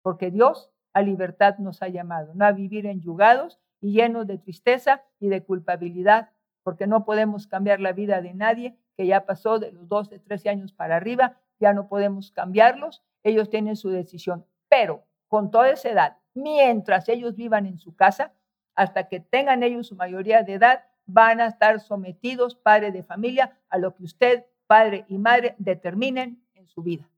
Porque 0.02 0.30
Dios 0.30 0.70
a 0.92 1.02
libertad 1.02 1.58
nos 1.58 1.82
ha 1.82 1.88
llamado, 1.88 2.32
no 2.34 2.44
a 2.44 2.52
vivir 2.52 2.86
enyugados 2.86 3.58
y 3.80 3.92
llenos 3.92 4.26
de 4.26 4.38
tristeza 4.38 5.02
y 5.20 5.28
de 5.28 5.42
culpabilidad, 5.42 6.30
porque 6.62 6.86
no 6.86 7.04
podemos 7.04 7.46
cambiar 7.46 7.80
la 7.80 7.92
vida 7.92 8.20
de 8.20 8.34
nadie 8.34 8.76
que 8.96 9.06
ya 9.06 9.26
pasó 9.26 9.58
de 9.58 9.72
los 9.72 9.88
12, 9.88 10.18
13 10.18 10.48
años 10.48 10.72
para 10.72 10.96
arriba, 10.96 11.36
ya 11.60 11.72
no 11.72 11.88
podemos 11.88 12.32
cambiarlos, 12.32 13.02
ellos 13.22 13.48
tienen 13.48 13.76
su 13.76 13.90
decisión. 13.90 14.44
Pero 14.68 15.04
con 15.28 15.50
toda 15.50 15.70
esa 15.70 15.90
edad, 15.90 16.16
mientras 16.34 17.08
ellos 17.08 17.36
vivan 17.36 17.66
en 17.66 17.78
su 17.78 17.94
casa, 17.94 18.32
hasta 18.74 19.08
que 19.08 19.20
tengan 19.20 19.62
ellos 19.62 19.88
su 19.88 19.96
mayoría 19.96 20.42
de 20.42 20.54
edad, 20.54 20.84
van 21.06 21.40
a 21.40 21.46
estar 21.46 21.80
sometidos, 21.80 22.54
padre 22.54 22.92
de 22.92 23.02
familia, 23.02 23.56
a 23.70 23.78
lo 23.78 23.94
que 23.94 24.04
usted, 24.04 24.44
padre 24.66 25.04
y 25.08 25.18
madre, 25.18 25.54
determinen 25.58 26.42
en 26.54 26.68
su 26.68 26.82
vida. 26.82 27.08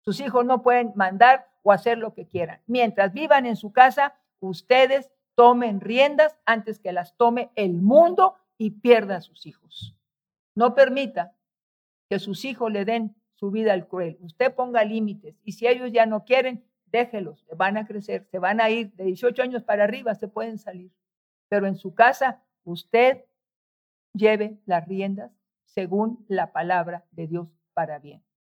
Sus 0.00 0.20
hijos 0.20 0.44
no 0.44 0.62
pueden 0.62 0.92
mandar 0.94 1.48
o 1.62 1.72
hacer 1.72 1.98
lo 1.98 2.14
que 2.14 2.26
quieran. 2.26 2.60
Mientras 2.66 3.12
vivan 3.12 3.46
en 3.46 3.56
su 3.56 3.72
casa, 3.72 4.14
ustedes 4.40 5.10
tomen 5.34 5.80
riendas 5.80 6.36
antes 6.44 6.78
que 6.78 6.92
las 6.92 7.16
tome 7.16 7.50
el 7.54 7.74
mundo 7.74 8.36
y 8.58 8.70
pierda 8.70 9.16
a 9.16 9.20
sus 9.20 9.46
hijos. 9.46 9.96
No 10.54 10.74
permita 10.74 11.34
que 12.08 12.18
sus 12.18 12.44
hijos 12.44 12.70
le 12.72 12.84
den 12.84 13.14
su 13.34 13.50
vida 13.50 13.72
al 13.72 13.88
cruel. 13.88 14.18
Usted 14.20 14.54
ponga 14.54 14.84
límites 14.84 15.36
y 15.44 15.52
si 15.52 15.66
ellos 15.66 15.90
ya 15.92 16.06
no 16.06 16.24
quieren, 16.24 16.64
déjelos, 16.86 17.44
van 17.56 17.76
a 17.76 17.86
crecer, 17.86 18.26
se 18.30 18.38
van 18.38 18.60
a 18.60 18.70
ir 18.70 18.92
de 18.94 19.04
18 19.04 19.42
años 19.42 19.62
para 19.62 19.84
arriba, 19.84 20.14
se 20.14 20.28
pueden 20.28 20.58
salir. 20.58 20.92
Pero 21.48 21.66
en 21.66 21.76
su 21.76 21.94
casa 21.94 22.42
usted 22.62 23.24
lleve 24.12 24.58
las 24.64 24.86
riendas 24.86 25.32
según 25.64 26.24
la 26.28 26.52
palabra 26.52 27.04
de 27.10 27.26
Dios 27.26 27.48
para 27.74 27.98
bien. 27.98 28.24